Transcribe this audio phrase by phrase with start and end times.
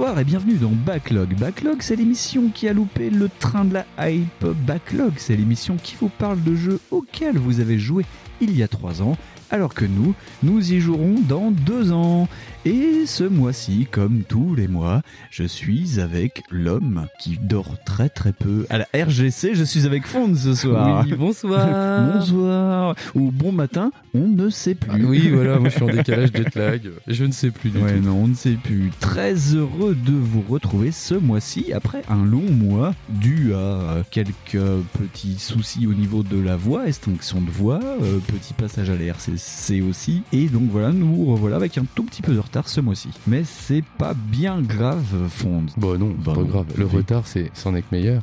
[0.00, 1.34] Et bienvenue dans Backlog.
[1.34, 4.46] Backlog, c'est l'émission qui a loupé le train de la hype.
[4.66, 8.06] Backlog, c'est l'émission qui vous parle de jeux auxquels vous avez joué
[8.40, 9.16] il y a trois ans,
[9.50, 12.28] alors que nous, nous y jouerons dans deux ans.
[12.66, 15.00] Et ce mois-ci, comme tous les mois,
[15.30, 18.66] je suis avec l'homme qui dort très très peu.
[18.68, 21.04] À la RGC, je suis avec Fond ce soir.
[21.06, 22.10] Oui, bonsoir.
[22.20, 22.94] Bonsoir.
[23.14, 24.90] Ou bon matin, on ne sait plus.
[25.04, 26.82] Ah oui, voilà, moi je suis en décalage jet lag.
[27.06, 28.04] Je ne sais plus du Ouais, tout.
[28.04, 28.90] non, on ne sait plus.
[29.00, 34.58] Très heureux de vous retrouver ce mois-ci après un long mois dû à quelques
[34.98, 39.04] petits soucis au niveau de la voix, extinction de voix, euh, petit passage à la
[39.06, 39.39] RCC
[39.88, 40.22] aussi.
[40.32, 43.08] Et donc voilà, nous revoilà avec un tout petit peu de retard ce mois-ci.
[43.26, 45.64] Mais c'est pas bien grave, Fond.
[45.76, 46.46] Bon, non, Bah pas non.
[46.46, 46.66] grave.
[46.76, 46.96] Le Oui.
[46.96, 48.22] retard, c'est c'en est que meilleur.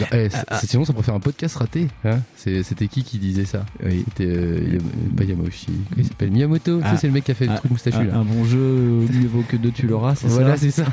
[0.00, 1.88] Non, eh, c'est- c'est- sinon, ça pourrait faire un podcast raté.
[2.04, 3.64] Hein C'est- C'était qui qui disait ça?
[3.84, 4.04] Oui.
[4.08, 5.66] C'était euh, Yam- pas Yamauchi.
[5.66, 6.30] Comment il s'appelle?
[6.30, 6.80] Miyamoto.
[6.82, 6.92] Ah.
[6.92, 8.16] Ça, c'est le mec qui a fait le Ah, truc moustachu Un, là.
[8.16, 8.58] un bon jeu,
[9.12, 10.62] mieux vaut que deux tu l'auras, c'est Voilà, ça?
[10.62, 10.84] c'est ça.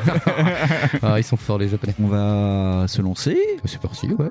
[1.01, 1.93] ah, ils sont forts les japonais.
[2.01, 3.37] On va se lancer.
[3.65, 4.29] C'est parti, ouais.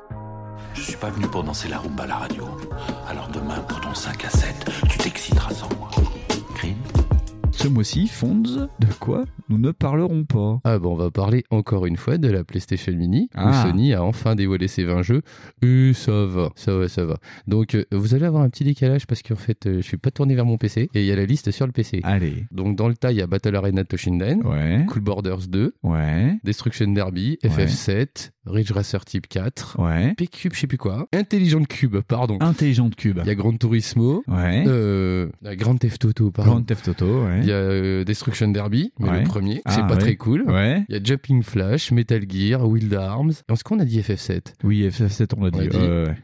[0.74, 2.44] Je suis pas venu pour danser la rumba à la radio.
[3.08, 5.88] Alors demain, pour ton 5 à 7, tu t'exciteras sans moi.
[5.92, 6.11] Crime
[7.62, 11.84] Ce mois-ci, Fonds, de quoi nous ne parlerons pas Ah bon, on va parler encore
[11.86, 13.50] une fois de la PlayStation Mini Ah.
[13.64, 15.20] où Sony a enfin dévoilé ses 20 jeux
[15.62, 17.18] et ça va, ça va, ça va.
[17.46, 20.10] Donc euh, vous allez avoir un petit décalage parce qu'en fait euh, je suis pas
[20.10, 22.00] tourné vers mon PC et il y a la liste sur le PC.
[22.02, 22.46] Allez.
[22.50, 24.84] Donc dans le tas il y a Battle Arena Toshinden, Ouais.
[24.88, 26.38] Cool Borders 2, Ouais.
[26.44, 27.50] Destruction Derby, Ouais.
[27.50, 30.14] FF7, Ridge Racer Type 4, Ouais.
[30.16, 32.38] P-Cube je sais plus quoi, Intelligent Cube pardon.
[32.40, 33.18] Intelligente Cube.
[33.22, 34.64] Il y a Gran Turismo, Ouais.
[34.66, 36.52] euh, Grand Theft Auto pardon.
[36.52, 37.42] Grand Theft Auto, ouais.
[37.52, 39.18] Il y a euh, Destruction Derby, mais Ouais.
[39.20, 39.98] le premier, Ah, c'est pas ouais.
[39.98, 40.42] très cool.
[40.48, 40.84] Ouais.
[40.88, 43.32] Il y a Jumping Flash, Metal Gear, Wild Arms.
[43.50, 45.58] Est-ce qu'on a dit FF7 Oui, FF7, on l'a dit.
[45.58, 45.68] On dit.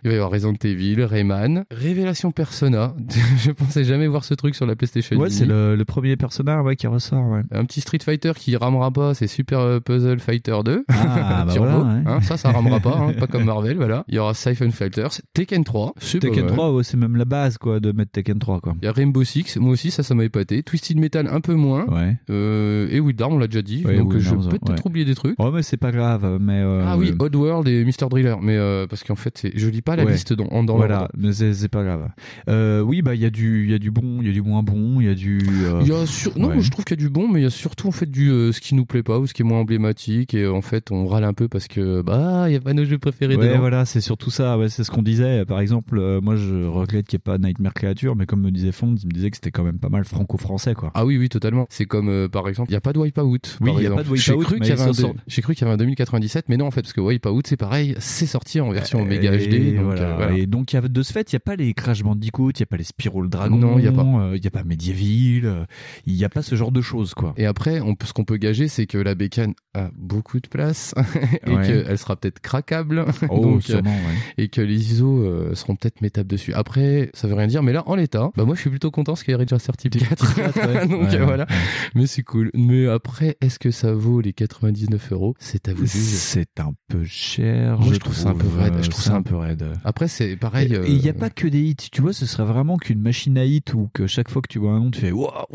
[0.05, 2.95] Il va y avoir Resident Evil, Rayman, Révélation Persona.
[3.45, 6.65] Je pensais jamais voir ce truc sur la PlayStation Ouais, c'est le, le premier personnage
[6.65, 7.29] ouais, qui ressort.
[7.29, 7.43] Ouais.
[7.53, 10.85] Un petit Street Fighter qui ramera pas, c'est Super euh, Puzzle Fighter 2.
[10.89, 11.75] Ah, bah voilà,
[12.07, 14.05] hein, ça, ça ramera pas, hein, pas comme Marvel, voilà.
[14.09, 16.55] Il y aura Siphon Fighters, Tekken 3, c'est pas Tekken mal.
[16.55, 18.61] 3, ouais, c'est même la base quoi, de mettre Tekken 3.
[18.61, 18.75] Quoi.
[18.81, 20.63] Il y a Rainbow Six, moi aussi, ça, ça m'a épaté.
[20.63, 21.87] Twisted Metal, un peu moins.
[21.87, 22.17] Ouais.
[22.31, 23.85] Euh, et Wild Arms, on l'a déjà dit.
[23.85, 25.39] Ouais, donc je peux peut-être oublier des trucs.
[25.41, 26.39] Ouais, mais c'est pas grave.
[26.41, 28.09] Mais, euh, Ah oui, Oddworld et Mr.
[28.11, 28.37] Driller.
[28.41, 31.69] Mais euh, parce qu'en fait, je lis pas la liste dans, dans voilà, mais c'est
[31.69, 32.09] pas grave.
[32.49, 34.43] Euh, oui, bah il y a du, y a du bon, il y a du
[34.43, 35.39] moins bon, il y a du.
[35.81, 36.39] Il y a sur...
[36.39, 38.11] Non, je trouve qu'il y a du bon, mais il y a surtout en fait
[38.11, 40.35] du ce qui nous plaît pas ou ce qui est moins emblématique.
[40.35, 42.85] Et en fait, on râle un peu parce que bah il y a pas nos
[42.85, 43.59] jeux préférés Ouais, dedans.
[43.61, 44.59] voilà, c'est surtout ça.
[44.59, 45.45] Ouais, c'est ce qu'on disait.
[45.45, 48.73] Par exemple, moi, je regrette qu'il n'y ait pas Nightmare Creature, mais comme me disait
[48.73, 50.91] Fond, il me disait que c'était quand même pas mal franco-français, quoi.
[50.95, 51.67] Ah oui, oui, totalement.
[51.71, 53.39] C'est comme euh, par exemple, il y a pas de Wipeout.
[53.61, 55.63] Oui, il y a pas de J'ai Wipeout, cru qu'il y de- J'ai cru qu'il
[55.63, 58.61] y avait un 2097, mais non en fait parce que Wipeout c'est pareil, c'est sorti
[58.61, 59.77] en version Omega Et HD.
[59.77, 60.03] Donc, voilà.
[60.03, 60.37] euh, voilà.
[60.39, 62.61] Et donc, y a de ce fait, il n'y a pas les Crash Bandicoot, il
[62.61, 64.03] n'y a pas les Spyro le Dragon, Non, il y a pas.
[64.03, 65.65] euh, il n'y a pas Medieval, euh,
[66.07, 67.35] il n'y a pas ce genre de choses, quoi.
[67.37, 70.95] Et après, on ce qu'on peut gager, c'est que la bécane a beaucoup de place
[71.47, 71.67] et Ouais.
[71.67, 73.05] qu'elle sera peut-être craquable.
[73.31, 74.45] Oh, Donc, euh, sûrement, ouais.
[74.45, 76.53] et que les ISO euh, seront peut-être mettables dessus.
[76.55, 79.13] Après, ça veut rien dire, mais là, en l'état, bah moi, je suis plutôt content
[79.13, 80.37] parce qu'il y a Ridge Racer Type 4.
[80.37, 80.88] ouais.
[80.91, 81.47] Donc Ouais, voilà,
[81.95, 82.51] mais c'est cool.
[82.55, 85.35] Mais après, est-ce que ça vaut les 99 euros?
[85.39, 85.87] C'est à vous.
[85.87, 87.79] C'est un peu cher.
[87.79, 88.75] Moi, je trouve ça un peu raide.
[88.81, 89.65] Je euh, trouve ça un peu raide.
[89.85, 90.75] Après, c'est pareil.
[90.75, 93.01] Et il n'y a euh, pas que des hits, tu vois, ce serait vraiment qu'une
[93.01, 95.47] machine à hits où que chaque fois que tu vois un nom, tu fais ouah.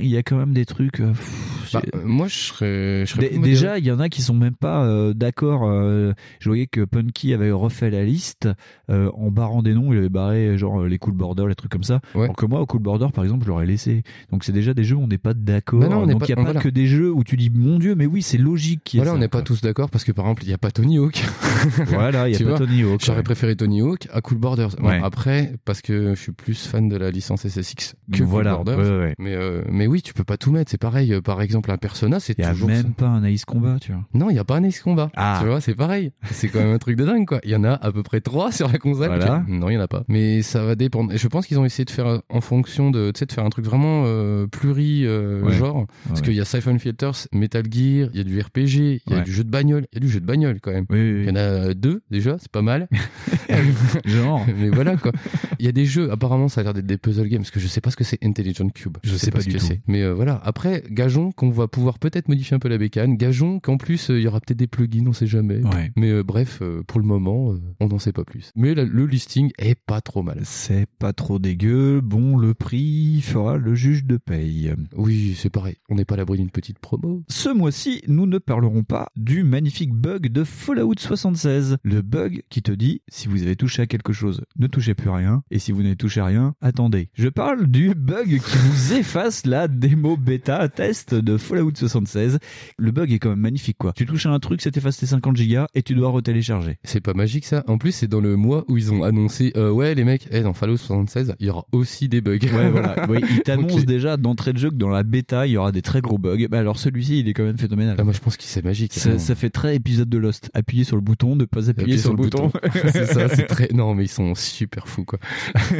[0.00, 1.00] Il y a quand même des trucs.
[1.00, 3.06] euh, pff, bah, euh, moi, je serais.
[3.06, 3.54] Je serais Dé- plus modéré.
[3.54, 5.62] déjà, il y en a qui sont même pas euh, d'accord.
[5.64, 8.48] euh, je voyais que Punky avait refait la liste
[8.90, 9.92] euh, en barrant des noms.
[9.92, 12.00] Il avait barré genre les Cool Border, les trucs comme ça.
[12.14, 12.24] Ouais.
[12.24, 14.02] Alors que moi, au Cool Border, par exemple, je l'aurais laissé.
[14.32, 15.80] Donc c'est déjà des jeux où on n'est pas d'accord.
[15.80, 16.60] Bah n'est Donc il n'y a pas voilà.
[16.60, 18.92] que des jeux où tu dis mon Dieu, mais oui, c'est logique.
[18.94, 20.70] Voilà, ça, on n'est pas tous d'accord parce que par exemple, il n'y a pas
[20.70, 21.22] Tony Hawk.
[21.86, 23.02] Voilà, il y a pas vois, Tony Hawk.
[23.04, 23.22] J'aurais ouais.
[23.22, 24.38] préféré Tony Hawk à Cool.
[24.38, 24.98] Bon, Ouais.
[25.02, 28.54] après, parce que je suis plus fan de la licence SSX que voilà.
[28.64, 29.14] Cool ouais.
[29.18, 29.36] Mais,
[29.70, 30.70] mais oui, tu peux pas tout mettre.
[30.70, 31.20] C'est pareil.
[31.22, 32.88] Par exemple, exemple un Persona, c'est Il y a toujours même ça.
[32.96, 34.02] pas un Ace Combat, tu vois.
[34.14, 35.10] Non, il y a pas un Ace Combat.
[35.16, 35.38] Ah.
[35.40, 36.12] Tu vois, c'est pareil.
[36.30, 37.40] C'est quand même un truc de dingue, quoi.
[37.44, 39.08] Il y en a à peu près trois sur la console.
[39.08, 39.44] Voilà.
[39.48, 40.04] Non, il y en a pas.
[40.08, 41.12] Mais ça va dépendre.
[41.12, 43.44] Et je pense qu'ils ont essayé de faire en fonction de, tu sais, de faire
[43.44, 45.58] un truc vraiment euh, pluri euh, Ouais.
[45.60, 46.26] Parce Ouais.
[46.26, 49.16] qu'il y a Siphon Filters, Metal Gear, il y a du RPG, il y a
[49.18, 49.22] Ouais.
[49.22, 50.86] du jeu de bagnole, il y a du jeu de bagnole quand même.
[50.90, 52.88] Oui, oui, Il y en a euh, deux déjà, c'est pas mal.
[54.04, 54.44] Genre.
[54.58, 55.12] Mais voilà quoi.
[55.58, 57.60] Il y a des jeux, apparemment ça a l'air d'être des puzzle games, parce que
[57.60, 58.96] je sais pas ce que c'est Intelligent Cube.
[59.02, 59.80] Je sais pas ce du que c'est.
[59.86, 60.40] Mais euh, voilà.
[60.44, 63.16] Après, gageons qu'on va pouvoir peut-être modifier un peu la bécane.
[63.16, 65.62] Gageons qu'en plus euh, il y aura peut-être des plugins, on sait jamais.
[65.64, 65.92] Ouais.
[65.96, 68.50] Mais euh, bref, euh, pour le moment, on n'en sait pas plus.
[68.56, 70.40] Mais la- le listing est pas trop mal.
[70.44, 72.00] C'est pas trop dégueu.
[72.00, 74.72] Bon, le prix fera le juge de paye.
[74.96, 75.76] Oui, c'est pareil.
[75.88, 77.22] On n'est pas à l'abri d'une petite promo.
[77.28, 81.76] Ce mois-ci, nous ne parlerons pas du magnifique bug de Fallout 76.
[81.82, 85.10] Le bug qui te dit, si vous avez touché à quelque chose, ne touchez plus
[85.10, 85.42] rien.
[85.50, 87.08] Et si vous n'avez touché à rien, attendez.
[87.14, 92.38] Je parle du bug qui vous efface la démo bêta test de Fallout 76.
[92.78, 93.92] Le bug est quand même magnifique, quoi.
[93.94, 96.78] Tu touches à un truc, ça t'efface tes 50 gigas et tu dois retélécharger.
[96.84, 97.64] C'est pas magique ça.
[97.66, 100.40] En plus, c'est dans le mois où ils ont annoncé, euh, ouais les mecs, eh,
[100.40, 102.38] dans Fallout 76, il y aura aussi des bugs.
[102.42, 102.96] Ouais, voilà.
[103.08, 103.84] Oui, il t'annonce Ok.
[103.86, 106.46] déjà d'entrée de jeu que dans la bêta, il y aura des très gros bugs.
[106.48, 107.96] Bah alors celui-ci, il est quand même phénoménal.
[107.98, 108.92] Ah, moi je pense que c'est magique.
[108.94, 110.50] Ça, fait très épisode de Lost.
[110.54, 112.52] Appuyer sur le bouton, ne pas appuyer, sur, le bouton.
[112.92, 113.68] c'est ça, c'est très.
[113.72, 115.18] Non, mais ils sont super fous, quoi.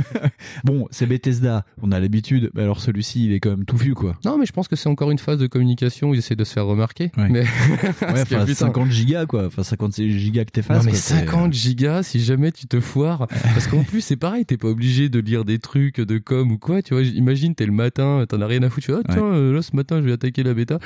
[0.65, 2.51] bon, c'est Bethesda, on a l'habitude.
[2.55, 4.17] Mais alors celui-ci, il est quand même touffu, quoi.
[4.25, 6.45] Non, mais je pense que c'est encore une phase de communication où ils essaient de
[6.45, 7.11] se faire remarquer.
[7.17, 7.29] Ouais.
[7.29, 7.47] Mais, Ouais,
[8.01, 9.47] Parce que, enfin, putain, 50 gigas, quoi.
[9.47, 10.79] Enfin, 56 gigas que t'effaces.
[10.79, 13.27] Non, mais quoi, c'est- 50 gigas, si jamais tu te foires.
[13.43, 16.59] Parce qu'en plus, c'est pareil, t'es pas obligé de lire des trucs de com ou
[16.59, 16.83] quoi.
[16.83, 18.87] Tu vois, imagine, t'es le matin, t'en as rien à foutre.
[18.87, 20.79] Tu vois, ah, tiens, euh, là, ce matin, je vais attaquer la bêta.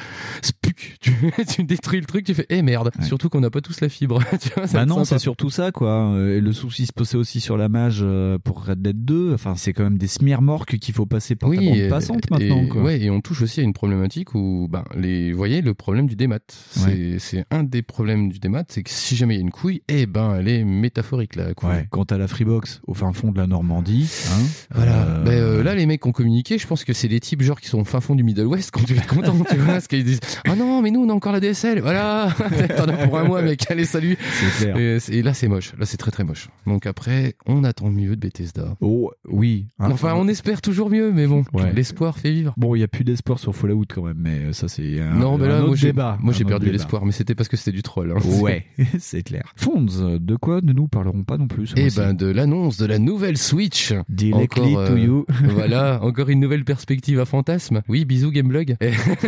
[0.42, 1.12] Spuc, tu,
[1.48, 2.90] tu détruis le truc, tu fais, eh merde.
[3.02, 4.20] Surtout qu'on n'a pas tous la fibre.
[4.40, 6.12] tu vois, Bah non, c'est surtout ça, quoi.
[6.14, 9.32] Euh, Et le souci se posait aussi sur la mage euh, pour Red Dead 2.
[9.34, 12.66] Enfin, c'est quand même des smearmorques qu'il faut passer par ta bande et- passante maintenant,
[12.66, 12.82] quoi.
[12.82, 14.38] Ouais, et on touche aussi à une problématique où,
[14.70, 16.38] ben, les, vous voyez, le problème du démat.
[16.48, 19.82] C'est, un des problèmes du démat, c'est que si jamais il y a une couille,
[19.88, 21.70] eh ben, elle est métaphorique, la couille.
[21.70, 24.42] Ouais, quant à la Freebox, au fin fond de la Normandie, hein,
[24.74, 25.06] Voilà.
[25.06, 26.58] euh, Ben, euh, là, les mecs ont communiqué.
[26.58, 28.70] Je pense que c'est les types genre qui sont au fin fond du Middle West
[28.72, 31.12] quand tu es content, tu vois, parce qu'ils disent ah non, mais nous on a
[31.12, 31.80] encore la DSL.
[31.80, 32.28] Voilà,
[32.76, 33.64] t'en as pour un mois, mec.
[33.70, 34.16] Allez, salut.
[34.58, 34.76] clair.
[34.76, 35.72] Et, là, c'est moche.
[35.78, 36.48] Là, c'est très très moche.
[36.66, 38.76] Donc après, on attend mieux de Bethesda.
[38.80, 39.66] Oh, oui.
[39.78, 39.88] hein.
[39.90, 41.72] Enfin, on espère toujours mieux, mais bon, Ouais.
[41.72, 42.54] l'espoir fait vivre.
[42.56, 45.38] Bon, il y a plus d'espoir sur Fallout quand même, mais ça c'est un, non,
[45.38, 46.18] mais un là, autre moi j'ai, débat.
[46.20, 48.12] moi un j'ai autre perdu l'espoir, mais c'était parce que c'était du troll.
[48.12, 48.40] Hein.
[48.40, 48.66] Ouais,
[48.98, 49.52] c'est clair.
[49.56, 49.86] Fonds,
[50.20, 53.38] de quoi ne nous parlerons pas non plus mois-ci ben de l'annonce de la nouvelle
[53.38, 53.92] Switch.
[54.08, 55.26] Directly encore, to euh, you.
[55.44, 57.82] voilà, encore une nouvelle perspective à fantasme.
[57.88, 58.76] Oui, bisous Gameblog.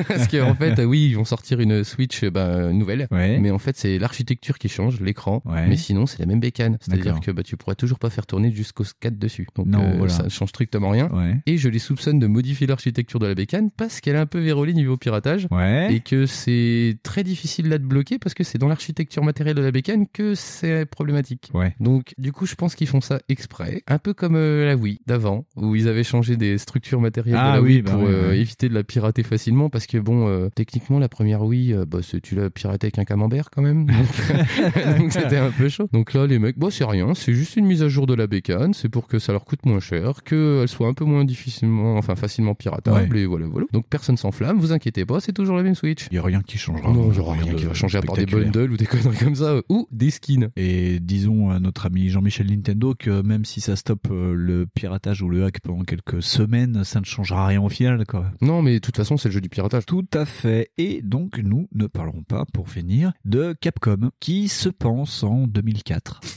[0.09, 3.09] Parce qu'en fait, oui, ils vont sortir une Switch ben, nouvelle.
[3.11, 3.39] Ouais.
[3.39, 5.43] Mais en fait, c'est l'architecture qui change, l'écran.
[5.45, 5.67] Ouais.
[5.69, 6.79] Mais sinon, c'est la même bécane.
[6.81, 9.47] C'est-à-dire que bah, tu pourrais toujours pas faire tourner jusqu'au 4 dessus.
[9.55, 10.13] Donc Non, euh, voilà.
[10.13, 11.09] ça ne change strictement rien.
[11.13, 11.37] Ouais.
[11.47, 14.39] Et je les soupçonne de modifier l'architecture de la bécane parce qu'elle est un peu
[14.39, 15.47] vérolée niveau piratage.
[15.51, 15.95] Ouais.
[15.95, 19.63] Et que c'est très difficile là de bloquer parce que c'est dans l'architecture matérielle de
[19.63, 21.51] la bécane que c'est problématique.
[21.55, 21.75] Ouais.
[21.81, 23.83] Donc, du coup, je pense qu'ils font ça exprès.
[23.89, 27.53] Un peu comme euh, la Wii d'avant, où ils avaient changé des structures matérielles Ah
[27.53, 28.39] de la oui, Wii bah pour oui, euh, oui.
[28.39, 29.69] éviter de la pirater facilement.
[29.71, 33.05] Parce que, bon, euh, techniquement, la première Wii, bah, c'est- tu l'as piraté avec un
[33.05, 33.87] camembert quand même.
[34.99, 35.89] Donc, c'était un peu chaud.
[35.93, 38.27] Donc là, les mecs, bon, c'est rien, c'est juste une mise à jour de la
[38.27, 38.75] bécane.
[38.75, 42.15] C'est pour que ça leur coûte moins cher, qu'elle soit un peu moins difficilement, enfin,
[42.17, 43.17] facilement piratable.
[43.17, 43.67] Et voilà, voilà.
[43.73, 46.07] Donc, personne s'enflamme, vous inquiétez pas, c'est toujours la même Switch.
[46.11, 46.93] Il y a rien qui changera.
[46.93, 49.61] Non, genre rien qui va changer à part des bundles ou des conneries comme ça,
[49.69, 50.51] ou des skins.
[50.57, 55.23] Et disons à notre ami Jean-Michel Nintendo que même si ça stoppe euh, le piratage
[55.23, 58.31] ou le hack pendant quelques semaines, ça ne changera rien au final, quoi.
[58.41, 59.87] Non, mais de toute façon, c'est le jeu du piratage.
[59.87, 60.71] Tout à fait.
[60.79, 66.21] Et donc, nous ne parlerons pas, pour finir, de Capcom, qui se pense en 2004.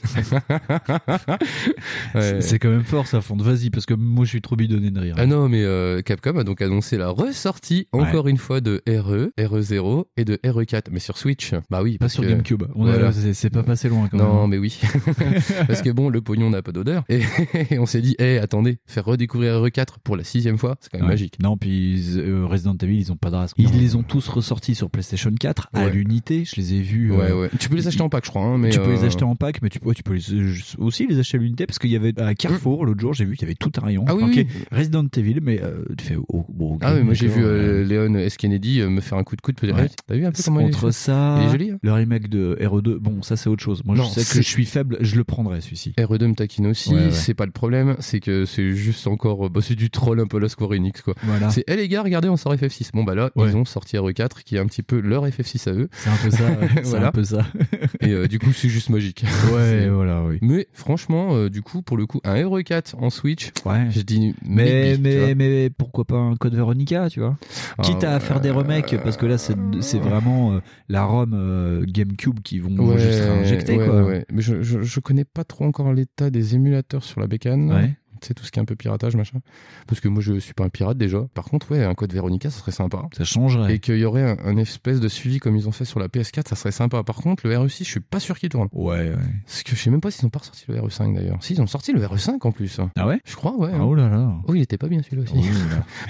[2.16, 2.42] Ouais.
[2.42, 3.42] C'est quand même fort, ça, Fonde.
[3.42, 5.16] Vas-y, parce que moi, je suis trop bidonné de rire.
[5.18, 9.00] Ah non, mais euh, Capcom a donc annoncé la ressortie, encore une fois, de E,
[9.00, 11.54] RE, RE0 et de RE4, mais sur Switch.
[11.70, 12.30] Bah oui, pas parce sur que...
[12.30, 12.64] GameCube.
[12.76, 13.12] Voilà.
[13.12, 14.52] c'est- pas passé loin, quand Non, même.
[14.52, 14.80] mais oui.
[15.68, 17.04] Parce que bon, le pognon n'a pas d'odeur.
[17.10, 17.22] Et,
[17.72, 20.98] et on s'est dit, hé, attendez, faire redécouvrir RE4 pour la sixième fois, c'est quand
[21.00, 21.14] même Ouais.
[21.14, 21.36] magique.
[21.42, 23.54] Non, puis euh, Resident Evil, ils ont pas de race.
[23.58, 26.44] Ils les ont tous ressortis sur PlayStation 4 à l'unité.
[26.46, 27.12] Je les ai vus.
[27.12, 27.50] Ouais, euh, ouais.
[27.60, 28.44] Tu peux les acheter en pack, je crois.
[28.44, 30.54] Hein, mais tu peux les euh, acheter en pack, mais tu, ouais, tu peux les-
[30.78, 33.36] aussi les acheter à l'unité parce qu'il y avait à Carrefour l'autre jour, j'ai vu
[33.36, 34.06] qu'il y avait tout un rayon.
[34.08, 34.48] Ah oui.
[34.72, 35.62] Resident Evil, mais
[35.98, 37.42] tu fais oh, bon, Ah oui, moi j'ai vu
[37.86, 38.38] Léon S.
[38.38, 39.56] Kennedy euh, me faire un coup de coude.
[39.56, 39.76] peut-être.
[39.78, 39.90] Ouais.
[40.08, 42.58] T'as vu un peu comment il est ça, Il est joli, hein le remake de
[42.62, 43.82] RE2, bon, ça c'est autre chose.
[43.86, 45.94] Moi, Non, je sais que je suis faible, je le prendrai celui-ci.
[45.98, 47.12] RE2 me taquine aussi, Ouais, ouais.
[47.12, 50.28] c'est pas le problème, c'est que c'est juste encore, euh, bah, c'est du troll un
[50.28, 51.14] peu la Square Enix quoi.
[51.24, 52.92] Voilà, C'est, eh les gars, regardez, on sort FF6.
[52.94, 55.74] Bon bah là, ils ont sorti RE4 qui est un petit peu leur FF6 à
[55.74, 56.50] eux, c'est un peu ça.
[56.84, 57.08] Voilà.
[57.08, 57.46] un peu ça.
[58.02, 59.24] et euh, du coup c'est juste magique.
[59.54, 60.38] Ouais, voilà, oui.
[60.42, 63.88] Mais franchement, euh, du coup, pour le coup, un RE4 en Switch, Ouais.
[63.90, 67.38] je dis Mais, maybe, mais, mais pourquoi pas un code Veronica, tu vois
[67.78, 71.34] Ah, Quitte à faire des remakes parce que là, c'est c'est vraiment euh, la ROM
[71.34, 74.04] euh, GameCube qui vont Ouais, juste réinjecter, ouais, quoi.
[74.04, 74.26] ouais.
[74.32, 77.96] Mais je, je, je connais pas trop encore l'état des émulateurs sur la bécane.
[78.22, 79.40] Tu sais, tout ce qui est un peu piratage, machin.
[79.88, 81.20] Parce que moi, je suis pas un pirate déjà.
[81.34, 83.04] Par contre, ouais, un code Veronica, ça serait sympa.
[83.18, 83.76] Ça changerait.
[83.76, 86.08] Et qu'il y aurait un, un espèce de suivi comme ils ont fait sur la
[86.08, 87.04] PS4, ça serait sympa.
[87.04, 88.68] Par contre, le RE6, je suis pas sûr qu'il tourne.
[88.74, 89.16] Ouais, ouais.
[89.46, 91.38] Parce que je sais même pas s'ils ont pas ressorti le RE5 d'ailleurs.
[91.42, 92.80] Si, ils ont sorti le RE5 en plus.
[92.98, 93.20] Ah ouais?
[93.26, 93.72] Je crois, ouais.
[93.80, 94.34] Oh là là.
[94.48, 95.34] Oh, il était pas bien celui-là aussi.
[95.36, 95.40] Oh.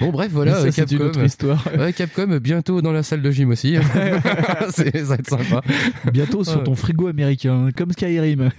[0.00, 1.04] Bon, bref, voilà, Ça, euh, c'est une Capcom.
[1.06, 1.68] autre histoire.
[1.78, 3.76] Ouais, Capcom, bientôt dans la salle de gym aussi.
[4.70, 5.60] Ça va être sympa.
[6.12, 8.50] Bientôt sur ton frigo américain, comme Skyrim.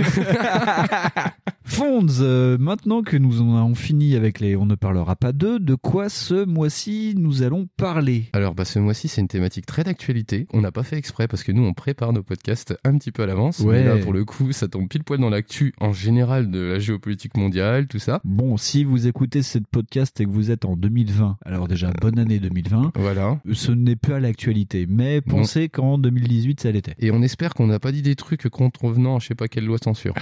[1.63, 5.59] Fonds, euh, maintenant que nous en avons fini avec les On ne parlera pas d'eux,
[5.59, 9.83] de quoi ce mois-ci nous allons parler Alors, bah, ce mois-ci, c'est une thématique très
[9.83, 10.47] d'actualité.
[10.53, 13.23] On n'a pas fait exprès parce que nous, on prépare nos podcasts un petit peu
[13.23, 13.59] à l'avance.
[13.59, 13.83] Ouais.
[13.83, 16.79] Mais là, pour le coup, ça tombe pile poil dans l'actu en général de la
[16.79, 18.19] géopolitique mondiale, tout ça.
[18.23, 22.19] Bon, si vous écoutez cette podcast et que vous êtes en 2020, alors déjà bonne
[22.19, 23.39] année 2020, Voilà.
[23.53, 26.95] ce n'est pas l'actualité, mais pensez qu'en 2018 ça l'était.
[26.99, 29.65] Et on espère qu'on n'a pas dit des trucs contrevenant à je sais pas quelle
[29.65, 30.13] loi censure.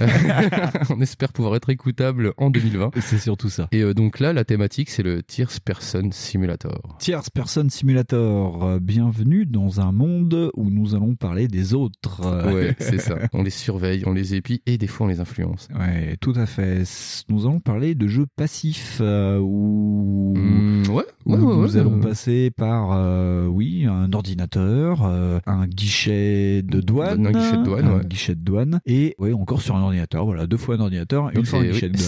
[0.90, 2.90] on espère pouvoir être écoutable en 2020.
[3.00, 3.68] C'est surtout ça.
[3.72, 6.96] Et euh, donc là, la thématique, c'est le Tierce Person Simulator.
[6.98, 12.20] Tierce Person Simulator, euh, bienvenue dans un monde où nous allons parler des autres.
[12.52, 13.16] Ouais, c'est ça.
[13.32, 15.68] On les surveille, on les épie et des fois on les influence.
[15.78, 16.82] Ouais, tout à fait.
[17.28, 21.78] Nous allons parler de jeux passifs euh, où, Mmh, ouais, où ouais, ouais, nous ouais.
[21.78, 27.62] allons passer par, euh, oui, un ordinateur, euh, un guichet de douane, Un guichet de
[27.62, 28.04] douane, un ouais.
[28.04, 30.24] guichet de douane, et ouais, encore sur un ordinateur.
[30.24, 31.98] Voilà, deux fois un ordinateur, une Donc fois un c'est guichet oui, de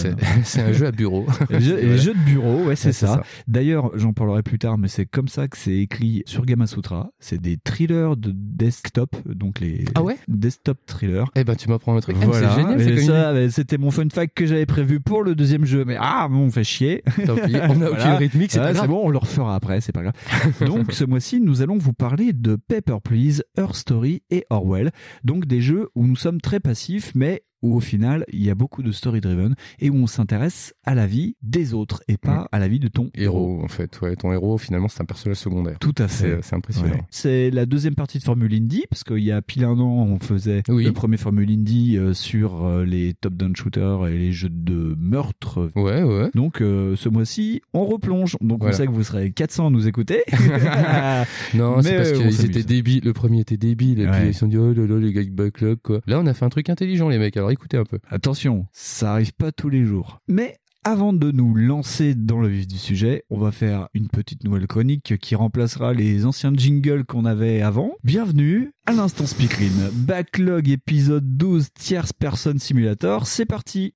[0.43, 1.25] c'est- un jeu à bureau.
[1.49, 2.01] Et les jeux, et les Voilà.
[2.01, 3.23] jeux de bureau, ouais, c'est Ouais, ça.
[3.47, 7.09] D'ailleurs, j'en parlerai plus tard, mais c'est comme ça que c'est écrit sur Gamasutra.
[7.19, 10.17] C'est des thrillers de desktop, donc les Ah ouais?
[10.27, 11.25] desktop thrillers.
[11.35, 12.17] Eh ben, tu m'apprends un truc.
[12.17, 15.23] Voilà, C'est génial, et c'est comme ça, c'était mon fun fact que j'avais prévu pour
[15.23, 17.03] le deuxième jeu, mais ah, bon, on fait chier.
[17.17, 18.15] une- Tant pis, on a aucune Voilà.
[18.17, 18.87] rythmique, c'est grave.
[18.87, 20.13] bon, on le refera après, c'est pas grave.
[20.65, 24.91] Donc, ce mois-ci, nous allons vous parler de Paper Please, Her Story et Orwell.
[25.23, 28.55] Donc, des jeux où nous sommes très passifs, mais où au final, il y a
[28.55, 32.47] beaucoup de story-driven et où on s'intéresse à la vie des autres et pas Mm.
[32.51, 33.99] à la vie de ton Héros, en fait.
[34.01, 35.77] Ouais, ton héros, finalement, c'est un personnage secondaire.
[35.79, 36.39] Tout à fait.
[36.41, 36.89] c'est impressionnant.
[36.93, 37.01] Ouais.
[37.09, 40.19] C'est la deuxième partie de Formule Indy, parce qu'il y a pile un an, on
[40.19, 40.83] faisait Oui.
[40.83, 45.71] le premier Formule Indy euh, sur euh, les top-down shooters et les jeux de meurtre.
[45.75, 46.29] Ouais, ouais.
[46.35, 48.37] Donc euh, ce mois-ci, on replonge.
[48.41, 48.75] Donc Voilà.
[48.75, 50.23] on sait que vous serez 400 à nous écouter.
[51.53, 53.01] Non, c'est parce euh, qu'ils étaient débiles.
[53.03, 54.01] Le premier était débile.
[54.01, 54.19] Et Ouais.
[54.19, 56.01] puis ils se sont dit, oh là là, les gars backlog, quoi.
[56.07, 57.35] Là, on a fait un truc intelligent, les mecs.
[57.37, 57.99] Alors écoutez un peu.
[58.09, 60.19] Attention, ça arrive pas tous les jours.
[60.27, 64.43] Mais avant de nous lancer dans le vif du sujet, on va faire une petite
[64.43, 67.95] nouvelle chronique qui remplacera les anciens jingles qu'on avait avant.
[68.03, 69.89] Bienvenue à l'instant speakerine.
[69.91, 73.25] Backlog épisode 12 tierce personne simulator.
[73.25, 73.93] C'est parti.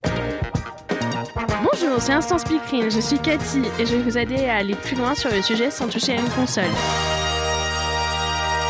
[1.64, 4.98] Bonjour, c'est Instant Speakerine, je suis Cathy et je vais vous aider à aller plus
[4.98, 6.66] loin sur le sujet sans toucher à une console.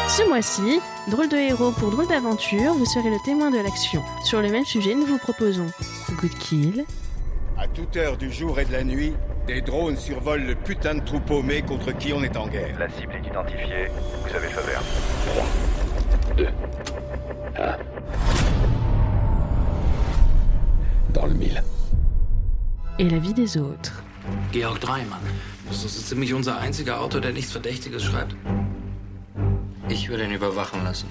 [0.07, 0.79] Ce mois-ci,
[1.10, 4.03] drôle de héros pour drôle d'aventure, vous serez le témoin de l'action.
[4.24, 5.67] Sur le même sujet, nous vous proposons
[6.20, 6.86] Good Kill,
[7.58, 9.13] À toute heure du jour et de la nuit,
[9.48, 12.77] des drones survolent le putain de troupeau mais contre qui on est en guerre.
[12.79, 13.88] La cible est identifiée.
[14.24, 14.84] Vous avez feu vert.
[16.38, 16.48] 2,
[17.58, 17.77] 1.
[21.13, 21.62] Dans le mille.
[23.01, 24.03] et la vie des autres.
[24.53, 25.22] Georg Dreimann.
[25.67, 28.36] Das ist unser einziger Autor, der nichts Verdächtiges schreibt.
[29.89, 31.07] Ich würde ihn überwachen lassen.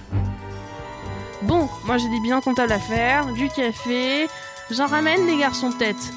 [1.42, 4.26] Bon, moi j'ai des bilans comptables à faire, du café,
[4.70, 6.12] j'en ramène les garçons tête.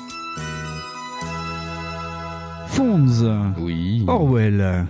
[2.67, 3.25] Fonz.
[3.59, 4.03] Oui.
[4.07, 4.85] Orwell.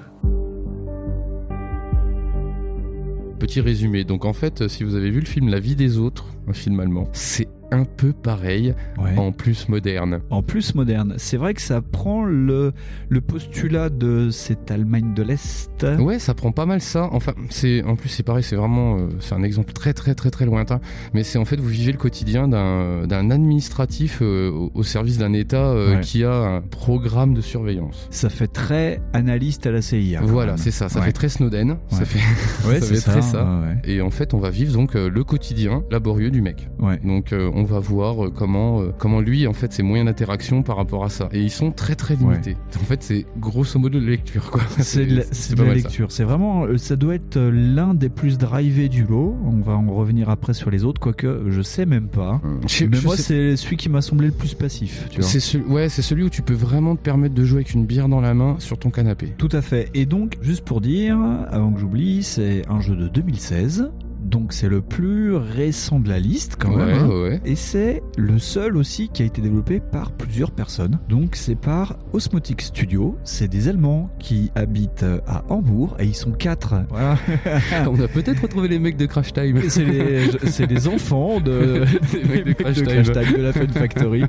[3.39, 4.05] Petit résumé.
[4.05, 6.79] Donc en fait, si vous avez vu le film La vie des autres, un film
[6.79, 9.17] allemand, c'est un peu pareil, Ouais.
[9.17, 10.19] en plus moderne.
[10.29, 11.15] En plus moderne.
[11.17, 12.71] C'est vrai que ça prend le,
[13.09, 15.85] le postulat de cette Allemagne de l'Est.
[15.99, 17.09] Ouais, ça prend pas mal ça.
[17.11, 20.29] Enfin, c'est en plus c'est pareil, c'est vraiment euh, c'est un exemple très très très
[20.29, 20.79] très lointain.
[21.13, 25.17] Mais c'est en fait vous vivez le quotidien d'un d'un administratif euh, au, au service
[25.17, 26.01] d'un État euh, Ouais.
[26.01, 28.07] qui a un programme de surveillance.
[28.11, 30.21] Ça fait très analyste à la CIA.
[30.23, 30.89] Voilà, c'est ça.
[30.89, 31.07] Ça Ouais.
[31.07, 31.77] fait très Snowden.
[31.89, 32.19] Ça fait
[32.67, 33.11] Ouais, ça c'est fait ça.
[33.11, 33.43] très ça.
[33.61, 33.91] ouais.
[33.91, 36.69] Et en fait, on va vivre donc le quotidien laborieux du mec.
[36.79, 36.99] Ouais.
[37.03, 40.77] Donc on va voir euh, comment euh, comment lui en fait ses moyens d'interaction par
[40.77, 41.29] rapport à ça.
[41.31, 42.57] Et ils sont très très limités.
[42.75, 44.61] En fait, c'est grosso modo de la lecture quoi.
[44.79, 46.11] C'est de la, c'est de lecture.
[46.11, 49.35] C'est vraiment, euh, ça doit être l'un des plus drivés du lot.
[49.45, 52.41] On va en revenir après sur les autres, quoique je sais même pas.
[52.67, 55.07] Je- Mais je moi, sais- c'est celui qui m'a semblé le plus passif.
[55.09, 55.29] Tu vois.
[55.29, 57.85] C'est ce- ouais, c'est celui où tu peux vraiment te permettre de jouer avec une
[57.85, 59.33] bière dans la main sur ton canapé.
[59.37, 59.89] Tout à fait.
[59.93, 61.17] Et donc, juste pour dire,
[61.49, 63.89] avant que j'oublie, c'est un jeu de 2016
[64.33, 67.03] Donc c'est le plus récent de la liste quand Ouais, même.
[67.03, 67.07] hein.
[67.21, 67.41] ouais.
[67.45, 70.97] Et c'est le seul aussi qui a été développé par plusieurs personnes.
[71.07, 73.15] Donc c'est par Osmotic Studio.
[73.23, 76.73] C'est des Allemands qui habitent à Hambourg et ils sont quatre.
[76.89, 77.15] Voilà.
[77.87, 79.61] On a peut-être retrouvé les mecs de Crash Time.
[79.69, 83.03] C'est les, enfants de, Des mecs de Crash de Time.
[83.03, 84.23] Time, de la Fun Factory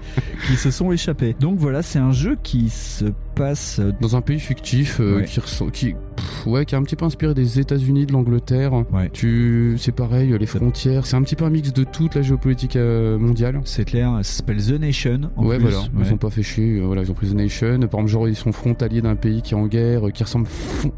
[0.46, 1.34] qui se sont échappés.
[1.40, 5.24] Donc voilà, c'est un jeu qui se passe Dans un pays fictif euh, Ouais.
[5.24, 8.72] qui, ressent- qui, pff, ouais, qui est un petit peu inspiré des États-Unis, de l'Angleterre.
[8.92, 9.10] Ouais.
[9.12, 11.06] Tu, c'est pareil, les frontières.
[11.06, 13.60] C'est un petit peu un mix de toute la géopolitique euh, mondiale.
[13.64, 15.20] C'est clair, ça s'appelle The Nation.
[15.36, 15.68] En ouais, plus.
[15.68, 15.86] voilà.
[16.04, 16.78] Ils ont pas fait chier.
[16.80, 17.78] euh, voilà, ils ont pris The Nation.
[17.80, 20.46] Par exemple, genre, ils sont frontaliers d'un pays qui est en guerre, euh, qui ressemble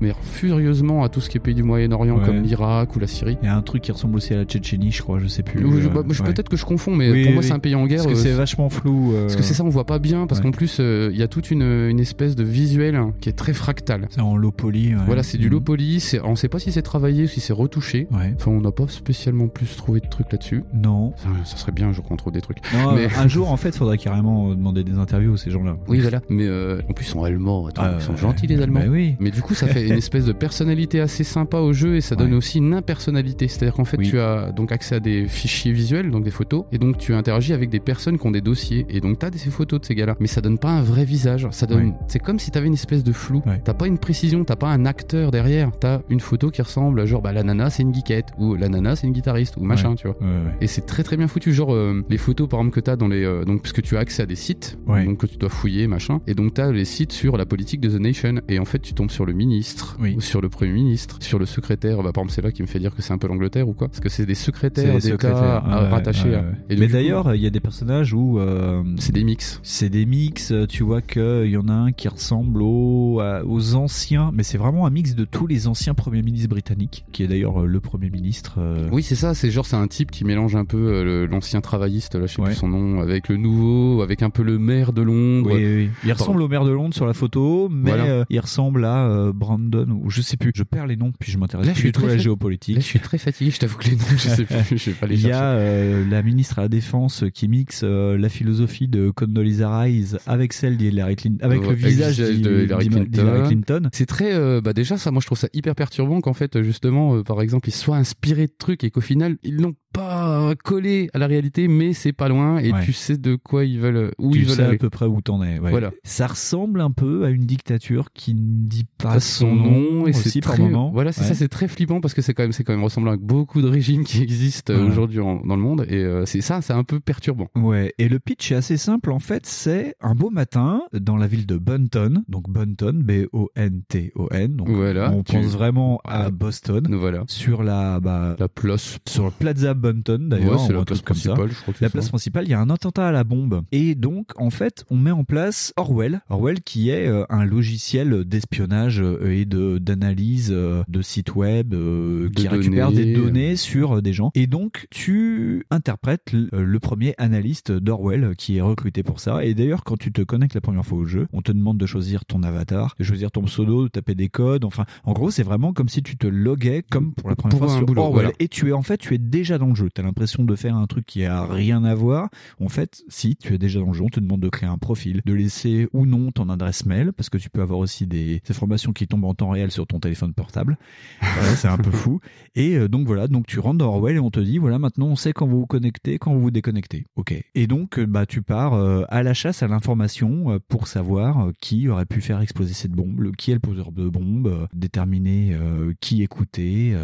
[0.01, 3.39] mais furieusement à tout ce qui est pays du Moyen-Orient, comme l'Irak ou la Syrie.
[3.43, 5.43] Il y a un truc qui ressemble aussi à la Tchétchénie, je crois, je sais
[5.43, 5.65] plus.
[5.65, 6.03] Euh, bah.
[6.25, 7.47] Peut-être que je confonds, mais Oui, pour moi, oui.
[7.49, 8.03] c'est un pays en guerre.
[8.05, 9.13] Parce que euh, c'est vachement flou.
[9.15, 11.23] euh, Parce que c'est ça, on voit pas bien, parce qu'en plus, euh, il y
[11.23, 14.09] a toute une, une espèce de visuel qui est très fractal.
[14.11, 14.95] C'est en low poly.
[14.95, 15.01] ouais.
[15.07, 17.53] Voilà, c'est du low poly, c'est- on sait pas si c'est travaillé ou si c'est
[17.53, 18.09] retouché.
[18.11, 18.35] Ouais.
[18.37, 20.65] Enfin, on n'a pas spécialement plus trouvé de trucs là-dessus.
[20.75, 21.13] Non.
[21.19, 22.59] Ça, ça serait bien un jour qu'on trouve des trucs.
[22.75, 25.77] Non, Mais- un jour, en fait, faudrait carrément demander des interviews à ces gens-là.
[25.89, 26.21] Oui, voilà.
[26.31, 27.67] Mais euh, en plus, ils sont allemands.
[27.67, 28.19] Attends, Ah, ils sont ouais.
[28.19, 28.81] gentils, les Allemands.
[28.81, 29.15] Bah oui.
[29.21, 32.17] Mais du coup, ça fait une espèce de personnalité assez sympa au jeu et ça
[32.17, 33.49] donne aussi une impersonnalité.
[33.49, 34.09] C'est-à-dire qu'en fait, Oui.
[34.09, 37.53] tu as donc accès à des fichiers visuels, donc des photos, et donc tu interagis
[37.53, 38.87] avec des personnes qui ont des dossiers.
[38.89, 40.15] Et donc, tu as ces photos de ces gars-là.
[40.21, 41.47] Mais ça donne pas un vrai visage.
[41.51, 41.95] Ça donne.
[42.17, 43.43] C'est comme si tu avais une espèce de flou.
[43.45, 43.61] Ouais.
[43.63, 45.71] T'as pas une précision, t'as pas un acteur derrière.
[45.79, 48.71] T'as une photo qui ressemble à genre, bah, la nana, c'est une geekette, ou la
[48.71, 49.97] nana, c'est une guitariste, ou machin, Ouais.
[49.97, 50.17] tu vois.
[50.23, 50.27] Ouais.
[50.63, 53.07] Et c'est très très bien foutu, genre euh, les photos par exemple que t'as dans
[53.09, 55.87] les euh, donc puisque tu as accès à des sites donc que tu dois fouiller
[55.89, 58.79] machin et donc t'as les sites sur la politique de The Nation et en fait
[58.79, 60.15] tu tombes sur le ministre Oui.
[60.17, 62.67] ou sur le premier ministre, sur le secrétaire, bah par exemple c'est là qui me
[62.67, 65.63] fait dire que c'est un peu l'Angleterre ou quoi parce que c'est des secrétaires d'État
[65.67, 66.45] Ouais, rattachés à- ouais.
[66.71, 69.61] Et donc, Mais d'ailleurs, il y a des personnages où euh, c'est des mix.
[69.63, 70.51] c'est des mix.
[70.53, 74.59] euh, Tu vois qu'il y en a un qui ressemble aux, aux anciens, mais c'est
[74.59, 77.81] vraiment un mix de tous les anciens premiers ministres britanniques, qui est d'ailleurs euh, le
[77.81, 78.57] premier ministre.
[78.59, 81.61] euh, Oui, c'est ça, c'est genre c'est un type qui mélange un peu euh, l'ancien
[81.61, 82.49] travailliste, là je sais Ouais.
[82.49, 85.51] plus son nom, avec le nouveau, avec un peu le maire de Londres.
[85.55, 85.91] Oui, oui, oui.
[86.05, 88.05] Il ressemble au maire de Londres sur la photo, mais Voilà.
[88.05, 90.53] euh, il ressemble à euh, Brandon, ou je sais plus.
[90.55, 92.75] Je perds les noms, puis je m'intéresse plus suis du tout à la géopolitique.
[92.77, 94.97] Là, je suis très fatigué, je t'avoue que les noms, je sais plus, je vais
[94.97, 95.35] pas les Il y chercher.
[95.35, 100.77] a la ministre à la Défense qui mixe la philosophie de Condoleezza Rice avec celle
[100.77, 103.49] d'Hillary Clinton, avec Ouais, le visage visage d'Hi- de Hillary d'Hi- d'Hillary Clinton.
[103.79, 103.89] Clinton.
[103.93, 107.17] C'est très, euh, bah déjà ça, moi je trouve ça hyper perturbant qu'en fait justement,
[107.17, 111.09] euh, par exemple, ils soient inspirés de trucs et qu'au final ils n'ont pas collé
[111.15, 112.85] à la réalité, mais c'est pas loin et Ouais.
[112.85, 115.21] tu sais de quoi ils veulent, où tu ils veulent sais à peu près où
[115.23, 115.59] t'en es.
[115.59, 115.71] ouais.
[115.71, 115.91] Voilà.
[116.05, 120.13] Ça ressemble un peu à une dictature qui ne dit pas à son nom et
[120.13, 120.91] c'est par très, moment.
[120.93, 121.29] voilà c'est Ouais.
[121.29, 123.63] ça c'est très flippant parce que c'est quand même c'est quand même ressemblant avec beaucoup
[123.63, 124.93] de régimes qui existent euh, Voilà.
[124.93, 128.19] aujourd'hui dans le monde et euh, c'est ça c'est un peu perturbant Ouais, et le
[128.19, 132.23] pitch est assez simple en fait, c'est un beau matin dans la ville de Bunton,
[132.29, 136.31] donc Bunton, B-O-N-T-O-N, donc Voilà, on tu- pense vraiment à.
[136.31, 141.03] Boston, voilà sur la, bah, la place sur le Plaza D'ailleurs, ouais, c'est la place
[141.03, 142.11] principale je crois que La place ça.
[142.11, 143.63] principale, il y a un attentat à la bombe.
[143.73, 146.21] Et donc, en fait, on met en place Orwell.
[146.29, 151.75] Orwell qui est euh, un logiciel d'espionnage euh, et de d'analyse euh, de sites web
[151.75, 154.31] euh, De qui récupère données, des données sur des gens.
[154.35, 159.45] Et donc, tu interprètes le premier analyste d'Orwell qui est recruté pour ça.
[159.45, 161.87] Et d'ailleurs, quand tu te connectes la première fois au jeu, on te demande de
[161.87, 164.65] choisir ton avatar, de choisir ton pseudo, de taper des codes.
[164.65, 167.69] Enfin, en gros, c'est vraiment comme si tu te loguais comme pour la première Pour
[167.69, 168.15] fois sur boulot, Orwell.
[168.25, 168.33] voilà.
[168.41, 169.89] Et tu es en fait, tu es déjà dans le jeu.
[169.93, 172.29] T'as l'impression de faire un truc qui a rien à voir.
[172.61, 174.79] En fait, si tu es déjà dans le jeu, on te demande de créer un
[174.79, 178.43] profil, de laisser ou non ton adresse mail, parce que tu peux avoir aussi des
[178.49, 180.79] informations qui tombent en temps réel sur ton téléphone portable.
[181.37, 182.21] Voilà, c'est un peu fou.
[182.55, 185.09] Et euh, donc voilà, donc tu rentres dans Orwell et on te dit voilà maintenant
[185.09, 187.05] on sait quand vous vous connectez, quand vous vous déconnectez.
[187.17, 187.35] Ok.
[187.55, 191.89] Et donc euh, bah tu pars euh, à la chasse à l'information pour savoir qui
[191.89, 195.57] aurait pu faire exploser cette bombe, qui est le poseur de bombe, déterminer
[196.01, 196.95] qui écouter.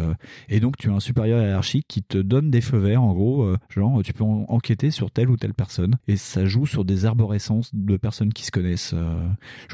[0.49, 3.43] et donc tu as un supérieur hiérarchique qui te donne des feux verts en gros,
[3.43, 5.95] euh, genre tu peux en- enquêter sur telle ou telle personne.
[6.07, 8.93] Et ça joue sur des arborescences de personnes qui se connaissent.
[8.93, 9.17] euh.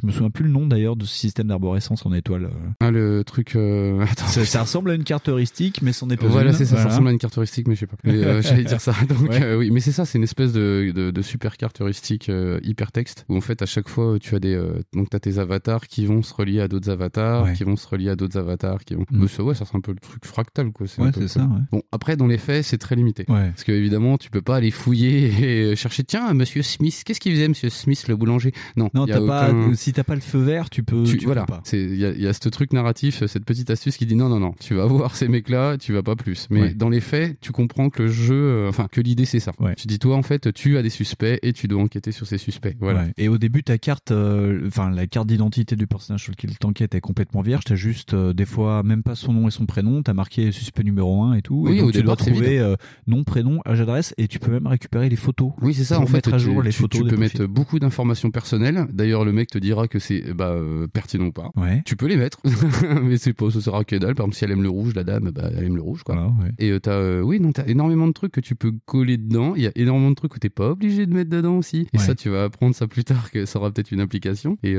[0.02, 2.46] Je me souviens plus le nom d'ailleurs de ce système d'arborescence en étoile.
[2.46, 2.70] euh.
[2.80, 3.56] Ah, le truc
[4.02, 6.78] attends Ça, ça ressemble à une carte heuristique, mais c'en est pas Voilà, c'est ça,
[6.78, 7.98] ça ressemble à une carte heuristique, mais je sais pas.
[8.42, 8.94] J'allais dire ça.
[9.10, 9.56] Donc, Ouais.
[9.56, 13.26] oui, mais c'est ça, c'est une espèce de, de, de super carte heuristique euh, hypertexte
[13.30, 14.60] où en fait à chaque fois tu as des
[14.94, 17.54] donc t'as tes avatars qui vont se relier à d'autres avatars, Ouais.
[17.54, 19.06] qui vont se relier à d'autres avatars, qui vont.
[19.12, 19.22] Mm.
[19.22, 20.86] Mais ça, ouais, ça c'est un peu le truc fractal quoi.
[20.98, 21.60] Ouais, c'est ça, ouais.
[21.72, 23.25] Bon, après dans les faits, c'est très limité.
[23.27, 23.49] Ouais.
[23.49, 26.03] Parce que évidemment, tu peux pas aller fouiller et chercher.
[26.03, 28.51] Tiens, Monsieur Smith, qu'est-ce qu'il faisait, Monsieur Smith, le boulanger?
[28.75, 31.03] Non, Non, t'as pas, aucun- si t'as pas le feu vert, tu peux.
[31.03, 31.62] tu, tu voilà, pas.
[31.73, 34.39] il y a, y a ce truc narratif, cette petite astuce qui dit non non
[34.39, 36.47] non, tu vas voir ces mecs-là, tu vas pas plus.
[36.49, 36.73] Mais Ouais.
[36.73, 39.51] dans les faits, tu comprends que le jeu, euh, enfin que l'idée c'est ça.
[39.60, 39.75] Ouais.
[39.75, 42.38] Tu dis toi en fait, tu as des suspects et tu dois enquêter sur ces
[42.38, 42.75] suspects.
[42.79, 43.05] Voilà.
[43.17, 46.95] Et au début, ta carte, euh, enfin la carte d'identité du personnage sur lequel t'enquêtes
[46.95, 47.63] est complètement vierge.
[47.65, 50.03] T'as juste euh, des fois même pas son nom et son prénom.
[50.03, 51.63] T'as marqué suspect numéro 1 et tout.
[51.67, 52.76] Oui, et donc au tu dois départ, trouver euh,
[53.08, 55.52] nom, prénom, âge, adresse, et tu peux même récupérer les photos.
[55.62, 56.00] Oui, c'est ça.
[56.00, 57.39] En fait, à tu, jour les tu- photos tu des peux profils.
[57.41, 58.86] mettre beaucoup d'informations personnelles.
[58.91, 61.50] D'ailleurs, le mec te dira que c'est bah, euh, pertinent ou pas.
[61.56, 61.82] Ouais.
[61.86, 62.39] Tu peux les mettre,
[63.04, 64.15] mais c'est pas, ça sera que dalle.
[64.15, 66.15] Par exemple, si elle aime le rouge, la dame, bah, elle aime le rouge, quoi.
[66.15, 66.52] Ouais.
[66.60, 69.54] Et euh, t'as, euh, oui, non, t'as énormément de trucs que tu peux coller dedans.
[69.56, 71.88] Il y a énormément de trucs que t'es pas obligé de mettre dedans aussi.
[71.93, 72.04] Et Ouais.
[72.04, 74.58] ça, tu vas apprendre ça plus tard que ça aura peut-être une application.
[74.63, 74.76] Et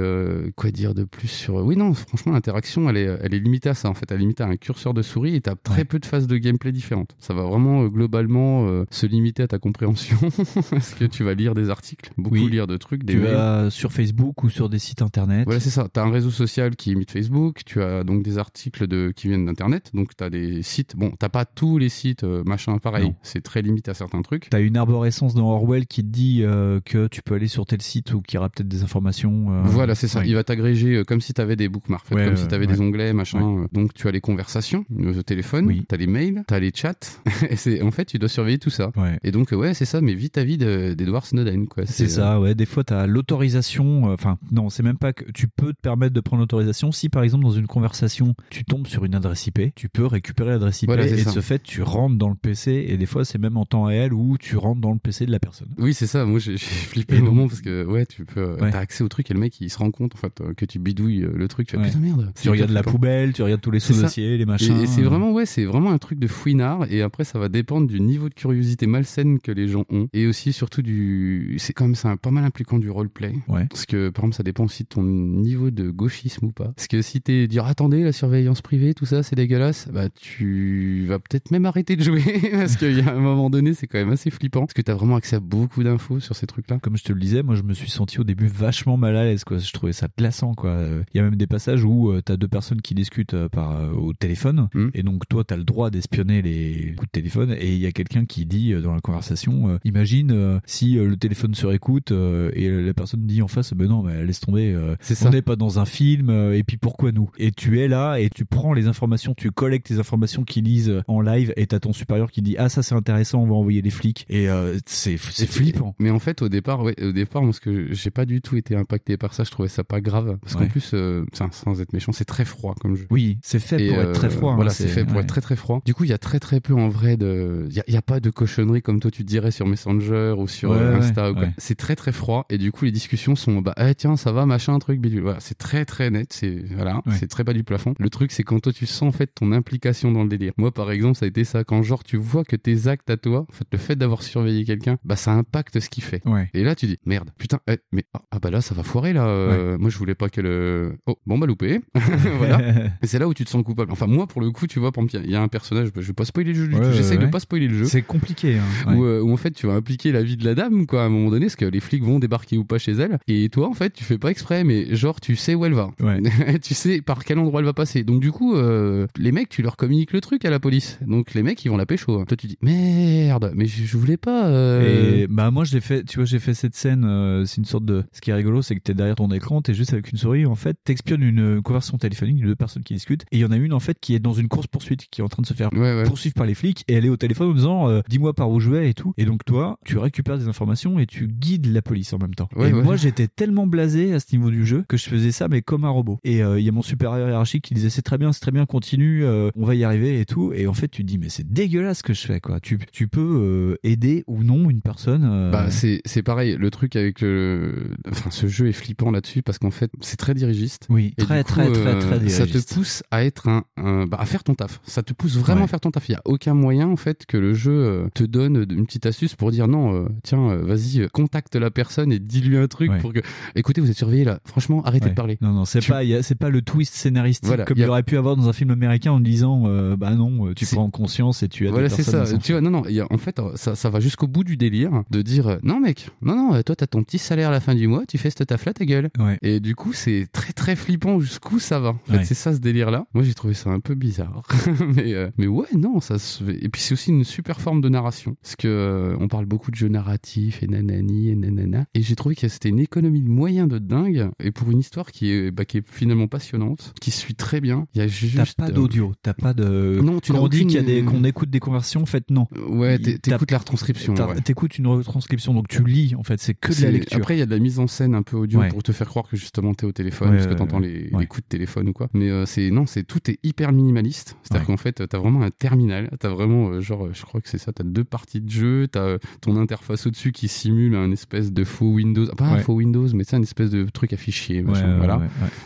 [0.57, 3.75] quoi dire de plus sur Oui, non, franchement, l'interaction, elle est, elle est limitée à
[3.75, 3.88] ça.
[3.88, 6.07] En fait, elle est limitée à un curseur de souris et t'as très peu de
[6.07, 7.14] phases de gameplay différentes.
[7.19, 10.17] Ça va vraiment euh, globalement euh, se limiter à ta compréhension
[10.71, 12.51] parce que tu vas lire des articles, beaucoup Oui.
[12.51, 13.33] lire de trucs, des Tu mails.
[13.35, 15.45] vas sur Facebook ou sur des sites internet.
[15.45, 15.89] Voilà, c'est ça.
[15.93, 19.29] Tu as un réseau social qui imite Facebook, tu as donc des articles de, qui
[19.29, 20.97] viennent d'Internet, donc tu as des sites.
[20.97, 24.49] Bon, t'as pas tous les sites, euh, machin, pareil, c'est très limité à certains trucs.
[24.51, 27.83] T'as une arborescence dans Orwell qui te dit euh, que tu peux aller sur tel
[27.83, 29.47] site ou qu'il y aura peut-être des informations.
[29.53, 30.21] euh, Voilà, c'est ça.
[30.21, 30.29] ouais.
[30.29, 32.73] Il va t'agréger comme si tu avais des bookmarks, Ouais, comme si tu avais ouais.
[32.73, 33.67] des onglets, machin.
[33.73, 35.85] Donc tu as les conversations au téléphone, Oui.
[35.89, 36.95] tu as les mails, tu as les chats.
[37.61, 38.90] c'est en fait, tu dois surveiller tout ça.
[38.96, 39.18] Ouais.
[39.23, 41.85] Et donc euh, ouais, c'est ça, mais vite à vite d'Edward Snowden quoi.
[41.87, 42.55] C'est euh, ça, ouais.
[42.55, 44.11] Des fois, tu as l'autorisation.
[44.11, 46.92] euh, Enfin, non, c'est même pas que tu peux te permettre de prendre l'autorisation.
[46.92, 50.51] Si, par exemple, dans une conversation, tu tombes sur une adresse IP, tu peux récupérer
[50.51, 52.87] l'adresse IP Voilà, et de ce fait, tu rentres dans le PC.
[52.88, 55.31] Et des fois, c'est même en temps réel où tu rentres dans le PC de
[55.33, 55.68] la personne.
[55.79, 56.25] Oui, c'est ça.
[56.25, 58.70] Moi, j'ai flippé donc- moment parce que ouais, tu peux, euh, Ouais.
[58.70, 60.64] t'as accès au truc et le mec il se rend compte en fait euh, que
[60.64, 61.68] tu bidouilles euh, le truc.
[61.68, 61.87] Tu fais Ouais.
[61.88, 62.33] putain merde.
[62.40, 64.77] Tu regardes la poubelle, tu regardes tous les sous-dossiers, les machins.
[64.79, 67.38] Et, et c'est euh, vraiment ouais, c'est vraiment un truc de fouinard et après ça
[67.38, 71.57] va dépendre du niveau de curiosité malsaine que les gens ont et aussi surtout du
[71.59, 73.35] c'est quand même un- pas mal impliquant du roleplay.
[73.49, 73.67] Ouais.
[73.69, 76.69] Parce que par exemple ça dépend aussi de ton niveau de gauchisme ou pas.
[76.77, 80.09] Parce que si t'es dire attendez la surveillance privée tout ça c'est dégueulasse, bah
[80.41, 83.87] tu vas peut-être même arrêter de jouer parce qu'il y a un moment donné c'est
[83.87, 86.71] quand même assez flippant parce que t'as vraiment accès à beaucoup d'infos sur ces trucs
[86.71, 86.79] là.
[86.83, 89.25] Comme je te le disais, moi je me suis senti au début vachement mal à
[89.25, 89.45] l'aise.
[89.45, 89.59] Quoi.
[89.59, 90.55] Je trouvais ça glaçant.
[90.55, 90.71] Quoi.
[90.71, 93.49] Euh, Il y a même des passages où tu t'as deux personnes qui discutent euh,
[93.49, 94.89] par euh, au téléphone, Mm.
[94.95, 97.39] et donc toi t'as le droit d'espionner les coups de téléphone.
[97.61, 100.94] Et il y a quelqu'un qui dit euh, dans la conversation, euh, imagine euh, si
[100.94, 104.76] le téléphone se réécoute et la personne dit en face, ben non, mais laisse tomber.
[105.00, 105.31] C'est on ça.
[105.31, 106.31] n'est pas dans un film.
[106.53, 107.31] et puis pourquoi nous?
[107.38, 111.03] Et tu es là et tu prends les informations, tu collectes les informations qu'ils lisent
[111.09, 113.83] en live, et t'as ton supérieur qui dit ah ça c'est intéressant, on va envoyer
[113.83, 114.26] les flics.
[114.29, 115.94] Et euh, c'est c'est flippant.
[115.98, 118.74] Mais en fait, au départ, ouais, au départ, parce que j'ai pas du tout été
[118.76, 120.38] impacté par ça, je trouvais ça pas grave.
[120.42, 120.62] Parce Ouais.
[120.66, 123.07] qu'en plus, euh, sans être méchant, c'est très froid comme jeu.
[123.11, 124.53] Oui, c'est fait Et, pour être très froid.
[124.53, 125.81] hein, Voilà, c'est fait pour être très très froid.
[125.85, 127.30] Du coup, il y a très très peu en vrai de.
[127.71, 130.71] Il y a, pas de cochonnerie comme toi tu te dirais sur Messenger ou sur
[130.71, 131.43] Ouais, euh, ouais, Insta ou quoi.
[131.45, 131.53] ouais.
[131.59, 134.47] C'est très très froid et du coup les discussions sont bah eh, tiens ça va
[134.47, 135.23] machin truc bidule.
[135.23, 136.33] Voilà, c'est très très net.
[136.33, 137.14] C'est voilà, Ouais.
[137.19, 137.95] c'est très bas du plafond.
[137.99, 140.53] Le truc c'est quand toi tu sens en fait ton implication dans le délire.
[140.57, 143.16] Moi par exemple ça a été ça quand genre tu vois que tes actes à
[143.16, 146.27] toi, en fait le fait d'avoir surveillé quelqu'un, bah ça impacte ce qu'il fait.
[146.27, 146.49] Ouais.
[146.55, 149.12] Et là, tu dis, merde, putain, eh, mais ah, ah, bah là, ça va foirer
[149.12, 149.27] là.
[149.27, 150.95] euh, Moi, je voulais pas que le.
[151.07, 151.81] Oh, bon, bah loupé.
[152.38, 152.61] voilà.
[153.03, 153.93] C'est là où tu te sens coupable.
[153.93, 156.25] Enfin, moi, pour le coup, tu vois, il y a- un personnage, je vais pas
[156.25, 156.93] spoiler le jeu du Ouais, tout.
[157.11, 157.27] Ouais, J'essaye ouais.
[157.27, 157.85] de pas spoiler le jeu.
[157.85, 158.59] C'est compliqué.
[158.59, 158.94] Hein.
[158.94, 161.07] Où, euh, où, en fait tu vas impliquer la vie de la dame quoi à
[161.07, 163.68] un moment donné parce que les flics vont débarquer ou pas chez elle et toi
[163.68, 166.20] en fait tu fais pas exprès mais genre tu sais où elle va Ouais.
[166.62, 169.62] tu sais par quel endroit elle va passer donc du coup euh, les mecs tu
[169.62, 172.25] leur communiques le truc à la police donc les mecs ils vont la pécho hein.
[172.27, 176.05] toi tu dis merde mais je, je voulais pas euh, Et bah moi j'ai fait,
[176.05, 177.44] tu vois, j'ai fait cette scène.
[177.46, 178.05] c'est une sorte de.
[178.12, 180.46] Ce qui est rigolo, c'est que t'es derrière ton écran, t'es juste avec une souris.
[180.46, 183.25] En fait, t'espionnes une conversation téléphonique de deux personnes qui discutent.
[183.33, 185.20] Et il y en a une en fait qui est dans une course poursuite, qui
[185.20, 186.05] est en train de se faire ouais.
[186.05, 186.85] poursuivre par les flics.
[186.88, 189.13] Et est au téléphone en disant, euh, dis-moi par où je vais et tout.
[189.19, 192.49] Et donc toi, tu récupères des informations et tu guides la police en même temps.
[192.57, 192.83] Ouais, et ouais.
[192.83, 195.85] moi j'étais tellement blasé à ce niveau du jeu que je faisais ça mais comme
[195.85, 196.19] un robot.
[196.25, 198.53] Et euh, il y a mon supérieur hiérarchique qui disait c'est très bien, c'est très
[198.53, 200.53] bien, continue, euh, on va y arriver et tout.
[200.55, 202.61] Et en fait tu te dis mais c'est dégueulasse ce que je fais quoi.
[202.61, 205.51] Tu, tu peux aider ou non une personne.
[205.51, 207.91] Bah, c'est c'est pareil, le truc avec le.
[208.11, 210.87] Enfin, ce jeu est flippant là-dessus parce qu'en fait, c'est très dirigiste.
[210.89, 212.75] Oui, Et très, coup, très, très, euh, très Ça te dirigiste.
[212.75, 213.65] pousse à être un.
[213.77, 214.81] un- bah, à faire ton taf.
[214.85, 215.65] Ça te pousse vraiment Ouais.
[215.65, 216.09] à faire ton taf.
[216.09, 219.07] Il n'y a aucun moyen, en fait, que le jeu euh, te donne une petite
[219.07, 222.90] astuce pour dire non, euh, tiens, euh, vas-y, contacte la personne et dis-lui un truc
[222.90, 222.98] Ouais.
[222.98, 223.20] pour que.
[223.55, 224.40] Écoutez, vous êtes surveillé là.
[224.44, 225.11] Franchement, arrêtez Ouais.
[225.11, 225.38] de parler.
[225.40, 228.03] Non, non, c'est Tu- pas, c'est pas le twist scénaristique Voilà, comme il a- aurait
[228.03, 231.48] pu avoir dans un film américain en disant, euh, bah non, tu prends conscience et
[231.48, 232.24] tu as Voilà, c'est ça.
[232.38, 232.83] Tu vois, non, non.
[232.88, 235.81] il Y a, en fait, ça, ça va jusqu'au bout du délire de dire non,
[235.81, 238.31] mec, non, non, toi, t'as ton petit salaire à la fin du mois, tu fais
[238.31, 239.11] cette taf là, ta gueule.
[239.18, 239.38] Ouais.
[239.42, 241.90] Et du coup, c'est très très flippant jusqu'où ça va.
[241.90, 243.07] En fait, c'est ça ce délire là.
[243.14, 244.42] Moi, j'ai trouvé ça un peu bizarre.
[244.96, 246.64] mais, euh, mais ouais, non, ça se fait.
[246.64, 248.37] Et puis puis c'est aussi une super forme de narration.
[248.43, 251.85] Parce que euh, on parle beaucoup de jeux narratifs et nanani et nanana.
[251.95, 254.31] Et j'ai trouvé que c'était une économie de moyens de dingue.
[254.43, 257.87] Et pour une histoire qui est, bah, qui est finalement passionnante, qui suit très bien.
[257.95, 258.37] Il y a juste.
[258.37, 260.01] T'as pas d'audio, t'as pas de.
[260.03, 262.31] Non, tu Quand on dit qu'il y a des, qu'on écoute des conversions, en fait,
[262.31, 262.47] non.
[262.69, 264.14] Ouais, t'écoutes la retranscription.
[264.14, 264.40] t'as- ouais.
[264.40, 267.19] T'écoutes une retranscription, donc tu lis, en fait, c'est que de la lecture.
[267.19, 268.69] Après, il y a de la mise en scène un peu audio Ouais.
[268.69, 271.27] pour te faire croire que justement t'es au téléphone, Ouais, parce que t'entends les, les
[271.27, 272.09] coups de téléphone ou quoi.
[272.14, 274.37] Mais euh, c'est non, c'est tout est hyper minimaliste.
[274.43, 276.09] C'est-à-dire qu'en fait, t'as vraiment un terminal.
[276.19, 277.73] T'as vraiment euh, genre, je crois que c'est ça.
[277.73, 278.89] T'as deux parties de jeu.
[278.89, 282.75] T'as euh, ton interface au-dessus qui simule un espèce de faux Windows, pas un faux
[282.75, 285.23] Windows, mais c'est un espèce de truc Ouais, ouais, voilà,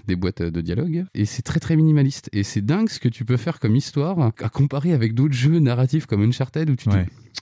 [0.06, 1.04] des boîtes euh, de dialogue.
[1.14, 2.28] Et c'est très très minimaliste.
[2.32, 5.58] Et c'est dingue ce que tu peux faire comme histoire à comparer avec d'autres jeux
[5.58, 6.96] narratifs comme Uncharted où tu te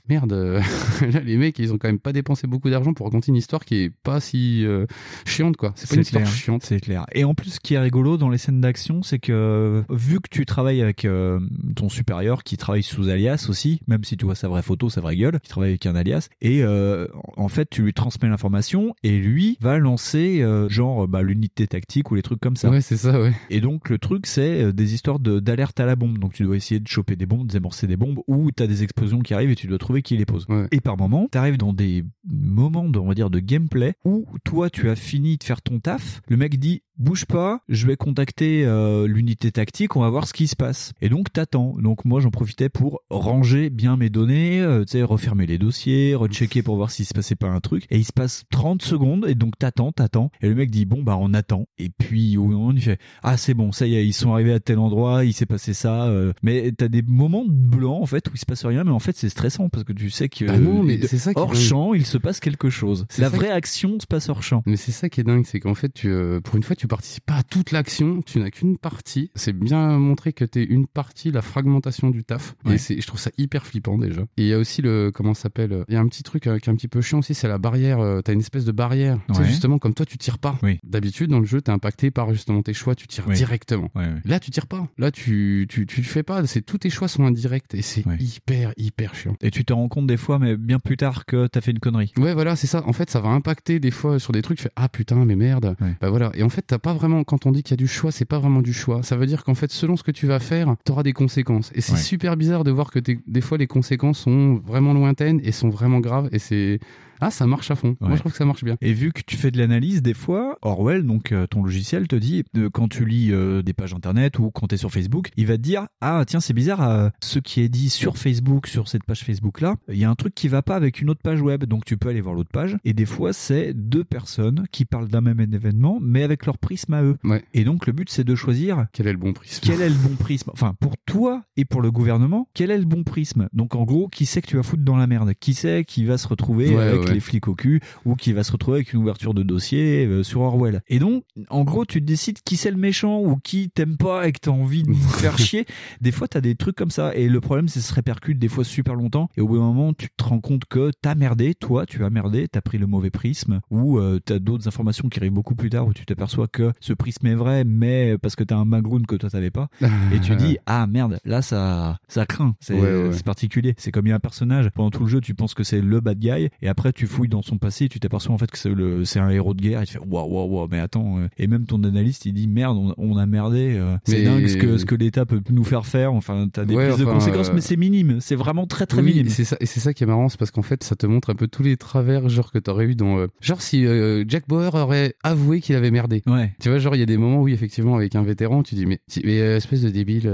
[0.09, 0.61] merde, euh,
[1.13, 3.65] là les mecs ils ont quand même pas dépensé beaucoup d'argent pour raconter une histoire
[3.65, 4.87] qui est pas si euh,
[5.27, 5.73] chiante quoi.
[5.77, 6.63] C'est pas une histoire clair, chiante.
[6.65, 7.07] C'est clair.
[7.13, 10.29] Et en plus, ce qui est rigolo dans les scènes d'action, c'est que vu que
[10.31, 11.41] tu travailles avec euh,
[11.77, 15.01] ton supérieur qui travaille sous alias aussi, même si tu vois sa vraie photo, sa
[15.01, 18.95] vraie gueule, qui travaille avec un alias, et euh, en fait, tu lui transmets l'information
[19.03, 22.71] et lui va lancer euh, genre bah, l'unité tactique ou les trucs comme ça.
[22.71, 23.33] Ouais, c'est ça, ouais.
[23.51, 26.19] Et donc le truc, c'est euh, des histoires de- d'alerte à la bombe.
[26.19, 28.83] Donc tu dois essayer de choper des bombes, de désamorcer des bombes, ou t'as des
[28.83, 30.47] explosions qui arrivent et tu dois trouver qui les pose.
[30.49, 30.67] Ouais.
[30.73, 34.71] Et par moment, t'arrives dans des moments, de, on va dire, de gameplay où toi,
[34.71, 36.23] tu as fini de faire ton taf.
[36.29, 40.33] Le mec dit bouge pas, je vais contacter euh, l'unité tactique, on va voir ce
[40.33, 40.93] qui se passe.
[41.01, 41.75] Et donc t'attends.
[41.79, 46.15] Donc moi, j'en profitais pour ranger bien mes données, euh, tu sais, refermer les dossiers,
[46.15, 47.87] rechecker pour voir s'il se passait pas un truc.
[47.91, 50.31] Et il se passe 30 secondes et donc t'attends, t'attends.
[50.43, 51.67] Et le mec dit bon bah on attend.
[51.79, 54.53] Et puis au moment il fait ah c'est bon, ça y est, ils sont arrivés
[54.53, 56.05] à tel endroit, il s'est passé ça.
[56.05, 56.33] euh.
[56.43, 59.01] Mais t'as des moments de blanc en fait où il se passe rien, mais en
[59.01, 61.39] fait c'est stressant parce que tu sais que Bah non, mais de- c'est ça qui
[61.41, 63.07] est hors champ il se passe quelque chose.
[63.19, 64.63] La vraie qui- action se passe hors champ.
[64.67, 66.87] Mais c'est ça qui est dingue, c'est qu'en fait, tu, euh, pour une fois, tu
[66.87, 69.31] participes pas à toute l'action, tu n'as qu'une partie.
[69.35, 72.55] C'est bien montré que t'es une partie, la fragmentation du taf.
[72.65, 72.77] Ouais.
[72.91, 74.23] Et je trouve ça hyper flippant déjà.
[74.37, 76.23] Et il y a aussi le, comment ça s'appelle, euh, il y a un petit
[76.23, 78.41] truc euh, qui est un petit peu chiant aussi, c'est la barrière, euh, t'as une
[78.41, 79.19] espèce de barrière.
[79.29, 79.47] Tu sais, Ouais.
[79.49, 80.59] justement, comme toi, tu tires pas.
[80.63, 80.79] Oui.
[80.85, 83.35] D'habitude, dans le jeu, t'es impacté par justement tes choix, tu tires Oui.
[83.35, 83.91] directement.
[83.95, 84.09] Ouais.
[84.25, 84.89] Là, tu tires pas.
[84.99, 86.47] Là, tu, tu, tu le fais pas.
[86.47, 89.37] C'est, tous tes choix sont indirects et c'est hyper, hyper chiant.
[89.41, 91.79] Et tu te rends compte des fois, mais bien plus tard que t'as fait une
[91.79, 92.13] connerie.
[92.19, 92.83] Ouais, voilà, c'est ça.
[92.87, 94.59] En fait, ça va impacter des fois sur des trucs.
[94.59, 95.77] Tu fais ah putain, mais merde.
[95.81, 95.97] Ouais.
[96.01, 96.31] Bah voilà.
[96.35, 97.25] Et en fait, t'as pas vraiment.
[97.25, 99.03] Quand on dit qu'il y a du choix, c'est pas vraiment du choix.
[99.03, 101.71] Ça veut dire qu'en fait, selon ce que tu vas faire, t'auras des conséquences.
[101.75, 101.99] Et c'est Ouais.
[101.99, 106.01] super bizarre de voir que des fois les conséquences sont vraiment lointaines et sont vraiment
[106.01, 106.29] graves.
[106.33, 106.79] Et c'est
[107.23, 107.97] ah, ça marche à fond.
[108.01, 108.77] Moi, je trouve que ça marche bien.
[108.81, 112.17] Et vu que tu fais de l'analyse, des fois, Orwell, donc euh, ton logiciel, te
[112.17, 115.31] dit, euh, quand tu lis euh, des pages internet ou quand tu es sur Facebook,
[115.37, 118.89] il va te dire Ah, tiens, c'est bizarre, ce qui est dit sur Facebook, sur
[118.89, 121.41] cette page Facebook-là, il y a un truc qui va pas avec une autre page
[121.41, 121.65] web.
[121.65, 122.77] Donc tu peux aller voir l'autre page.
[122.85, 126.95] Et des fois, c'est deux personnes qui parlent d'un même événement, mais avec leur prisme
[126.95, 127.17] à eux.
[127.25, 127.45] Ouais.
[127.55, 129.61] Et donc le but, c'est de choisir Quel est le bon prisme?
[129.65, 130.51] quel est le bon prisme?
[130.53, 133.49] Enfin, pour toi et pour le gouvernement, quel est le bon prisme?
[133.53, 135.33] Donc, en gros, qui c'est que tu vas foutre dans la merde?
[135.39, 137.17] Qui c'est qui va se retrouver Ouais, avec ouais.
[137.17, 140.23] les flics au cul ou qui va se retrouver avec une ouverture de dossier euh,
[140.23, 143.97] sur Orwell Et donc, en gros, tu décides qui c'est le méchant ou qui t'aime
[143.97, 145.65] pas et que t'as envie de faire chier.
[146.01, 147.15] Des fois, t'as des trucs comme ça.
[147.15, 149.29] Et le problème, c'est que ça se répercute des fois super longtemps.
[149.37, 152.11] Et au bout d'un moment, tu te rends compte que t'as merdé, toi, tu as
[152.11, 155.71] merdé, t'as pris le mauvais prisme ou euh, t'as d'autres informations qui arrivent beaucoup plus
[155.71, 159.07] tard où tu t'aperçois que ce prisme est vrai, mais parce que t'as un background
[159.07, 159.69] que toi t'avais pas
[160.13, 163.13] et tu dis ah merde là ça ça craint c'est Ouais, ouais.
[163.13, 165.55] c'est particulier c'est comme il y a un personnage pendant tout le jeu tu penses
[165.55, 168.39] que c'est le bad guy et après tu fouilles dans son passé tu t'aperçois en
[168.39, 170.69] fait que c'est le c'est un héros de guerre et tu fais waouh waouh waouh
[170.71, 171.29] mais attends euh.
[171.39, 174.47] et même ton analyste il dit merde on, on a merdé euh, c'est Mais- dingue
[174.49, 177.05] ce que ce que l'État peut nous faire faire enfin t'as des Ouais, prises de
[177.05, 179.67] conséquences euh, mais c'est minime c'est vraiment très très Oui, minime et c'est ça, et
[179.67, 181.63] c'est ça qui est marrant, c'est parce qu'en fait, ça te montre un peu tous
[181.63, 185.61] les travers, genre que t'aurais eu dans, euh, genre si euh, Jack Bauer aurait avoué
[185.61, 186.23] qu'il avait merdé.
[186.27, 188.75] ouais Tu vois, genre il y a des moments où effectivement avec un vétéran, tu
[188.75, 190.29] dis mais, tu- mais espèce de débile.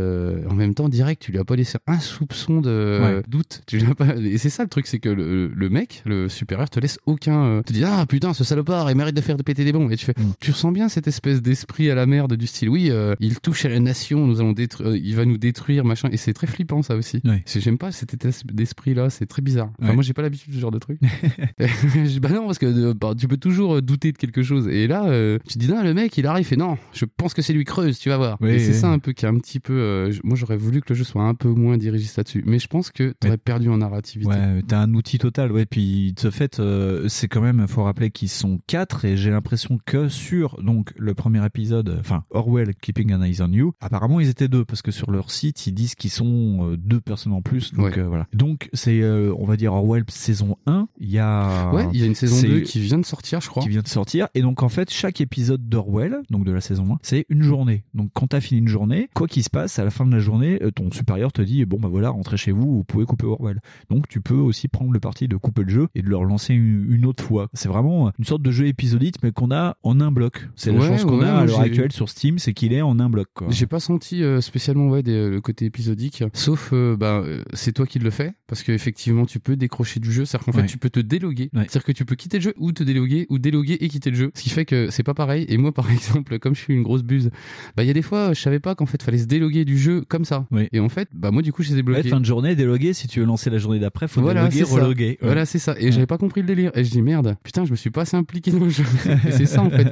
[0.50, 3.22] en même temps, direct, tu lui as pas laissé un soupçon de Ouais.
[3.28, 3.62] doute.
[3.66, 4.16] Tu lui as pas.
[4.16, 7.44] Et c'est ça le truc, c'est que le, le mec, le supérieur, te laisse aucun.
[7.44, 9.92] euh, te dit ah putain ce salopard, il mérite de faire de péter des bombes.
[9.92, 10.32] Et tu fais, Mm.
[10.40, 13.64] tu ressens bien cette espèce d'esprit à la merde du style oui, euh, il touche
[13.66, 16.08] à la nation, nous allons détruire, il va nous détruire machin.
[16.11, 17.20] Et c'est très flippant ça aussi.
[17.24, 17.42] Ouais.
[17.46, 19.70] J'aime pas cet état d'esprit là, c'est très bizarre.
[19.78, 19.94] Enfin, Ouais.
[19.94, 20.98] moi j'ai pas l'habitude de ce genre de truc.
[22.22, 24.68] Bah non, parce que euh, bah, tu peux toujours euh, douter de quelque chose.
[24.68, 27.34] Et là, euh, tu te dis, non, le mec, il arrive, fait, non, je pense
[27.34, 28.38] que c'est lui creuse, tu vas voir.
[28.42, 29.72] Et c'est ça un peu qui est un petit peu.
[29.74, 32.42] euh, moi, j'aurais voulu que le jeu soit un peu moins dirigiste là-dessus.
[32.46, 34.30] Mais je pense que t'aurais perdu en narrativité.
[34.30, 37.83] Ouais, t'as un outil total, ouais, puis il te fait euh, c'est quand même, faut
[37.85, 42.74] rappeler qu'ils sont quatre et j'ai l'impression que sur donc le premier épisode, enfin Orwell
[42.74, 45.72] Keeping an Eye on You, apparemment ils étaient deux parce que sur leur site ils
[45.74, 47.72] disent qu'ils sont euh, deux personnes en plus.
[47.74, 47.98] Donc Ouais.
[47.98, 48.27] euh, voilà.
[48.33, 50.88] Donc c'est, euh, on va dire Orwell saison 1.
[51.01, 53.40] Il y a Ouais, il y a une saison c'est- 2 qui vient de sortir,
[53.40, 53.62] je crois.
[53.62, 54.29] qui vient de sortir.
[54.35, 57.85] Et donc, en fait, chaque épisode d'Orwell, donc de la saison 1, c'est une journée.
[57.94, 60.18] Donc, quand t'as fini une journée, quoi qu'il se passe, à la fin de la
[60.20, 63.61] journée, ton supérieur te dit, bon, bah voilà, rentrez chez vous, vous pouvez couper Orwell.
[63.90, 66.55] Donc, tu peux aussi prendre le parti de couper le jeu et de le relancer
[66.55, 67.49] une, une autre fois.
[67.55, 70.49] C'est vraiment une sorte de jeu épisodique, mais qu'on a en un bloc.
[70.57, 72.83] C'est la Ouais, chance qu'on ouais, a à l'heure actuelle sur Steam, c'est qu'il est
[72.83, 73.29] en un bloc.
[73.49, 77.73] J'ai pas senti euh, spécialement ouais, des- le côté épisodique, sauf euh, bah, euh, c'est
[77.73, 80.79] toi qui le fais, parce qu'effectivement tu peux décrocher du jeu, c'est-à-dire qu'en fait tu
[80.79, 83.75] peux te déloguer, c'est-à-dire que tu peux quitter le jeu ou te déloguer, ou déloguer
[83.81, 85.47] et quitter le jeu, ce qui fait que c'est pas pareil.
[85.49, 87.31] Et moi par exemple, comme je suis une grosse buse,
[87.77, 89.79] bah il y a des fois je savais pas qu'en fait fallait se déloguer du
[89.79, 90.47] jeu comme ça.
[90.73, 92.09] Et en fait, bah moi du coup je les ai Ouais, bloqués.
[92.09, 95.19] fin de journée, déloguer, si tu veux lancer la journée d'après, faut Voilà, déloguer, reloguer.
[95.23, 95.75] Voilà, c'est ça.
[95.79, 96.70] Et j'avais pas compris le délire.
[96.74, 98.85] Et je dis merde, putain, je me suis pas assez impliqué dans le jeu.
[99.31, 99.87] C'est ça en fait.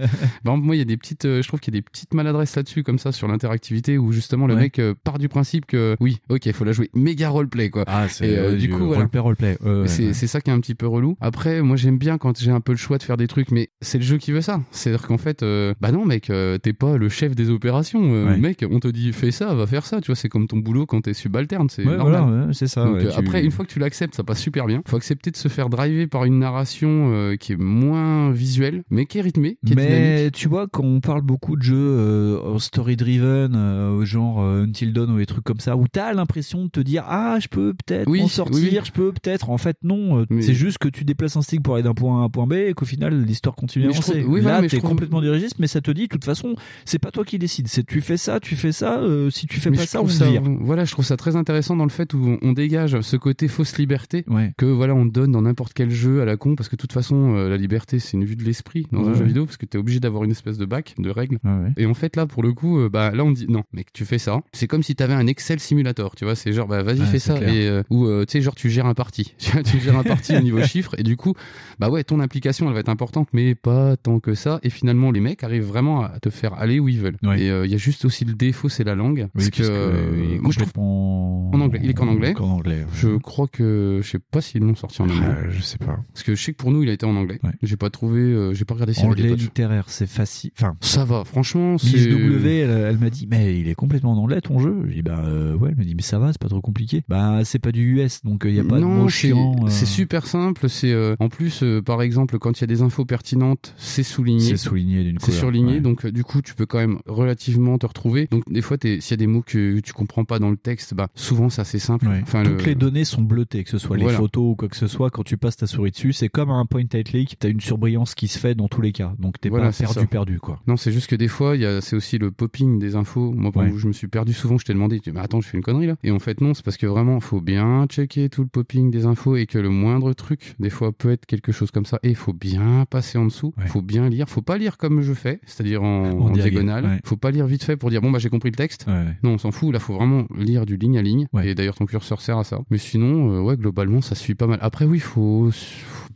[0.44, 2.12] Exemple, moi, il y a des petites, euh, je trouve qu'il y a des petites
[2.14, 4.62] maladresses là-dessus, comme ça, sur l'interactivité, où justement le Ouais.
[4.62, 7.84] mec euh, part du principe que oui, ok, il faut la jouer méga roleplay quoi.
[7.86, 8.96] Ah, c'est euh, du coup, voilà.
[9.02, 9.58] roleplay, roleplay.
[9.64, 10.12] Ouais, c'est ouais.
[10.14, 11.16] ça qui est un petit peu relou.
[11.20, 13.68] Après, moi j'aime bien quand j'ai un peu le choix de faire des trucs, mais
[13.80, 14.60] c'est le jeu qui veut ça.
[14.70, 16.30] C'est-à-dire qu'en fait, euh, bah non mec,
[16.62, 18.00] t'es pas le chef des opérations.
[18.36, 20.00] Mec, on te dit fais ça, va faire ça.
[20.00, 22.22] Tu vois, c'est comme ton boulot quand t'es subalterne, c'est Ouais, normal.
[22.26, 24.66] voilà, c'est ça, Donc, ouais, tu- Après, une fois que tu l'acceptes, ça passe super
[24.66, 24.82] bien.
[24.86, 29.06] Faut accepter de se faire driver par une narration euh, qui est moins visuelle, mais
[29.06, 29.90] qui est rythmée, qui est dynamique.
[29.98, 35.10] Mais tu vois, quand on parle beaucoup de jeux euh, story-driven, euh, genre Until Dawn
[35.10, 38.08] ou des trucs comme ça, où t'as l'impression de te dire ah je peux peut-être
[38.08, 39.50] Oui, m'en sortir, oui, je peux peut-être.
[39.50, 42.20] En fait non, Mais- c'est juste que tu déplaces un stick pour aller d'un point
[42.20, 44.24] A à un point B et qu'au final l'histoire continue à avancer.
[44.26, 46.98] oui, voilà, Là t'es trouve- complètement dirigiste, mais ça te dit de toute façon c'est
[46.98, 47.68] pas toi qui décides.
[47.68, 49.00] C'est tu fais ça, tu fais ça.
[49.30, 50.42] si tu fais Mais pas ça, on vire.
[50.60, 53.48] Voilà, je trouve ça très intéressant dans le fait où on, on dégage ce côté
[53.48, 54.24] fausse liberté
[54.56, 56.92] que voilà on donne dans n'importe quel jeu à la con parce que de toute
[56.92, 59.56] façon euh, la liberté c'est une vue de l'esprit dans Ouais, un jeu vidéo parce
[59.56, 61.38] que t'es obligé d'avoir une espèce de bac de règles.
[61.44, 61.72] Ouais.
[61.76, 64.04] Et en fait là pour le coup euh, bah là on dit non mec tu
[64.04, 64.40] fais ça.
[64.52, 67.34] C'est comme si t'avais un Excel simulator tu vois c'est genre bah vas-y fais ça
[67.34, 67.48] clair.
[67.48, 70.40] et euh, ou tu sais genre tu gères un parti tu gères un parti au
[70.40, 71.34] niveau chiffre et du coup
[71.78, 75.10] bah ouais ton implication elle va être importante mais pas tant que ça et finalement
[75.10, 77.16] les mecs arrivent vraiment à te faire aller où ils veulent.
[77.36, 80.38] Et il y a juste aussi le défaut c'est la langue Oui, parce que, euh,
[80.40, 82.34] moi je trouve en anglais il est qu'en anglais.
[82.34, 82.84] Qu'en anglais.
[82.94, 85.26] Je crois que je sais pas s'ils l'ont sorti en anglais.
[85.26, 85.95] Ah, je sais pas.
[86.12, 87.40] Parce que je sais que pour nous il a été en anglais.
[87.62, 90.50] J'ai pas trouvé, euh, j'ai pas regardé des Anglais littéraire, c'est facile.
[90.58, 91.78] Enfin, Ça va, franchement.
[91.78, 94.82] c'est- Miss W, elle, elle m'a dit, mais il est complètement en anglais ton jeu.
[94.88, 97.02] J'ai dit, bah euh, ouais, elle m'a dit, mais ça va, c'est pas trop compliqué.
[97.08, 99.56] Bah c'est pas du US, donc il y a pas de mots c'est chiants.
[99.64, 99.68] euh.
[99.68, 100.68] c'est super simple.
[100.68, 104.02] C'est euh, en plus, euh, par exemple, quand il y a des infos pertinentes, c'est
[104.02, 104.40] souligné.
[104.40, 105.80] C'est souligné d'une C'est couleur, surligné, ouais.
[105.80, 108.28] donc euh, du coup, tu peux quand même relativement te retrouver.
[108.30, 110.56] Donc des fois, t'es- s'il y a des mots que tu comprends pas dans le
[110.56, 112.06] texte, bah souvent c'est assez simple.
[112.08, 112.20] Ouais.
[112.22, 114.76] Enfin, Toutes le- les données sont bleutées, que ce soit les photos ou quoi que
[114.76, 115.10] ce soit.
[115.10, 117.36] Quand tu passes ta souris dessus, c'est comme un point and click.
[117.38, 119.14] T'as une surbrillance qui se fait dans tous les cas.
[119.18, 120.06] Donc t'es Voilà, pas perdu, ça.
[120.06, 120.60] perdu quoi.
[120.66, 123.32] Non, c'est juste que des fois, c'est aussi le popping des infos.
[123.32, 123.70] Moi, Ouais.
[123.70, 125.86] où je me suis perdu souvent, je t'ai demandé, mais attends, je fais une connerie
[125.86, 125.96] là.
[126.02, 129.06] Et en fait, non, c'est parce que vraiment, faut bien checker tout le popping des
[129.06, 131.98] infos et que le moindre truc, des fois, peut être quelque chose comme ça.
[132.02, 134.28] Et il faut bien passer en dessous, il faut bien lire.
[134.28, 136.84] Faut pas lire comme je fais, c'est-à-dire en, en diagonale, diagonale.
[136.84, 137.00] ouais.
[137.04, 138.84] Faut pas lire vite fait pour dire, bon, bah, j'ai compris le texte.
[138.88, 139.04] Ouais.
[139.22, 139.72] Non, on s'en fout.
[139.72, 141.26] Là, faut vraiment lire du ligne à ligne.
[141.44, 142.60] Et d'ailleurs, ton curseur sert à ça.
[142.70, 144.58] Mais sinon, euh, ouais, globalement, ça suit pas mal.
[144.62, 145.50] Après, oui, faut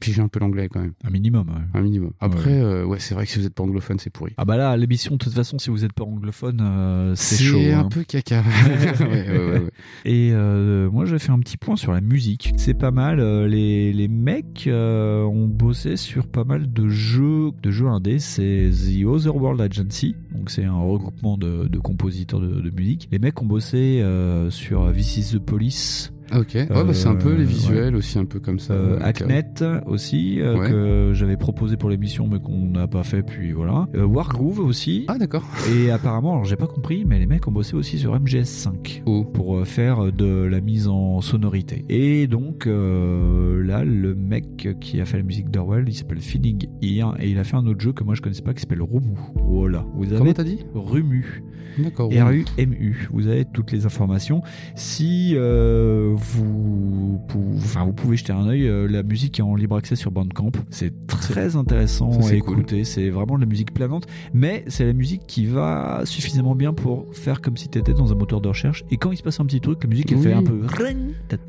[0.01, 0.93] piger un peu l'anglais quand même.
[1.05, 1.49] Un minimum.
[1.49, 1.79] ouais.
[1.79, 2.13] Un minimum.
[2.21, 4.33] Après, euh, ouais, c'est vrai que si vous êtes pas anglophone, c'est pourri.
[4.37, 7.45] Ah bah là, l'émission, de toute façon, si vous êtes pas anglophone, euh, c'est C'est
[7.45, 7.59] chaud.
[7.59, 7.89] un hein.
[7.91, 8.43] peu caca.
[9.01, 9.63] Ouais.
[10.05, 12.53] Et euh, moi, j'ai fait un petit point sur la musique.
[12.57, 13.21] C'est pas mal.
[13.21, 18.19] euh, les, les mecs ont bossé sur pas mal de jeux, de jeux indés.
[18.19, 20.15] C'est The Otherworld Agency.
[20.33, 23.09] Donc, c'est un regroupement de, de compositeurs de, de musique.
[23.13, 24.03] Les mecs ont bossé
[24.51, 26.13] sur This is the Police.
[26.37, 27.99] Ok, ouais, bah, c'est un peu les Euh, visuels ouais.
[27.99, 28.75] aussi, un peu comme ça.
[28.75, 29.45] Euh, Hacknet
[29.87, 30.69] aussi euh, Ouais.
[30.71, 35.05] que j'avais proposé pour l'émission mais qu'on n'a pas fait puis voilà euh, Wargroove aussi
[35.09, 38.19] ah d'accord et apparemment alors j'ai pas compris mais les mecs ont bossé aussi sur
[38.19, 44.69] MGS5 pour euh, faire de la mise en sonorité et donc euh, là le mec
[44.81, 47.67] qui a fait la musique d'Orwell il s'appelle Finning Ear et il a fait un
[47.67, 49.17] autre jeu que moi je connaissais pas qui s'appelle Rumu
[49.47, 50.59] voilà vous avez Comment t'as dit?
[50.75, 51.43] Rumu
[51.79, 52.11] D'accord.
[52.11, 52.43] Rumu.
[52.59, 53.09] R-U-M-U.
[53.13, 54.43] Vous avez toutes les informations.
[54.75, 59.55] Si euh, vous, pou- enfin, vous pouvez jeter un œil, euh, la musique est en
[59.55, 60.53] libre accès sur Bandcamp.
[60.71, 62.55] C'est très intéressant Ça, à cool.
[62.59, 62.85] écouter.
[62.85, 67.07] C'est vraiment de la musique planante, mais c'est la musique qui va suffisamment bien pour
[67.13, 68.85] faire comme si tu étais dans un moteur de recherche.
[68.91, 70.25] Et quand il se passe un petit truc, la musique elle Oui.
[70.25, 70.61] fait un peu.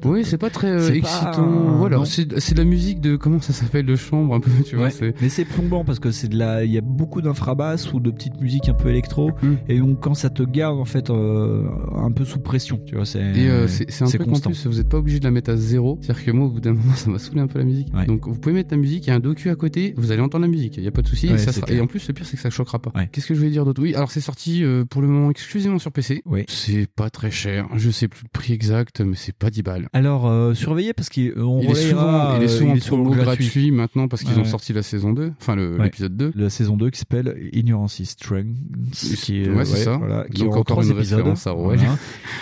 [0.06, 1.32] Oui, c'est pas très euh, excitant.
[1.32, 4.76] pas- Voilà, c'est de la musique de comment ça s'appelle de chambre un peu, tu
[4.76, 4.88] vois.
[5.02, 5.14] Ouais.
[5.22, 8.12] Mais c'est plombant parce que c'est de la, il y a beaucoup d'infrabasses ou de
[8.12, 9.54] petites musiques un peu électro, Mm.
[9.70, 11.64] et donc quand ça te garde en fait euh,
[11.96, 14.52] un peu sous pression, tu vois, c'est euh, c'est un truc constant.
[14.62, 15.98] Plus vous n'êtes pas obligé de la mettre à zéro.
[16.02, 17.94] C'est-à-dire que moi, au bout d'un moment, ça m'a saoulé un peu la musique.
[17.94, 18.06] Ouais.
[18.06, 20.22] Donc, vous pouvez mettre la musique, il y a un docu à côté, vous allez
[20.22, 21.28] entendre la musique, il n'y a pas de souci.
[21.28, 22.92] Ouais, et, ça sera- et en plus, le pire, c'est que ça choquera pas.
[22.96, 23.10] Ouais.
[23.12, 23.82] Qu'est-ce que je voulais dire d'autre?
[23.82, 26.22] Oui, alors c'est sorti euh, pour le moment exclusivement sur PC.
[26.26, 26.44] Oui.
[26.48, 27.68] C'est pas très cher.
[27.76, 29.90] Je sais plus le prix exact, mais c'est pas 10 balles.
[29.94, 33.04] Alors, euh, surveillez parce qu'on Il est souvent, il est euh, souvent il est souvent
[33.04, 33.46] gratuit.
[33.46, 36.32] gratuit maintenant parce qu'ils ont sorti la saison 2, enfin l'épisode 2.
[36.36, 38.56] La saison 2 qui s'appelle Ignorance is Strength.
[38.94, 39.98] Qui est, Ouais, c'est ça.
[39.98, 41.20] Voilà, qui Donc encore une épisodes.
[41.20, 41.54] référence à.
[41.54, 41.98] Voilà.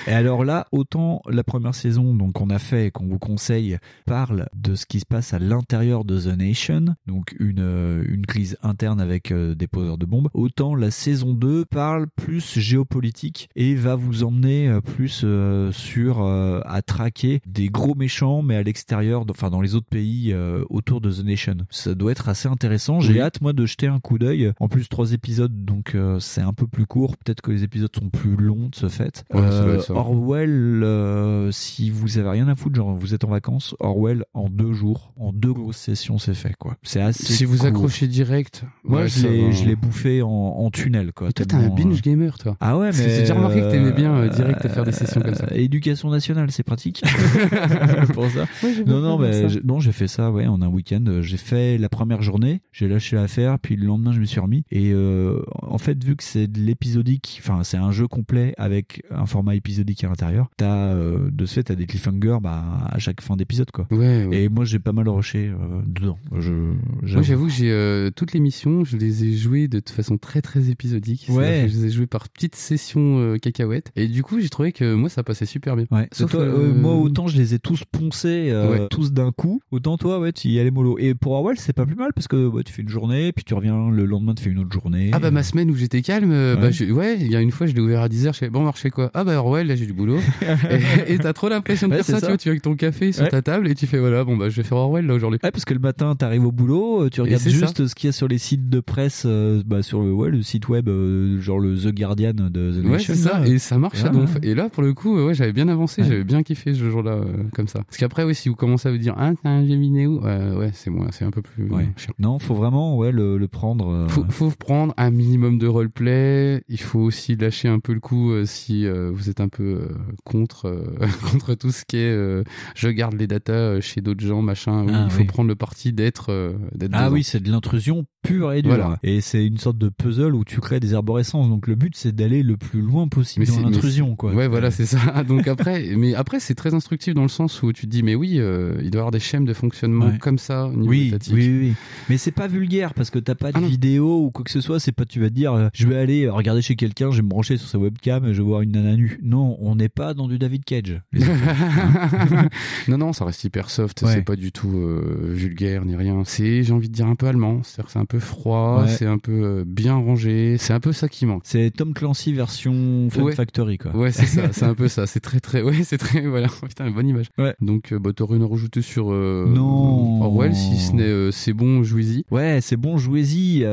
[0.07, 3.77] Et alors là, autant la première saison donc qu'on a fait et qu'on vous conseille
[4.05, 8.25] parle de ce qui se passe à l'intérieur de The Nation, donc une, euh, une
[8.25, 13.49] crise interne avec euh, des poseurs de bombes, autant la saison 2 parle plus géopolitique
[13.55, 15.25] et va vous emmener euh, plus
[15.71, 20.33] sur à traquer des gros méchants mais à l'extérieur, enfin dans les autres pays
[20.69, 21.57] autour de The Nation.
[21.69, 22.99] Ça doit être assez intéressant.
[22.99, 23.19] J'ai Oui.
[23.21, 24.51] hâte moi de jeter un coup d'œil.
[24.59, 27.17] En plus trois épisodes donc c'est un peu plus court.
[27.17, 29.23] Peut-être que les épisodes sont plus longs de ce fait.
[29.33, 29.81] Ouais, Euh.
[29.89, 34.49] Orwell, euh, si vous avez rien à foutre, genre vous êtes en vacances, Orwell en
[34.49, 36.75] deux jours, en deux grosses sessions c'est fait quoi.
[36.83, 37.33] C'est assez.
[37.33, 39.51] Si vous accrochez direct, Moi ouais, je l'ai va.
[39.51, 41.29] je l'ai bouffé en, en tunnel quoi.
[41.29, 42.57] Et toi, t'es un binge euh, gamer, toi.
[42.59, 45.35] Ah ouais, mais j'ai déjà remarqué que t'aimais bien euh, direct faire des sessions comme
[45.35, 45.45] ça.
[45.51, 47.01] euh, Éducation nationale, c'est pratique
[48.13, 48.45] pour ça.
[48.63, 51.03] Ouais, Non, non, mais non, j'ai fait ça, ouais, en un week-end.
[51.21, 54.63] J'ai fait la première journée, j'ai lâché l'affaire, puis le lendemain, je me suis remis.
[54.71, 59.03] Et euh, en fait, vu que c'est de l'épisodique, enfin, c'est un jeu complet avec
[59.11, 62.99] un format épisodique à l'intérieur, t'as euh, de ce fait, t'as des cliffhangers bah, à
[62.99, 63.87] chaque fin d'épisode, quoi.
[63.91, 64.43] Ouais, ouais.
[64.43, 66.17] Et moi, j'ai pas mal rushé euh, dedans.
[66.37, 69.89] Je, Moi, j'avoue que j'ai euh, toutes les missions, je les ai jouées de toute
[69.95, 71.27] façon très très épisodique.
[71.29, 71.65] Ouais.
[71.67, 73.91] Je les ai jouées par petites sessions euh, cacahuètes.
[73.95, 75.85] Et du coup, j'ai trouvé que moi, ça passait super bien.
[75.91, 76.07] Ouais.
[76.11, 78.53] Sauf toi, moi, autant je les ai tous poncés,
[78.91, 80.97] tous d'un coup, autant toi, ouais, tu y allais mollo.
[80.99, 83.53] Et pour Orwell, c'est pas plus mal parce que tu fais une journée, puis tu
[83.53, 85.09] reviens le lendemain, tu fais une autre journée.
[85.13, 87.67] Ah bah ma semaine où j'étais calme, bah je- ouais, il y a une fois
[87.67, 89.09] je l'ai ouvert à 10h, je fais bon marché quoi?
[89.13, 90.19] Ah bah Orwell, là j'ai du boulot.
[91.07, 92.19] et et t'as trop l'impression de Ouais, faire ça, ça.
[92.21, 93.29] tu vois, tu es avec ton café sur Ouais.
[93.29, 95.39] ta table et tu fais voilà, bon bah je vais faire Orwell là aujourd'hui.
[95.43, 98.09] Ouais, parce que le matin, t'arrives au boulot, euh, tu regardes juste ce qu'il y
[98.09, 101.39] a sur les sites de presse, euh, bah, sur le, ouais, le site web, euh,
[101.41, 103.13] genre le The Guardian de The Ouais, Nation.
[103.13, 104.37] c'est ça, et ça marche donf.
[104.43, 107.25] Et là, pour le coup, ouais, j'avais bien avancé, j'avais bien kiffé ce jour-là, euh,
[107.53, 107.83] comme ça.
[107.83, 110.89] Parce qu'après, oui, si vous commencez à vous dire, ah, t'as un euh, ouais, c'est
[110.89, 111.67] moi, c'est un peu plus
[111.97, 112.13] chiant.
[112.19, 114.07] Non, faut vraiment, ouais, le, le prendre.
[114.09, 116.63] Faut, faut prendre un minimum de roleplay.
[116.69, 119.89] Il faut aussi lâcher un peu le coup si vous êtes un peu
[120.23, 120.83] contre
[121.31, 122.43] contre tout ce qui est euh,
[122.75, 124.85] je garde les datas euh, chez d'autres gens, machin.
[124.89, 125.25] Ah, il faut oui.
[125.27, 127.09] prendre le parti d'être euh, Ah dedans.
[127.11, 128.71] oui, c'est de l'intrusion pure et dure.
[128.75, 128.97] Voilà.
[129.03, 131.47] Et c'est une sorte de puzzle où tu crées des arborescences.
[131.49, 134.33] Donc le but, c'est d'aller le plus loin possible dans c'est- l'intrusion, quoi.
[134.33, 135.23] Ouais, voilà, c'est ça.
[135.27, 138.15] Donc après, mais après, c'est très instructif dans le sens où tu te dis, mais
[138.15, 140.17] oui, euh, il doit y avoir des schèmes de fonctionnement Ouais.
[140.17, 141.73] comme ça au niveau Oui, oui, oui, oui.
[142.09, 144.61] Mais c'est pas vulgaire parce que t'as pas de Ah vidéo ou quoi que ce
[144.61, 144.79] soit.
[144.79, 147.17] C'est pas tu vas te dire, euh, je vais aller euh, regarder chez quelqu'un, je
[147.17, 149.19] vais me brancher sur sa webcam, et je vais voir une nana nue.
[149.23, 151.01] Non, on n'est pas dans du David Cage.
[152.87, 154.01] non, non, ça reste hyper soft.
[154.01, 154.13] Ouais.
[154.13, 156.23] C'est pas du tout euh, vulgaire ni rien.
[156.25, 157.61] C'est, j'ai envie de dire, un peu allemand.
[157.63, 158.89] C'est-à-dire que c'est un peu froid, Ouais.
[158.89, 160.57] c'est un peu euh, bien rangé.
[160.57, 161.41] C'est un peu ça qui manque.
[161.45, 163.33] c'est Tom Clancy version Fun Ouais.
[163.33, 163.95] Factory, quoi.
[163.95, 165.07] Ouais, c'est ça, c'est un peu ça.
[165.07, 166.47] C'est très, très, ouais, c'est très, voilà.
[166.67, 167.27] Putain, bonne image.
[167.61, 168.47] Donc, euh, bah, t'aurais une
[168.81, 170.21] sur Non.
[170.21, 172.25] Orwell, si ce n'est c'est bon, jouez-y.
[172.31, 173.63] Ouais, c'est bon, jouez-y.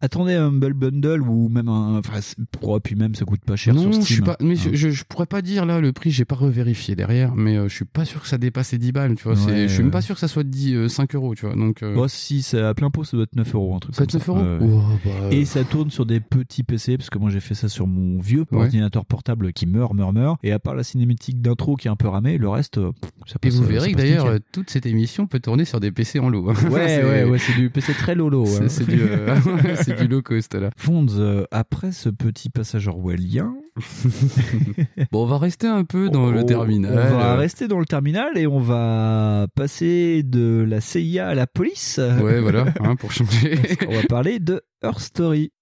[0.00, 1.98] attendez un Humble Bundle ou même un.
[1.98, 2.20] Enfin,
[2.62, 4.04] oh, puis même ça coûte pas cher non, sur Steam.
[4.06, 4.72] je suis pas, mais je, Hein.
[4.74, 7.74] je, je pourrais pas dire là le prix, j'ai pas revérifié derrière, mais euh, je
[7.74, 9.32] suis pas sûr que ça dépasse les 10 balles, tu vois.
[9.32, 11.46] Ouais, c'est, je suis même pas sûr que ça soit 10, euh, 5 euros, tu
[11.46, 11.54] vois.
[11.54, 13.94] Donc, euh, Bon, si c'est à plein pot, ça doit être 9 euros, un truc
[13.94, 14.32] ça doit être ça.
[14.32, 14.40] 9 euros.
[14.42, 14.58] Ouais.
[14.62, 17.68] Oh, bah, Et ça tourne sur des petits PC, parce que moi j'ai fait ça
[17.68, 18.58] sur mon vieux Ouais.
[18.64, 20.38] ordinateur portable qui meurt, meurt, meurt.
[20.42, 22.92] Et à part la cinématique d'intro qui est un peu ramée, le reste, euh,
[23.26, 23.54] ça Et passe.
[23.56, 24.36] vous euh, verrez que d'ailleurs, nickel.
[24.36, 26.50] euh, toute cette émission peut tourner sur des PC en lot.
[26.50, 26.54] hein.
[26.70, 28.44] Ouais, ouais, ouais, c'est du PC très lolo.
[28.46, 28.68] C'est, hein.
[28.68, 29.36] c'est du, euh,
[29.82, 30.70] c'est du low cost là.
[30.76, 33.54] Fonds, euh, après ce petit passage orwellien,
[35.12, 36.92] Bon, on va rester un peu dans le terminal.
[37.12, 41.46] On va rester dans le terminal et on va passer de la CIA à la
[41.46, 42.00] police.
[42.20, 43.58] Ouais, voilà, hein, pour changer.
[43.88, 45.52] on va parler de Her Story.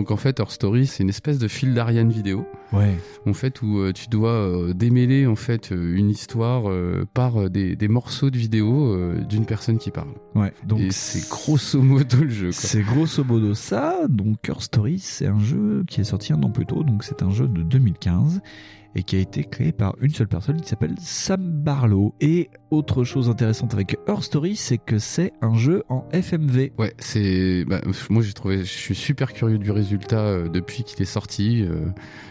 [0.00, 2.46] Donc en fait, Her Story, c'est une espèce de fil d'Ariane vidéo.
[2.72, 2.96] Ouais.
[3.26, 7.50] En fait, où euh, tu dois euh, démêler en fait euh, une histoire euh, par
[7.50, 8.96] des, des morceaux de vidéo
[9.28, 10.14] d'une personne qui parle.
[10.34, 10.54] Ouais.
[10.64, 12.50] Donc c'est grosso modo le jeu.
[12.50, 14.06] C'est grosso modo ça.
[14.08, 17.22] Donc Her Story, c'est un jeu qui est sorti un an plus tôt, donc c'est
[17.22, 18.40] un jeu de 2015.
[18.94, 22.14] et qui a été créé par une seule personne qui s'appelle Sam Barlow.
[22.22, 26.72] Et autre chose intéressante avec Her Story, c'est que c'est un jeu en FMV.
[26.78, 27.64] Ouais, c'est.
[27.66, 28.58] Bah, moi, j'ai trouvé.
[28.60, 31.62] Je suis super curieux du résultat euh, depuis qu'il est sorti.
[31.62, 31.86] Euh,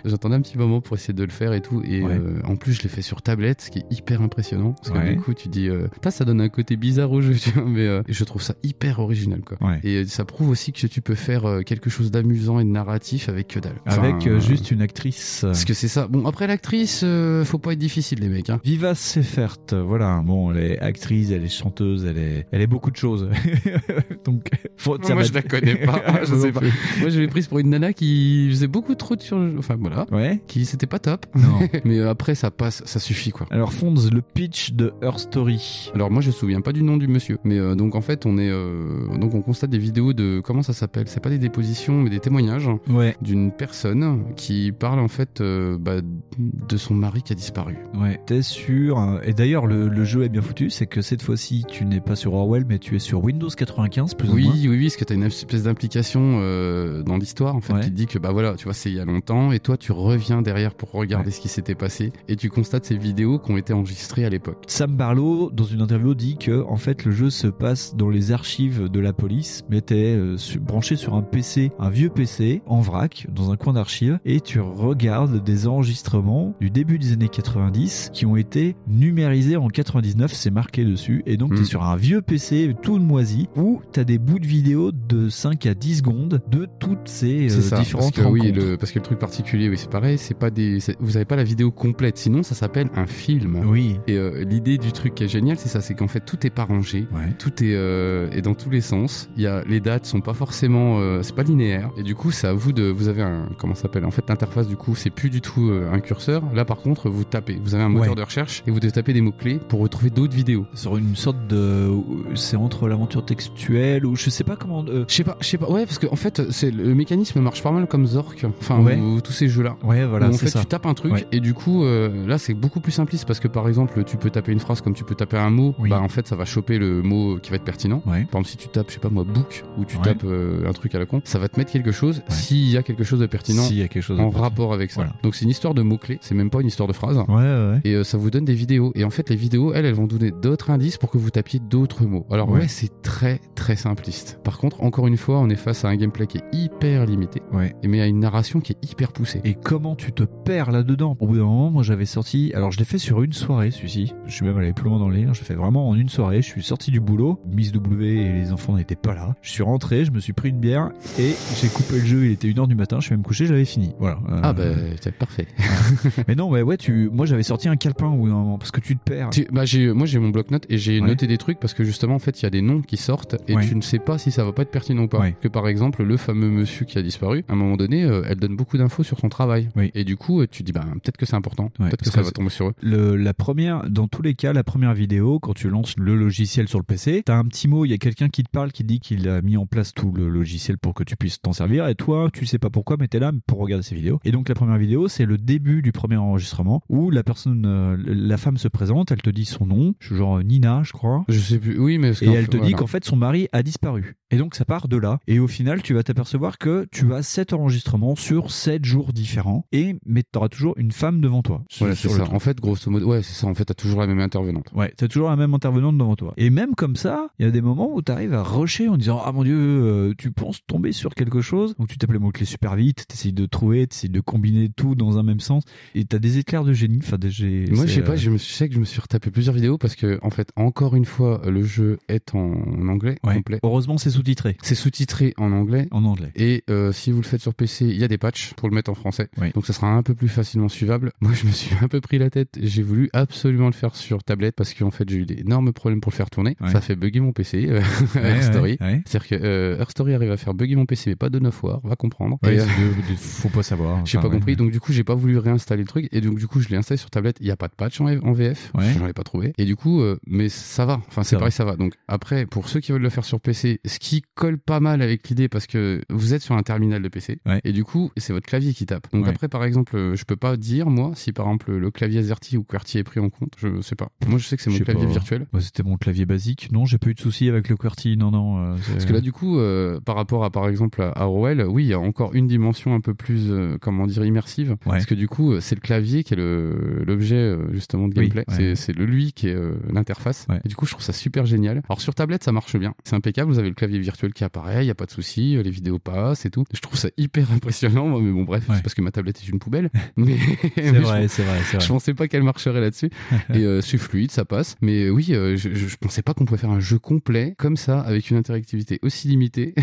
[0.05, 1.81] J'attendais un petit moment pour essayer de le faire et tout.
[1.83, 2.13] Et Ouais.
[2.13, 4.73] euh, en plus, je l'ai fait sur tablette, ce qui est hyper impressionnant.
[4.73, 5.15] Parce que Ouais.
[5.15, 5.67] du coup, tu dis.
[5.69, 7.65] Euh, ça donne un côté bizarre au jeu, tu vois.
[7.65, 9.57] Mais euh, je trouve ça hyper original, quoi.
[9.61, 9.79] Ouais.
[9.83, 12.69] Et euh, ça prouve aussi que tu peux faire euh, quelque chose d'amusant et de
[12.69, 13.75] narratif avec que dalle.
[13.85, 15.39] Avec Enfin, juste une actrice.
[15.41, 16.07] Parce que c'est ça.
[16.07, 18.49] Bon, après l'actrice, euh, faut pas être difficile, les mecs.
[18.49, 18.59] Hein.
[18.63, 20.21] Viva Sefert, voilà.
[20.29, 23.29] Bon, elle est actrice, elle est chanteuse, elle est, elle est beaucoup de choses.
[24.25, 26.01] Donc, faut moi, va- je la connais pas.
[26.23, 26.61] je Moi sais non pas.
[26.99, 29.37] Moi, je l'ai prise pour une nana qui faisait beaucoup trop de sur.
[29.57, 30.05] Enfin, voilà.
[30.11, 30.41] Ouais.
[30.47, 31.25] Qui c'était pas top.
[31.35, 31.59] Non.
[31.83, 33.47] Mais euh, après, ça passe, ça suffit, quoi.
[33.49, 35.91] Alors, Fonds, le pitch de Her Story.
[35.95, 38.25] Alors moi je me souviens pas du nom du monsieur, mais euh, donc en fait
[38.25, 41.37] on est euh, donc on constate des vidéos de comment ça s'appelle, c'est pas des
[41.39, 43.15] dépositions mais des témoignages Ouais.
[43.21, 45.95] d'une personne qui parle en fait euh, bah,
[46.37, 47.77] de son mari qui a disparu.
[47.95, 48.97] Ouais, t'es sûr.
[48.99, 49.19] hein.
[49.23, 52.15] Et d'ailleurs, le, le jeu est bien foutu, c'est que cette fois-ci, tu n'es pas
[52.15, 54.53] sur Orwell, mais tu es sur Windows 95, plus Oui, ou moins.
[54.55, 57.81] oui, oui, parce que t'as une espèce d'implication euh, dans l'histoire en fait Ouais.
[57.81, 59.77] qui te dit que bah voilà, tu vois, c'est il y a longtemps et toi
[59.77, 63.51] tu reviens derrière pour regarder ce qui s'était passé et tu constates ces vidéos qui
[63.51, 64.63] ont été enregistrées à l'époque.
[64.67, 68.31] Sam Barlow, dans une interview, dit que en fait le jeu se passe dans les
[68.31, 72.81] archives de la police, mais t'es euh, branché sur un PC, un vieux PC en
[72.81, 78.09] vrac, dans un coin d'archives, et tu regardes des enregistrements du début des années 90
[78.13, 79.67] qui ont été numérisés en
[80.09, 81.65] 99, c'est marqué dessus, et donc t'es Mm.
[81.65, 85.73] sur un vieux PC tout moisi où t'as des bouts de vidéo de 5 à
[85.73, 88.65] 10 secondes de toutes ces euh, ça, parce différentes que, oui, rencontres.
[88.65, 91.35] le, parce que le truc particulier, oui, c'est pareil, c'est pas des, vous avez pas
[91.35, 93.61] la vidéo complète, sinon ça s'appelle un film.
[93.65, 93.99] Oui.
[94.07, 96.49] Et euh, l'idée du truc qui est génial, c'est ça, c'est qu'en fait tout est
[96.49, 97.33] pas rangé, Ouais.
[97.37, 99.29] tout est, euh, est dans tous les sens.
[99.37, 101.89] Il y a les dates sont pas forcément, euh, c'est pas linéaire.
[101.97, 104.05] Et du coup, c'est à vous de, vous avez un, comment ça s'appelle?
[104.05, 106.43] En fait, l'interface du coup, c'est plus du tout euh, un curseur.
[106.53, 108.15] Là, par contre, vous tapez, vous avez un moteur Ouais.
[108.15, 110.65] de recherche et vous devez taper des mots clés pour retrouver d'autres vidéos.
[110.73, 111.89] Sur une sorte de,
[112.35, 114.83] c'est entre l'aventure textuelle ou je sais pas comment.
[114.87, 115.69] euh, Je sais pas, je sais pas.
[115.69, 118.97] Ouais, parce que en fait, c'est le mécanisme marche pas mal comme Zork, enfin Ouais.
[118.97, 119.75] ou- tous ces jeux-là.
[119.83, 120.59] Ouais, voilà, en fait, ça.
[120.61, 121.27] tu tapes un truc Ouais.
[121.31, 124.29] et du coup, euh, là, c'est beaucoup plus simpliste parce que par exemple, tu peux
[124.29, 125.75] taper une phrase comme tu peux taper un mot.
[125.79, 125.89] Oui.
[125.89, 128.01] Bah, en fait, ça va choper le mot qui va être pertinent.
[128.05, 128.25] Ouais.
[128.31, 130.73] Par exemple, si tu tapes, je sais pas moi, book ou tu tapes euh, un
[130.73, 133.19] truc à la con, ça va te mettre quelque chose s'il y a quelque chose
[133.19, 135.01] de pertinent S'il y a quelque chose en rapport avec ça.
[135.01, 135.13] Voilà.
[135.23, 137.17] Donc, c'est une histoire de mots-clés, c'est même pas une histoire de phrase.
[137.17, 137.89] Ouais, ouais, ouais.
[137.89, 138.91] Et ça vous donne des vidéos.
[138.95, 141.59] Et en fait, les vidéos, elles, elles vont donner d'autres indices pour que vous tapiez
[141.59, 142.25] d'autres mots.
[142.31, 142.61] Alors Ouais.
[142.61, 144.39] ouais, c'est très très simpliste.
[144.43, 147.41] Par contre, encore une fois, on est face à un gameplay qui est hyper limité,
[147.53, 147.75] Ouais.
[147.83, 149.41] mais à une narration qui est hyper poussée.
[149.43, 151.15] Et comment tu te perds là-dedans?
[151.19, 152.51] Au bout d'un moment, moi j'avais sorti.
[152.55, 154.13] Alors je l'ai fait sur une soirée, celui-ci.
[154.27, 155.21] Je suis même allé plus loin dans les.
[155.33, 156.41] Je l'ai fait vraiment en une soirée.
[156.41, 157.39] Je suis sorti du boulot.
[157.51, 159.35] Miss W et les enfants n'étaient pas là.
[159.41, 162.25] Je suis rentré, je me suis pris une bière et j'ai coupé le jeu.
[162.25, 162.97] Il était 1h du matin.
[162.99, 163.91] Je suis même couché, j'avais fini.
[163.99, 164.17] Voilà.
[164.29, 164.63] Euh, Ah bah
[165.01, 165.47] c'est parfait.
[166.27, 167.09] Mais non, mais ouais, tu.
[167.11, 169.29] Moi j'avais sorti un calepin au bout d'un moment parce que tu te perds.
[169.31, 171.07] Tu- bah, j'ai, moi j'ai mon bloc-notes et j'ai Ouais.
[171.07, 173.35] noté des trucs parce que justement en fait il y a des noms qui sortent
[173.47, 173.67] et Ouais.
[173.67, 175.19] tu ne sais pas si ça va pas être pertinent ou pas.
[175.19, 175.35] Ouais.
[175.41, 178.37] Que par exemple le fameux monsieur qui a disparu, à un moment donné, euh, elle
[178.39, 179.69] donne beaucoup d'infos sur son travail.
[179.93, 182.25] Et du coup euh, tu dis bah peut-être que c'est important, peut-être que ça que
[182.25, 182.73] va tomber sur eux.
[182.81, 186.67] Le, la première, dans tous les cas, la première vidéo, quand tu lances le logiciel
[186.67, 188.83] sur le PC, t'as un petit mot, il y a quelqu'un qui te parle, qui
[188.83, 191.87] dit qu'il a mis en place tout le logiciel pour que tu puisses t'en servir,
[191.87, 194.19] et toi, tu sais pas pourquoi, mais t'es là pour regarder ces vidéos.
[194.25, 197.97] Et donc la première vidéo, c'est le début du premier enregistrement, où la personne, euh,
[198.05, 201.23] la femme se présente, elle te dit son nom, je suis genre Nina, je crois.
[201.27, 201.79] Je sais plus.
[201.79, 204.15] Oui mais Et elle fait, te dit qu'en fait son mari a disparu.
[204.31, 205.19] Et donc ça part de là.
[205.27, 209.65] Et au final, tu vas t'apercevoir que tu as sept enregistrements sur sept jours différents.
[209.71, 211.63] Et mais t'auras toujours une femme devant toi.
[211.69, 212.25] sur- Voilà, sur c'est le ça.
[212.25, 212.35] truc.
[212.35, 213.47] En fait, grosso modo, ouais, c'est ça.
[213.47, 214.67] En fait, t'as toujours la même intervenante.
[214.73, 216.33] Ouais, t'as toujours la même intervenante devant toi.
[216.37, 219.21] Et même comme ça, il y a des moments où t'arrives à rusher en disant
[219.25, 222.31] ah mon dieu, euh, tu penses tomber sur quelque chose, donc tu tapes les mots
[222.31, 225.63] clés super vite, t'essayes de trouver, t'essayes de combiner tout dans un même sens,
[225.95, 226.99] et t'as des éclairs de génie.
[227.01, 227.29] Enfin, des,
[227.71, 229.77] Moi, je sais pas, euh, je, me, sais que je me suis retapé plusieurs vidéos
[229.77, 233.35] parce que, en fait, encore une fois, le jeu est en, en anglais ouais.
[233.35, 233.59] complet.
[233.63, 234.57] Heureusement, c'est sous-titré.
[234.61, 235.87] C'est sous-titré en anglais.
[235.91, 236.31] En anglais.
[236.35, 238.75] Et euh, si vous le faites sur PC, il y a des patchs pour le
[238.75, 239.29] mettre en français.
[239.39, 239.51] Oui.
[239.53, 241.11] Donc ça sera un peu plus facilement suivable.
[241.21, 242.57] Moi, je me suis un peu pris la tête.
[242.61, 246.11] J'ai voulu absolument le faire sur tablette parce qu'en fait, j'ai eu d'énormes problèmes pour
[246.11, 246.55] le faire tourner.
[246.61, 246.69] Ouais.
[246.71, 247.81] Ça fait bugger mon PC, euh,
[248.15, 249.01] Ouais.
[249.05, 251.81] C'est-à-dire que euh, Story arrive à faire bugger mon PC, mais pas de 9 War,
[251.83, 252.37] va comprendre.
[252.43, 254.05] Et, euh, de- de- faut pas savoir.
[254.05, 256.37] j'ai Enfin, pas compris, donc du coup j'ai pas voulu réinstaller le truc et donc
[256.37, 257.37] du coup je l'ai installé sur tablette.
[257.41, 258.85] Il y a pas de patch en, en VF, Ouais.
[258.97, 259.53] j'en ai pas trouvé.
[259.57, 261.01] Et du coup, euh, mais ça va.
[261.07, 261.75] Enfin c'est pareil, ça va.
[261.75, 265.01] Donc après, pour ceux qui veulent le faire sur PC, ce qui colle pas mal
[265.01, 268.33] avec l'idée parce que vous êtes sur un terminal de PC et du coup c'est
[268.33, 269.07] votre clavier qui tape.
[269.13, 269.29] Donc Ouais.
[269.29, 272.57] après par exemple euh, je peux pas dire moi si par exemple le clavier AZERTY
[272.57, 274.09] ou QWERTY est pris en compte, je sais pas.
[274.27, 275.11] Moi je sais que c'est mon clavier pas.
[275.11, 275.45] virtuel.
[275.59, 276.69] C'était mon clavier basique.
[276.71, 278.17] Non, j'ai pas eu de soucis avec le QWERTY.
[278.17, 278.57] Non, non.
[278.73, 281.83] euh, Parce que là, du coup, euh, par rapport à, par exemple, à Rowell, oui,
[281.83, 284.75] il y a encore une dimension un peu plus, euh, comment dire, immersive.
[284.83, 288.45] Parce que du coup, c'est le clavier qui est l'objet, justement, de gameplay.
[288.75, 289.57] C'est- le lui qui est
[289.91, 290.47] l'interface.
[290.63, 291.81] Et du coup, je trouve ça super génial.
[291.89, 292.93] Alors, sur tablette, ça marche bien.
[293.03, 293.51] C'est impeccable.
[293.51, 295.71] Vous avez le clavier virtuel qui apparaît, il n'y a pas de souci, euh, les
[295.71, 296.63] vidéos passent et tout.
[296.73, 299.47] Je trouve ça hyper impressionnant, moi, mais bon, bref, c'est parce que ma tablette est
[299.49, 299.89] une poubelle.
[300.17, 300.37] Mais,
[300.75, 301.79] C'est vrai, je- c'est vrai, vrai.
[301.79, 303.09] Je pensais pas qu'elle marcherait là-dessus.
[303.53, 304.75] et euh, c'est fluide, ça passe.
[304.81, 307.77] Mais euh, oui, euh, je, je, pensais pas qu'on pouvait faire un jeu complet comme
[307.77, 309.73] ça, avec une interactivité aussi limitée.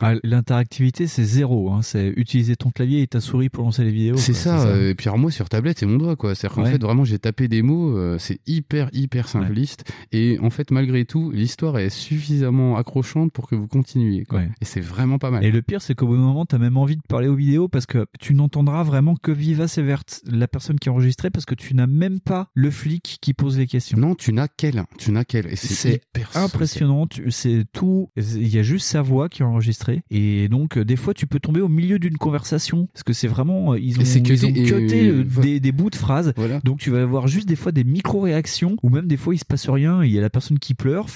[0.00, 1.70] Ah, L'interactivité, c'est zéro.
[1.72, 1.82] Hein.
[1.82, 4.16] C'est utiliser ton clavier et ta souris pour lancer les vidéos.
[4.16, 6.34] C'est ça, et puis alors moi sur tablette c'est mon doigt quoi.
[6.34, 6.72] C'est-à-dire qu'en Ouais.
[6.72, 11.04] fait vraiment j'ai tapé des mots, euh, c'est hyper hyper simpliste et en fait malgré
[11.04, 14.40] tout l'histoire est suffisamment accrochante pour que vous continuiez quoi.
[14.40, 14.48] Ouais.
[14.60, 15.44] Et c'est vraiment pas mal.
[15.44, 17.68] Et le pire, c'est qu'au bout d'un moment, t'as même envie de parler aux vidéos
[17.68, 21.44] parce que tu n'entendras vraiment que vivace et verte la personne qui a enregistré parce
[21.44, 23.98] que tu n'as même pas le flic qui pose les questions.
[23.98, 25.46] Non, tu n'as qu'elle, tu n'as qu'elle.
[25.46, 26.00] Et c'est
[26.34, 27.06] impressionnant.
[27.06, 28.10] tu- C'est tout.
[28.16, 31.26] Il y a juste sa voix qui est enregistrée et donc euh, des fois tu
[31.26, 34.46] peux tomber au milieu d'une conversation parce que c'est vraiment euh, ils ont, ils cuté
[34.46, 36.32] ont et- cuté, euh, des, des bouts de phrases.
[36.64, 39.38] Donc tu vas avoir juste des fois des micro réactions ou même des fois il
[39.38, 41.06] se passe rien il y a la personne qui pleure.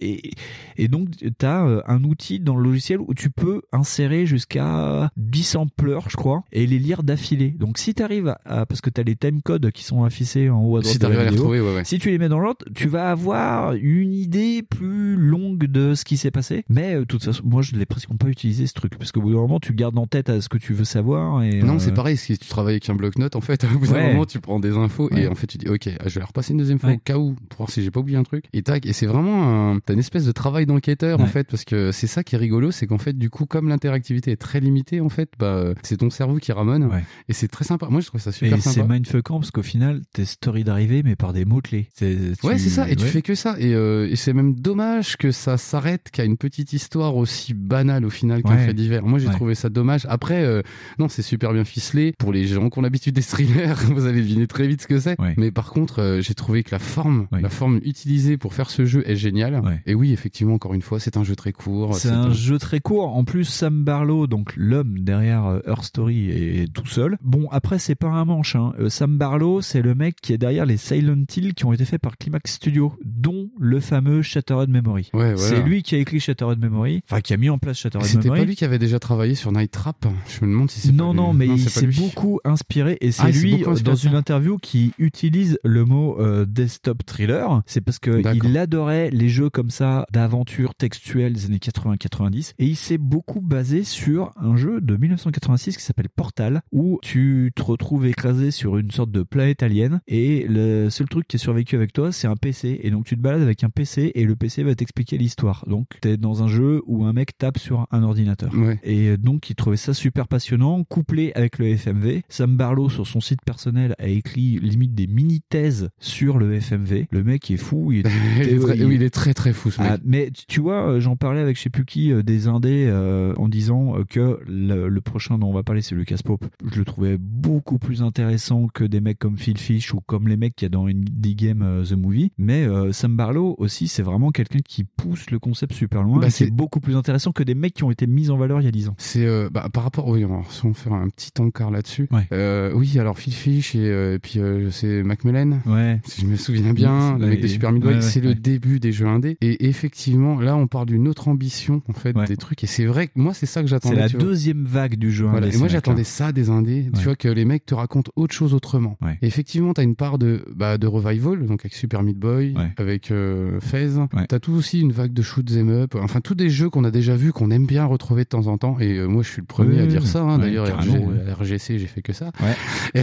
[0.00, 0.30] Et,
[0.76, 5.42] et donc tu as un outil dans le logiciel où tu peux insérer jusqu'à 10
[5.42, 7.50] sampleurs je crois et les lire d'affilée.
[7.50, 10.60] Donc si tu arrives à parce que tu as les timecodes qui sont affichés en
[10.62, 11.84] haut à droite Si de la t'arrives à les vidéo, retrouver, ouais, ouais.
[11.84, 16.04] si tu les mets dans l'ordre, tu vas avoir une idée plus longue de ce
[16.04, 16.64] qui s'est passé.
[16.68, 19.20] Mais euh, de toute façon, moi je l'ai presque pas utilisé ce truc parce qu'au
[19.22, 21.42] bout d'un moment, tu gardes en tête à ce que tu veux savoir.
[21.42, 23.86] Et, Non, euh, c'est pareil, si tu travailles avec un bloc-notes, en fait, au bout
[23.86, 24.12] d'un Ouais.
[24.12, 26.58] moment, tu prends des infos et en fait, tu dis, ok, je vais repasser une
[26.58, 28.44] deuxième fois au cas où, pour voir si j'ai pas oublié un truc.
[28.52, 31.64] Et tac, et c'est vraiment un, t'as une espèce de travail d'enquêteur, en fait, parce
[31.64, 34.60] que c'est ça qui est rigolo, c'est qu'en fait, du coup, comme l'interactivité est très
[34.60, 36.88] limitée, en fait, bah, c'est ton cerveau qui ramène.
[37.28, 37.88] Et c'est très sympa.
[37.90, 38.94] Moi, je trouve ça super Et c'est sympa.
[38.94, 41.88] mindfuckant parce qu'au final, t'es story d'arrivée mais par des mots-clés.
[41.94, 42.88] C'est- Ouais, c'est ça.
[42.88, 43.56] Et tu fais que ça.
[43.58, 48.04] Et, euh, et c'est même dommage que ça s'arrête qu'à une petite histoire aussi banale
[48.04, 48.66] au final qu'un Ouais.
[48.66, 49.02] fait divers.
[49.04, 50.06] Moi, j'ai trouvé ça dommage.
[50.08, 50.62] Après, euh,
[50.98, 52.12] non, c'est super bien ficelé.
[52.18, 54.98] Pour les gens qui ont l'habitude des thrillers, vous allez deviner très vite ce que
[55.00, 55.16] c'est.
[55.36, 58.84] Mais par contre, euh, j'ai trouvé que la forme, la forme utilisée pour faire ce
[58.84, 59.62] jeu est géniale.
[59.86, 61.61] Et oui, effectivement, encore une fois, c'est un jeu très court.
[61.92, 63.14] C'est un jeu très court.
[63.16, 67.18] En plus, Sam Barlow, donc l'homme derrière euh, Her Story, est tout seul.
[67.22, 68.56] Bon, après, c'est pas un manche.
[68.56, 68.72] Hein.
[68.78, 71.84] Euh, Sam Barlow, c'est le mec qui est derrière les Silent Hill qui ont été
[71.84, 75.10] faits par Climax Studio, dont le fameux Shattered Memory.
[75.14, 75.36] Ouais, voilà.
[75.36, 78.24] C'est lui qui a écrit Shattered Memory, enfin qui a mis en place Shattered C'était
[78.24, 78.40] Memory.
[78.40, 80.06] pas lui qui avait déjà travaillé sur Night Trap?
[80.28, 81.38] Je me demande si c'est Non, pas non, lui.
[81.38, 85.58] mais il s'est beaucoup inspiré et c'est Ah, lui inspiré dans une interview qui utilise
[85.64, 87.62] le mot euh, desktop thriller.
[87.66, 92.76] C'est parce que il adorait les jeux comme ça d'aventure textuelle années 80-90 et il
[92.76, 98.06] s'est beaucoup basé sur un jeu de 1986 qui s'appelle Portal où tu te retrouves
[98.06, 101.92] écrasé sur une sorte de planète alien et le seul truc qui est survécu avec
[101.92, 104.62] toi c'est un PC et donc tu te balades avec un PC et le PC
[104.62, 105.64] va t'expliquer l'histoire.
[105.68, 108.52] Donc t'es dans un jeu où un mec tape sur un ordinateur.
[108.54, 108.78] Ouais.
[108.82, 112.22] Et donc, il trouvait ça super passionnant, couplé avec le FMV.
[112.28, 117.06] Sam Barlow, sur son site personnel, a écrit limite des mini-thèses sur le FMV.
[117.10, 117.92] Le mec est fou.
[117.92, 118.10] Il est,
[118.42, 119.90] Il est très- il est très très fou ce mec.
[119.94, 123.34] Ah, mais tu- vois, j'en parlais avec je sais plus qui euh, des indés euh,
[123.36, 126.46] en disant euh, que le, le prochain dont on va parler, c'est Lucas Pope.
[126.70, 130.36] Je le trouvais beaucoup plus intéressant que des mecs comme Phil Fish ou comme les
[130.36, 132.32] mecs qu'il y a dans Indie Game The Movie.
[132.38, 136.18] Mais Sam Barlow aussi, c'est vraiment quelqu'un qui pousse le concept super loin.
[136.18, 138.64] Bah, c'est beaucoup plus intéressant que des mecs qui ont été mis en valeur il
[138.64, 138.94] y a 10 ans.
[138.98, 142.08] C'est euh, bah, par rapport, oui, on va si on fait un petit encart là-dessus.
[142.32, 144.40] Euh, oui, alors Phil Fish et, euh, et puis
[144.70, 145.60] c'est Macmillan.
[145.66, 146.00] Ouais.
[146.04, 148.92] Si je me souviens bien, le mec des Super Ouais, ouais, c'est le début des
[148.92, 149.36] jeux indés.
[149.40, 152.62] Et effectivement, là, on parle d'une autre ambition en fait des trucs.
[152.64, 154.06] Et c'est vrai que moi, c'est ça que j'attendais.
[154.08, 155.46] C'est la deuxième vague du jeu Voilà.
[155.46, 156.90] indé, Et moi, j'attendais ça des indés.
[156.98, 158.96] Tu vois que les mecs te racontent autre chose autrement.
[159.02, 159.18] Ouais.
[159.22, 163.10] Et effectivement, t'as une part de bah, de revival, donc avec Super Meat Boy, avec
[163.10, 163.88] euh, Fez.
[164.28, 165.94] T'as tout aussi une vague de shoot 'em up.
[166.00, 168.58] Enfin, tous des jeux qu'on a déjà vus, qu'on aime bien retrouver de temps en
[168.58, 168.76] temps.
[168.80, 170.22] Et euh, moi, je suis le premier à dire ça.
[170.22, 170.38] hein.
[170.38, 171.32] D'ailleurs, RG.
[171.40, 172.30] RGC, j'ai fait que ça.
[172.42, 173.02] Ouais.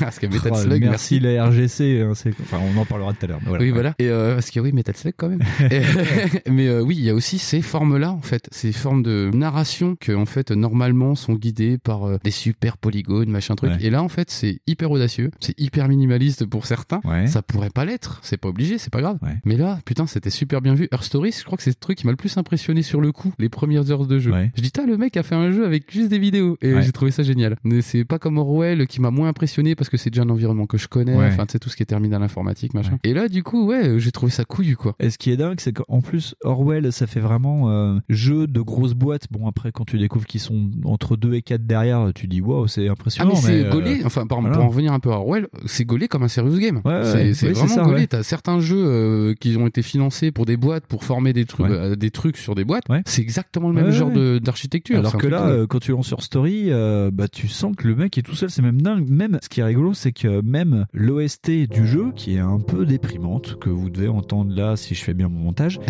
[0.00, 2.02] Parce que Metal Oh, Slug, merci, la RGC.
[2.02, 3.40] hein, enfin, on en parlera tout à l'heure.
[3.46, 3.62] voilà.
[3.64, 3.94] oui, voilà.
[3.98, 5.40] Et euh, parce que oui, Metal Slug quand même.
[5.70, 9.28] Et- mais euh, oui, il y a aussi ces formes-là, en fait, ces formes de
[9.34, 13.72] narration que, en fait, normalement sont guidées par euh, des super polygones, machin truc.
[13.72, 13.78] Ouais.
[13.84, 17.00] Et là, en fait, c'est hyper audacieux, c'est hyper minimaliste pour certains.
[17.26, 19.18] Ça pourrait pas l'être, c'est pas obligé, c'est pas grave.
[19.44, 20.86] Mais là, putain, c'était super bien vu.
[20.92, 23.10] Her Stories, je crois que c'est le truc qui m'a le plus impressionné sur le
[23.10, 24.32] coup, les premières heures de jeu.
[24.54, 26.82] Je dis, le mec a fait un jeu avec juste des vidéos et Ouais.
[26.82, 27.56] j'ai trouvé ça génial.
[27.64, 30.66] Mais c'est pas comme Orwell qui m'a moins impressionné parce que c'est déjà un environnement
[30.66, 31.16] que je connais.
[31.16, 31.26] Ouais.
[31.26, 32.98] Enfin, tu sais, tout ce qui est terminal informatique, machin.
[33.02, 34.94] Et là, du coup, ouais, j'ai trouvé ça couillu, quoi.
[35.00, 38.46] Et ce qui est dingue, c'est qu'en plus, Orwell, ça fait vraiment vraiment euh, jeu
[38.46, 39.26] de grosses boîtes.
[39.30, 42.66] Bon, après, quand tu découvres qu'ils sont entre 2 et 4 derrière, tu dis waouh,
[42.66, 43.32] c'est Ah impressionnant.
[43.34, 44.56] mais c'est euh, gaulé, enfin par, voilà.
[44.56, 46.80] pour en revenir un peu à Orwell, c'est gaulé comme un serious game.
[46.84, 48.06] Ouais, c'est ouais, vraiment gaulé.
[48.06, 51.70] T'as certains jeux euh, qui ont été financés pour des boîtes pour former des trucs,
[51.70, 52.84] euh, des trucs sur des boîtes.
[53.06, 54.10] C'est exactement le même genre
[54.40, 54.98] d'architecture.
[54.98, 57.94] Alors que là, euh, quand tu lances sur Story, euh, bah tu sens que le
[57.94, 59.08] mec est tout seul, c'est même dingue.
[59.08, 62.84] Même ce qui est rigolo, c'est que même l'OST du jeu, qui est un peu
[62.84, 65.80] déprimante, que vous devez entendre là si je fais bien mon montage,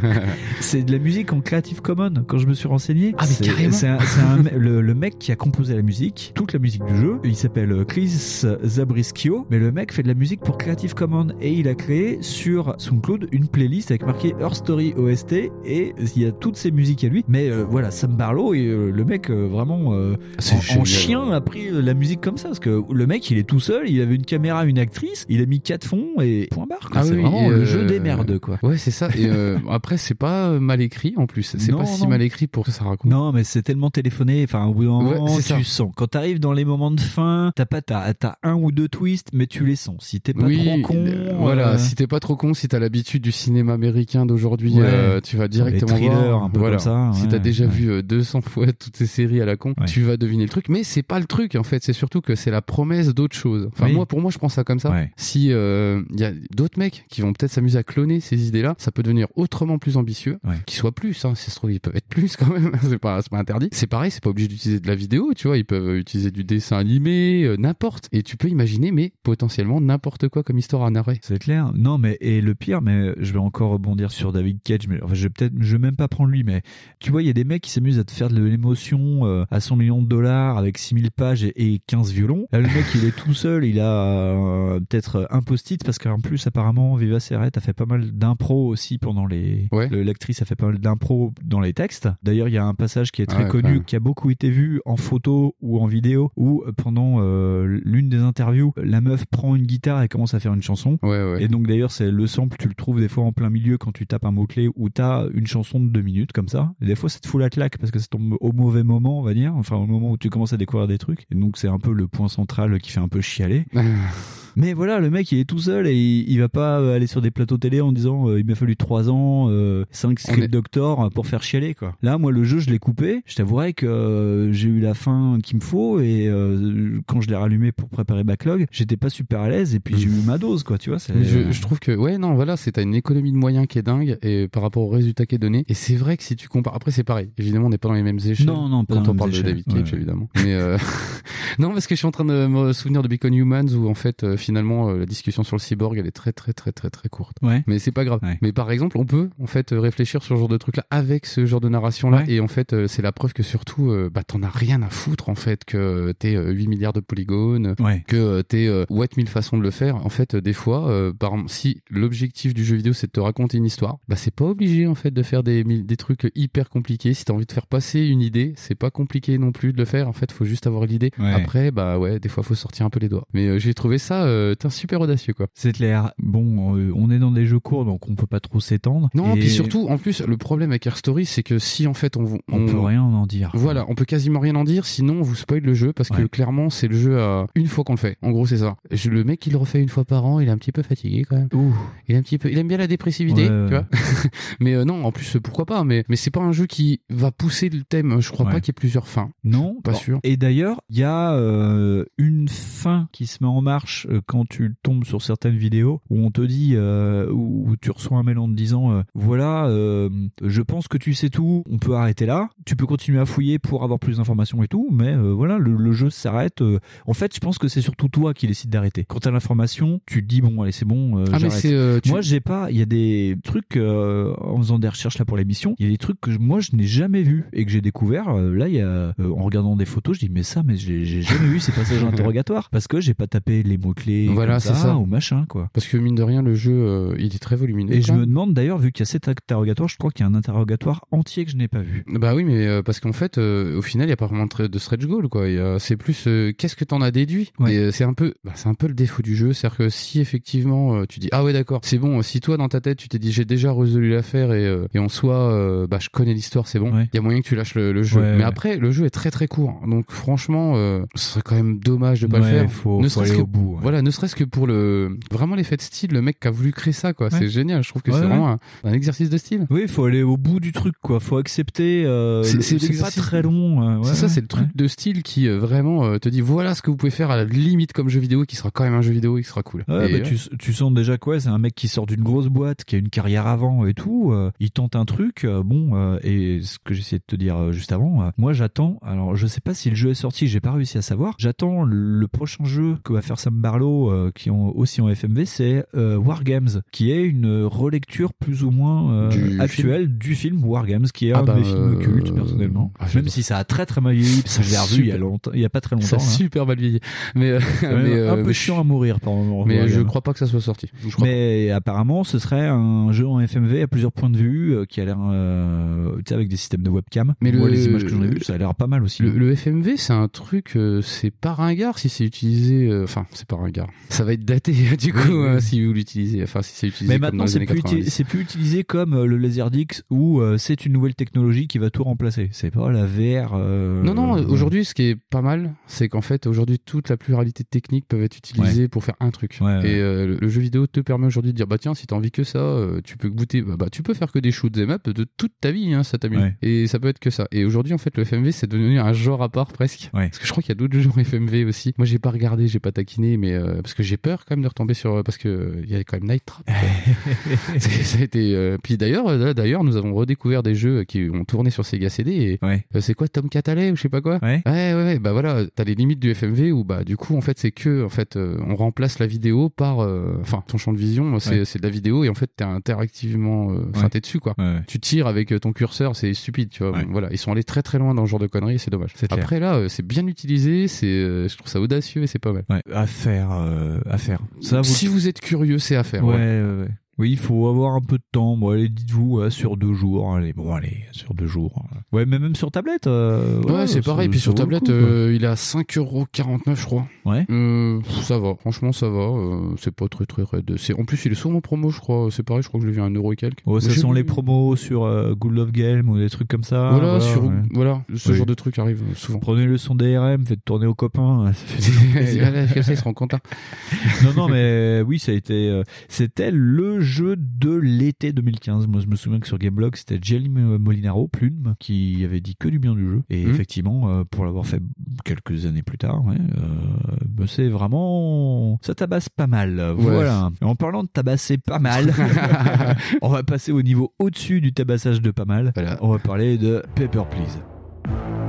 [0.60, 2.24] c'est de la musique en Creative Commons.
[2.26, 3.72] Quand je me suis renseigné, Ah, mais carrément.
[3.72, 6.84] c'est un- c'est un- le, le mec qui a composé la musique, toute la musique
[6.84, 7.16] du jeu.
[7.24, 11.52] Il s'appelle Chris Zabriskio, mais le mec fait de la musique pour Creative Commons et
[11.52, 16.26] il a créé sur SoundCloud une playlist avec marqué Her Story OST et il y
[16.26, 17.24] a toutes ces musiques à lui.
[17.28, 21.30] Mais euh, voilà, Sam Barlow et euh, le mec euh, vraiment euh, C'est en, chien
[21.32, 23.88] a pris euh, la musique comme ça parce que le mec il est tout seul,
[23.88, 26.90] il avait une caméra, une actrice, il a mis quatre fonds et point barre.
[26.94, 28.58] Ah c'est oui, vraiment le euh, jeu des merdes quoi.
[28.62, 29.08] Ouais, c'est ça.
[29.16, 31.54] Et euh, après, c'est pas euh, mal écrit en plus.
[31.58, 33.10] C'est Non, pas si mal écrit pour que ça raconte.
[33.10, 34.44] Non, mais c'est tellement téléphoné.
[34.44, 35.62] Enfin, au bout d'un moment, Ouais, tu ça.
[35.64, 35.92] sens.
[35.96, 38.12] Quand t'arrives dans les moments de fin, t'as pas t'as,
[38.42, 39.96] un ou deux twists, mais tu les sens.
[40.00, 41.70] Si t'es pas oui, trop con, euh, voilà.
[41.74, 44.82] euh, Si t'es pas trop con, si t'as l'habitude du cinéma américain d'aujourd'hui, Ouais.
[44.84, 46.42] euh, tu vas directement Les thrillers, voir.
[46.44, 46.76] un peu voilà.
[46.76, 49.74] comme ça, Si t'as déjà vu euh, 200 fois toutes ces séries à la con,
[49.86, 50.68] tu vas deviner le truc.
[50.68, 51.82] Mais c'est pas le truc en fait.
[51.82, 53.68] C'est surtout que c'est la promesse d'autre chose.
[53.72, 53.94] Enfin Oui.
[53.94, 54.94] moi, pour moi, je prends ça comme ça.
[55.16, 58.90] Si il y a d'autres mecs qui vont peut-être s'amuser à cloner ces idées-là, ça
[58.90, 60.55] peut devenir autrement plus ambitieux, Ouais.
[60.66, 61.24] Qui soit plus.
[61.24, 62.72] Hein, si ça se trouve, ils peuvent être plus quand même.
[62.82, 63.68] c'est pas, pas interdit.
[63.72, 65.32] C'est pareil, c'est pas obligé d'utiliser de la vidéo.
[65.36, 68.08] Tu vois, ils peuvent utiliser du dessin animé, euh, n'importe.
[68.12, 71.18] Et tu peux imaginer, mais potentiellement n'importe quoi comme histoire à narrer.
[71.22, 71.72] C'est clair.
[71.74, 74.88] Non, mais et le pire, mais je vais encore rebondir sur David Cage.
[74.88, 76.62] Mais enfin, je vais peut-être, je vais même pas prendre lui, mais
[77.00, 79.44] tu vois, il y a des mecs qui s'amusent à te faire de l'émotion euh,
[79.50, 82.46] à 100 millions de dollars avec 6000 pages et, et 15 violons.
[82.52, 83.64] Là, le mec, il est tout seul.
[83.64, 87.86] Il a euh, peut-être un post-it parce qu'en plus, apparemment, Viva Serret a fait pas
[87.86, 89.68] mal d'impro aussi pendant les.
[89.72, 89.88] Ouais.
[89.88, 92.08] le- L'actrice a fait pas mal d'impro dans les textes.
[92.22, 94.50] D'ailleurs, il y a un passage qui est très Ouais, connu, qui a beaucoup été
[94.50, 99.26] vu en photo ou en vidéo, où euh, pendant euh, l'une des interviews, la meuf
[99.26, 100.98] prend une guitare et commence à faire une chanson.
[101.02, 101.42] Ouais, ouais.
[101.42, 103.92] Et donc d'ailleurs, c'est le sample, tu le trouves des fois en plein milieu quand
[103.92, 106.72] tu tapes un mot-clé où t'as une chanson de deux minutes comme ça.
[106.80, 109.20] Et des fois, ça te fout la claque parce que ça tombe au mauvais moment,
[109.20, 109.54] on va dire.
[109.56, 111.26] Enfin, au moment où tu commences à découvrir des trucs.
[111.30, 113.66] Et donc, c'est un peu le point central qui fait un peu chialer.
[114.56, 117.06] Mais voilà, le mec, il est tout seul et il, il va pas euh, aller
[117.06, 120.22] sur des plateaux télé en disant euh, il m'a fallu 3 ans, euh, 5 On
[120.32, 121.94] script est- doctor pour faire chialer quoi.
[122.02, 123.22] Là, moi, le jeu, je l'ai coupé.
[123.26, 127.28] Je t'avouerai que euh, j'ai eu la fin qu'il me faut et euh, quand je
[127.28, 130.38] l'ai rallumé pour préparer Backlog, j'étais pas super à l'aise et puis j'ai eu ma
[130.38, 130.98] dose quoi, tu vois.
[130.98, 133.82] je, je trouve que ouais non voilà c'est t'as une économie de moyens qui est
[133.82, 136.48] dingue et par rapport au résultat qui est donné et c'est vrai que si tu
[136.48, 138.94] compares après c'est pareil évidemment on n'est pas dans les mêmes échelles Non, non, pas
[138.96, 139.64] quand dans on parle de David.
[139.66, 139.96] Cage Ouais.
[139.98, 140.78] évidemment mais euh,
[141.58, 143.94] non parce que je suis en train de me souvenir de Become Humans où en
[143.94, 147.08] fait finalement euh, la discussion sur le cyborg elle est très très très très très
[147.08, 147.36] courte.
[147.42, 147.62] Ouais.
[147.66, 148.20] mais c'est pas grave.
[148.22, 148.38] Ouais.
[148.42, 150.86] mais par exemple on peut en fait euh, réfléchir sur ce genre de truc là
[150.90, 152.32] avec ce genre de narration là Ouais.
[152.32, 155.28] et en fait euh, c'est la preuve que surtout bah t'en as rien à foutre
[155.28, 157.74] en fait que t'es euh, 8 milliards de polygones
[158.06, 159.96] que t'es what mille façons de le faire.
[159.96, 163.58] En fait des fois euh, par si l'objectif du jeu vidéo c'est de te raconter
[163.58, 165.64] une histoire bah c'est pas obligé en fait de faire des
[165.98, 167.12] trucs hyper compliqués.
[167.14, 169.84] Si t'as envie de faire passer une idée c'est pas compliqué non plus de le
[169.84, 170.08] faire.
[170.08, 171.10] En fait faut juste avoir l'idée.
[171.18, 173.26] Après bah ouais des fois faut sortir un peu les doigts.
[173.34, 176.12] Mais euh, j'ai trouvé ça euh, t'es super audacieux quoi C'est clair.
[176.18, 179.08] Bon, euh, on est dans des jeux courts, donc on peut pas trop s'étendre.
[179.14, 181.94] non Et puis surtout en plus le problème avec Air Story c'est que si en
[181.94, 183.50] fait on on, peut rien en dire.
[183.54, 186.22] Voilà, on peut quasiment rien en dire, sinon on vous spoil le jeu parce que
[186.26, 188.16] clairement c'est le jeu à une fois qu'on le fait.
[188.22, 188.76] En gros c'est ça.
[188.90, 190.82] Je- Le mec il le refait une fois par an, il est un petit peu
[190.82, 191.48] fatigué quand même.
[191.54, 191.74] Ouh.
[192.08, 193.86] Il est un petit peu, il aime bien la dépressivité, Ouais, tu vois.
[194.60, 195.84] mais euh, non, en plus pourquoi pas.
[195.84, 198.20] Mais mais c'est pas un jeu qui va pousser le thème.
[198.20, 198.52] Je crois Ouais.
[198.52, 199.30] pas qu'il y ait plusieurs fins.
[199.44, 199.98] Non, Pas Bon.
[199.98, 200.20] sûr.
[200.22, 204.74] Et d'ailleurs, il y a euh, une fin qui se met en marche quand tu
[204.82, 208.38] tombes sur certaines vidéos où on te dit, euh, où où tu reçois un mail
[208.38, 210.08] en te disant, euh, voilà, euh,
[210.42, 212.48] je pense que tu sais tout, on peut arrêter là.
[212.64, 215.92] Tu peux continuer à fouiller pour avoir plus d'informations et tout, mais voilà, le, le
[215.92, 216.62] jeu s'arrête.
[217.06, 219.04] En fait, je pense que c'est surtout toi qui décides d'arrêter.
[219.08, 222.02] Quand t'as l'information, tu te dis bon, allez, c'est bon, Ah j'arrête.
[222.02, 222.70] tu- Moi, j'ai pas.
[222.70, 225.74] Il y a des trucs en faisant des recherches là pour l'émission.
[225.78, 228.32] Il y a des trucs que moi je n'ai jamais vu et que j'ai découvert.
[228.34, 231.46] là, il y a en regardant des photos, je dis mais ça, mais j'ai jamais
[231.48, 234.28] vu ces passages interrogatoires parce que j'ai pas tapé les mots clés.
[234.32, 234.96] Voilà, c'est ça.
[234.96, 235.68] ou machin quoi.
[235.72, 237.94] parce que mine de rien le jeu euh, il est très volumineux.
[237.94, 240.28] Et je me demande d'ailleurs, vu qu'il y a cet interrogatoire, je crois qu'il y
[240.28, 242.04] a un interrogatoire entier que je n'ai pas vu.
[242.08, 244.46] Bah oui, mais euh, parce qu'en fait, euh, au final, il y a pas vraiment
[244.46, 245.44] de de stretch goal, quoi.
[245.78, 247.52] C'est plus euh, qu'est-ce que t'en as déduit?
[247.58, 247.76] Ouais.
[247.76, 250.20] Euh, c'est un peu, bah, c'est un peu le défaut du jeu, c'est-à-dire que si
[250.20, 252.22] effectivement tu dis ah ouais d'accord, c'est bon.
[252.22, 254.98] Si toi dans ta tête tu t'es dit j'ai déjà résolu l'affaire et, euh, et
[254.98, 256.90] en soi bah je connais l'histoire, c'est bon.
[256.90, 257.08] Il Ouais.
[257.14, 258.20] y a moyen que tu lâches le, le jeu.
[258.20, 261.54] Ouais, mais après, le jeu est très très court, donc franchement, euh, ce serait quand
[261.56, 262.70] même dommage de pas le faire.
[262.70, 265.18] faut- ne faut serait-ce aller que au bout, voilà voilà, ne serait-ce que pour le
[265.30, 267.26] vraiment l'effet de style, le mec qui a voulu créer ça, quoi.
[267.28, 267.38] Ouais.
[267.38, 267.82] C'est génial.
[267.82, 268.28] Je trouve que Ouais, c'est ouais.
[268.28, 269.66] vraiment un, un exercice de style.
[269.70, 271.20] Oui, il faut aller au bout du truc, quoi.
[271.20, 272.04] Faut accepter.
[272.04, 274.00] euh, C'est- pas très long.
[274.00, 276.74] euh, c'est ça, c'est le truc de style qui euh, vraiment euh, te dit voilà
[276.74, 278.94] ce que vous pouvez faire à la limite comme jeu vidéo, qui sera quand même
[278.94, 279.82] un jeu vidéo et qui sera cool.
[279.82, 282.84] Et, bah, tu, tu sens déjà quoi C'est un mec qui sort d'une grosse boîte,
[282.84, 284.32] qui a une carrière avant et tout.
[284.60, 285.46] il tente un truc.
[285.64, 288.98] bon, et ce que j'essayais de te dire juste avant, moi j'attends.
[289.02, 291.34] Alors, je sais pas si le jeu est sorti, j'ai pas réussi à savoir.
[291.38, 295.44] J'attends le prochain jeu que va faire Sam Barlow, euh, qui ont aussi en FMV,
[295.46, 300.64] c'est euh, Wargames, qui est une relecture plus ou moins euh, Du actuelle du film
[300.64, 302.92] Wargames, qui est Ah un bah, de mes films cultes personnellement.
[302.98, 305.06] ah, Même si ça a très très mal vieilli, parce que je l'ai revu il
[305.06, 305.18] y a Super.
[305.28, 306.06] longtemps, il y a pas très longtemps.
[306.06, 306.24] ça a là.
[306.24, 307.00] super mal vieilli.
[307.34, 309.64] Mais, euh, un peu mais chiant à mourir par moment.
[309.66, 309.94] Mais Wargames.
[309.94, 310.88] je crois pas que ça soit sorti.
[311.06, 314.76] Je crois Mais apparemment, ce serait un jeu en FMV à plusieurs points de vue
[314.88, 317.34] qui a l'air, euh, tu sais, avec des systèmes de webcam.
[317.40, 319.22] Mais Moi, le- les images que j'en ai vues, ça a l'air pas mal aussi.
[319.22, 322.90] Le, le FMV, c'est un truc, c'est pas ringard si c'est utilisé.
[323.02, 323.75] Enfin, c'est pas ringard.
[324.08, 325.48] Ça va être daté du coup Oui, oui.
[325.48, 326.42] hein, si vous l'utilisez.
[326.42, 328.10] Enfin, si c'est utilisé Mais maintenant, c'est plus, uti- 90.
[328.10, 331.90] c'est plus utilisé comme euh, le Laserdix où euh, c'est une nouvelle technologie qui va
[331.90, 332.48] tout remplacer.
[332.52, 333.52] C'est pas la VR.
[333.54, 337.08] euh, Non, non, euh, aujourd'hui, ce qui est pas mal, c'est qu'en fait, aujourd'hui, toute
[337.08, 339.58] la pluralité de techniques peuvent être utilisées pour faire un truc.
[339.60, 339.90] Ouais, ouais.
[339.90, 342.30] Et euh, le- jeu vidéo te permet aujourd'hui de dire, bah tiens, si t'as envie
[342.30, 344.82] que ça, euh, tu peux goûter, bah, bah, tu peux faire que des shoots et
[344.82, 346.38] up de toute ta vie, hein, ça t'amuse.
[346.38, 346.56] Ouais.
[346.62, 347.46] Et ça peut être que ça.
[347.50, 350.10] Et aujourd'hui, en fait, le FMV, c'est devenu un genre à part presque.
[350.14, 350.26] Ouais.
[350.28, 351.92] Parce que je crois qu'il y a d'autres genres FMV aussi.
[351.98, 354.62] Moi, j'ai pas regardé, j'ai pas taquiné, mais euh, parce que j'ai peur quand même
[354.62, 356.64] de retomber sur, parce que euh, il y a quand même Night Trap.
[357.78, 358.54] ça a été.
[358.54, 362.30] euh, Puis d'ailleurs, d'ailleurs, nous avons redécouvert des jeux qui ont tourné sur Sega CD.
[362.32, 362.84] Et Ouais.
[362.94, 364.38] euh, c'est quoi Tom Catalet ou je sais pas quoi?
[364.42, 364.62] Ouais.
[364.66, 367.40] Ouais, ouais, ouais, bah voilà, t'as les limites du FMV où bah du coup en
[367.40, 369.98] fait c'est que en fait on remplace la vidéo par,
[370.40, 371.80] enfin ton champ de vision c'est Ouais.
[371.80, 374.54] de la vidéo et en fait t'es interactivement, enfin t'es dessus quoi.
[374.86, 376.92] Tu tires avec ton curseur, c'est stupide, tu vois.
[377.02, 378.90] Bon, voilà, ils sont allés très très loin dans ce genre de conneries, et c'est
[378.90, 379.12] dommage.
[379.14, 379.28] Clair.
[379.32, 381.06] Après là, c'est bien utilisé, c'est,
[381.48, 382.64] je trouve ça audacieux et c'est pas mal.
[382.70, 384.40] Ouais, à faire, euh, à faire.
[384.60, 384.84] Ça, vous...
[384.84, 386.24] Si vous êtes curieux, c'est à faire.
[386.24, 386.62] ouais, ouais.
[386.62, 386.88] ouais, ouais.
[387.18, 388.56] Oui, il faut avoir un peu de temps.
[388.58, 390.34] Bon, allez, dites-vous, ouais, sur deux jours.
[390.34, 391.82] Allez, bon, allez, sur deux jours.
[392.12, 393.06] Ouais, mais même sur tablette.
[393.06, 394.28] euh, Ouais, c'est pareil.
[394.28, 397.06] Puis sur tablette, coup, euh, il est à 5,49€, je crois.
[397.24, 397.46] Ouais.
[397.48, 399.18] Euh, ça va, franchement, ça va.
[399.20, 400.76] euh, c'est pas très très raide.
[400.98, 402.28] En plus, il est souvent en promo, je crois.
[402.30, 403.60] C'est pareil, je crois que je l'ai vu à 1€ et quelques.
[403.64, 405.00] Oh, ça sont les promos sur
[405.36, 406.90] Good Love Game ou des trucs comme ça.
[406.90, 407.54] Voilà, sur, ouais.
[407.72, 408.36] voilà, ce Oui.
[408.36, 409.38] genre de truc arrive souvent.
[409.38, 411.50] Prenez le son DRM, faites tourner aux copains.
[411.78, 413.38] Ça fait comme ça, ils seront contents.
[414.24, 415.82] non, non, mais oui, ça a été.
[416.08, 418.86] c'était le jeu de l'été 2015.
[418.86, 422.68] Moi, je me souviens que sur Gameblog, c'était Jelly Molinaro, Plume, qui avait dit que
[422.68, 423.22] du bien du jeu.
[423.30, 423.50] Et Mhm.
[423.50, 424.80] effectivement, euh, pour l'avoir fait
[425.24, 428.78] quelques années plus tard, ouais, euh, bah, c'est vraiment.
[428.82, 429.80] Ça tabasse pas mal.
[429.96, 430.50] Voilà.
[430.60, 432.12] Et en parlant de tabasser pas mal,
[433.22, 435.72] on va passer au niveau au-dessus du tabassage de pas mal.
[435.74, 435.96] Voilà.
[436.02, 438.45] On va parler de Paper Please.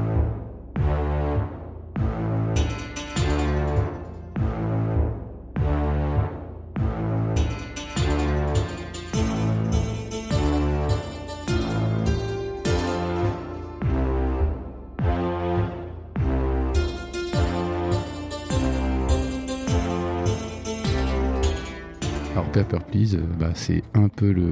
[22.63, 24.47] Paper Please, euh, bah, c'est un peu le,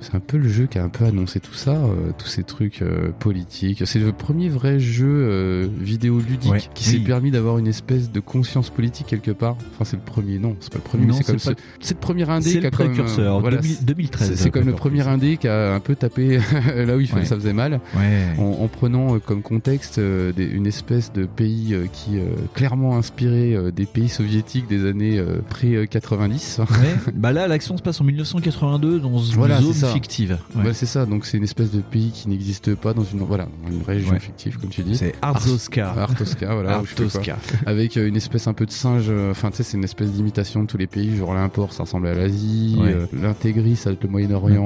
[0.00, 2.42] c'est un peu le jeu qui a un peu annoncé tout ça, euh, tous ces
[2.42, 3.82] trucs euh, politiques.
[3.86, 6.60] C'est le premier vrai jeu euh, vidéo ludique Ouais.
[6.74, 7.04] qui s'est Oui.
[7.04, 9.56] permis d'avoir une espèce de conscience politique quelque part.
[9.74, 11.54] Enfin, c'est le premier, non, c'est pas le premier, Non, mais c'est comme c'est ce-
[11.54, 14.28] pas- c'est le premier indé qui a précurseur, voilà, 2000 c'est- 2013.
[14.28, 16.38] C'est c'est comme le premier indé qui a un peu tapé
[16.76, 17.24] là où il Ouais.
[17.24, 17.80] ça faisait mal.
[17.96, 18.26] Ouais.
[18.38, 22.18] En, en prenant euh, comme contexte euh, des- une espèce de pays qui
[22.54, 26.60] clairement inspiré des pays soviétiques des années pré-90.
[26.60, 26.66] Ouais.
[27.14, 30.38] bah là, l'action se passe en 1982 dans une Voilà, zone fictive.
[30.56, 30.64] Ouais.
[30.66, 33.46] Ouais, c'est ça, donc c'est une espèce de pays qui n'existe pas dans une, voilà,
[33.86, 34.20] région Ouais.
[34.20, 34.96] fictive, comme tu dis.
[34.96, 35.90] C'est Arzoska.
[35.90, 36.76] Artoska, voilà.
[36.76, 37.36] Artoska.
[37.66, 40.10] Avec euh, une espèce un peu de singe, euh, enfin tu sais, c'est une espèce
[40.10, 42.92] d'imitation de tous les pays, genre l'import ça ressemble à l'Asie, Ouais.
[42.94, 44.62] euh, l'intégris ça doit être le Moyen-Orient.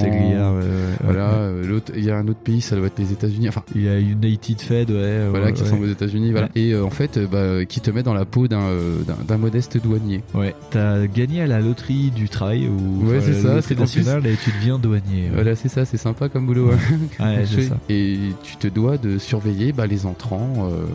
[1.03, 3.63] Voilà, euh, l'autre, il y a un autre pays, ça doit être les États-Unis, enfin
[3.75, 5.27] Il y a United Fed, ouais.
[5.29, 6.49] voilà, qui ressemble aux États-Unis, voilà.
[6.55, 10.21] Et en fait, bah, qui te met dans la peau d'un modeste douanier.
[10.33, 14.25] Ouais, t'as gagné à la loterie du travail ou Ouais, c'est ça, c'est en nationale
[14.27, 15.23] et tu deviens douanier.
[15.23, 15.29] ouais.
[15.33, 16.71] Voilà, c'est ça, c'est sympa comme boulot.
[17.19, 17.37] hein.
[17.37, 17.77] Ouais, ça.
[17.89, 20.85] Et tu te dois de surveiller bah, les entrants euh,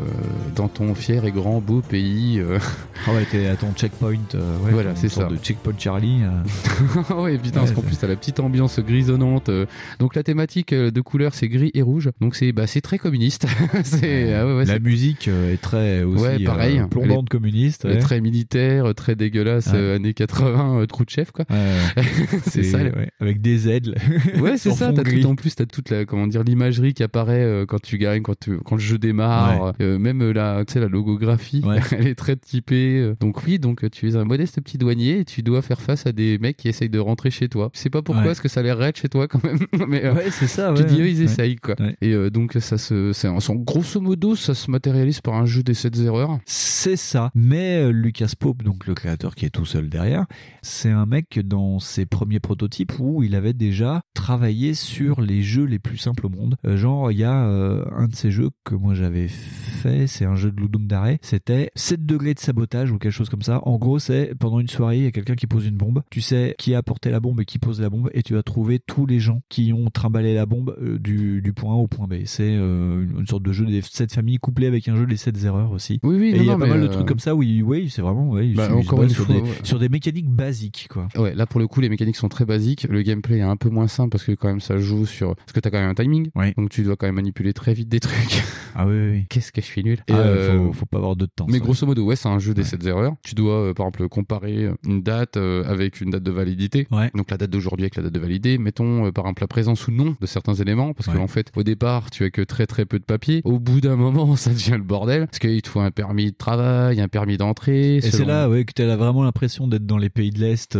[0.57, 2.39] dans ton fier et grand beau pays.
[2.41, 2.59] euh.
[3.07, 4.12] Ah ouais, t'es à ton checkpoint.
[4.35, 5.24] euh, ouais, Voilà, c'est ça.
[5.24, 6.20] De checkpoint Charlie.
[6.22, 7.14] euh.
[7.22, 9.49] ouais, putain, Ouais, parce qu'en plus t'as la petite ambiance grisonnante.
[9.49, 9.64] euh.
[10.01, 12.11] Donc la thématique euh, de couleur c'est gris et rouge.
[12.20, 13.47] Donc c'est bah, c'est très communiste.
[13.85, 16.78] c'est ah ouais, ouais, la musique est très aussi Ouais, pareil.
[16.81, 17.87] euh, plombante communiste.
[18.01, 19.72] Très militaire, très dégueulasse, Ouais.
[19.78, 21.47] euh, années 80, euh, trou de chef quoi.
[21.49, 21.70] Ouais, ouais.
[22.47, 22.79] c'est ça.
[22.79, 23.95] ouais, avec des ailes.
[24.41, 24.93] Ouais, c'est ça.
[24.93, 25.23] gris.
[25.23, 28.23] tout en plus, t'as toute la comment dire l'imagerie qui apparaît euh, quand tu gagnes,
[28.23, 29.73] quand tu quand le jeu démarre.
[29.81, 31.79] Euh, même euh, la tu sais la logographie, Ouais.
[31.93, 33.12] elle est très typée.
[33.21, 36.12] Donc oui, donc tu es un modeste petit douanier et tu dois faire face à
[36.12, 37.71] des mecs qui essayent de rentrer chez toi.
[37.75, 39.59] Je sais pas pourquoi, parce que ça a l'air raide chez toi quand même.
[39.89, 40.73] Mais euh, Ouais, c'est ça.
[40.77, 41.75] tu dis ils essayent quoi.
[42.01, 45.75] Et euh, donc ça se, c'est grosso modo, ça se matérialise par un jeu des
[45.75, 46.39] 7 erreurs.
[46.47, 47.31] C'est ça.
[47.35, 50.27] Mais euh, Lucas Pope, donc le créateur qui est tout seul derrière,
[50.62, 55.64] c'est un mec dans ses premiers prototypes où il avait déjà travaillé sur les jeux
[55.64, 56.57] les plus simples au monde.
[56.64, 60.24] Euh, genre, il y a euh, un de ces jeux que moi j'avais fait, c'est
[60.24, 63.61] un jeu de Ludum Dare, c'était 7 degrés de sabotage ou quelque chose comme ça.
[63.66, 66.03] En gros, c'est pendant une soirée, il y a quelqu'un qui pose une bombe.
[66.11, 68.42] Tu sais qui a apporté la bombe et qui pose la bombe et tu vas
[68.42, 71.88] trouver tous les gens qui ont trimballé la bombe euh, du, du point A au
[71.88, 72.14] point B.
[72.26, 75.72] C'est une, sorte de jeu des 7 familles couplé avec un jeu des 7 erreurs
[75.72, 75.98] aussi.
[76.05, 77.62] Oui, oui, Et il y a non, pas mal de trucs comme ça où il,
[77.62, 78.68] oui, c'est vraiment, ouais, il Bah,
[79.09, 81.09] sur, des, sur des mécaniques basiques, quoi.
[81.16, 83.68] Ouais, là pour le coup les mécaniques sont très basiques, le gameplay est un peu
[83.70, 85.95] moins simple parce que quand même ça joue sur parce que t'as quand même un
[85.95, 86.55] timing, Ouais.
[86.57, 88.14] donc tu dois quand même manipuler très vite des trucs.
[88.76, 89.24] Ah oui, oui, oui.
[89.28, 89.99] Qu'est-ce que je suis nul.
[90.09, 91.47] Ah, euh, faut, faut pas avoir de temps.
[91.49, 91.64] mais ça.
[91.64, 92.68] grosso modo, ouais, c'est un jeu des Ouais.
[92.68, 93.14] 7 erreurs.
[93.24, 96.86] Tu dois, euh, par exemple, comparer une date euh, avec une date de validité.
[96.93, 97.11] Ouais.
[97.16, 98.59] Donc la date d'aujourd'hui avec la date de validité.
[98.59, 100.93] Mettons, par exemple, la présence ou non de certains éléments.
[100.95, 101.14] Parce Ouais.
[101.16, 103.41] qu'en fait, au départ, tu as que très très peu de papier.
[103.45, 105.26] Au bout d'un moment, ça devient le bordel.
[105.26, 107.97] Parce qu'il te faut un permis de travail, un permis d'entrée.
[107.97, 110.76] Et c'est là, ouais, que t'as vraiment l'impression d'être dans les pays de l'Est.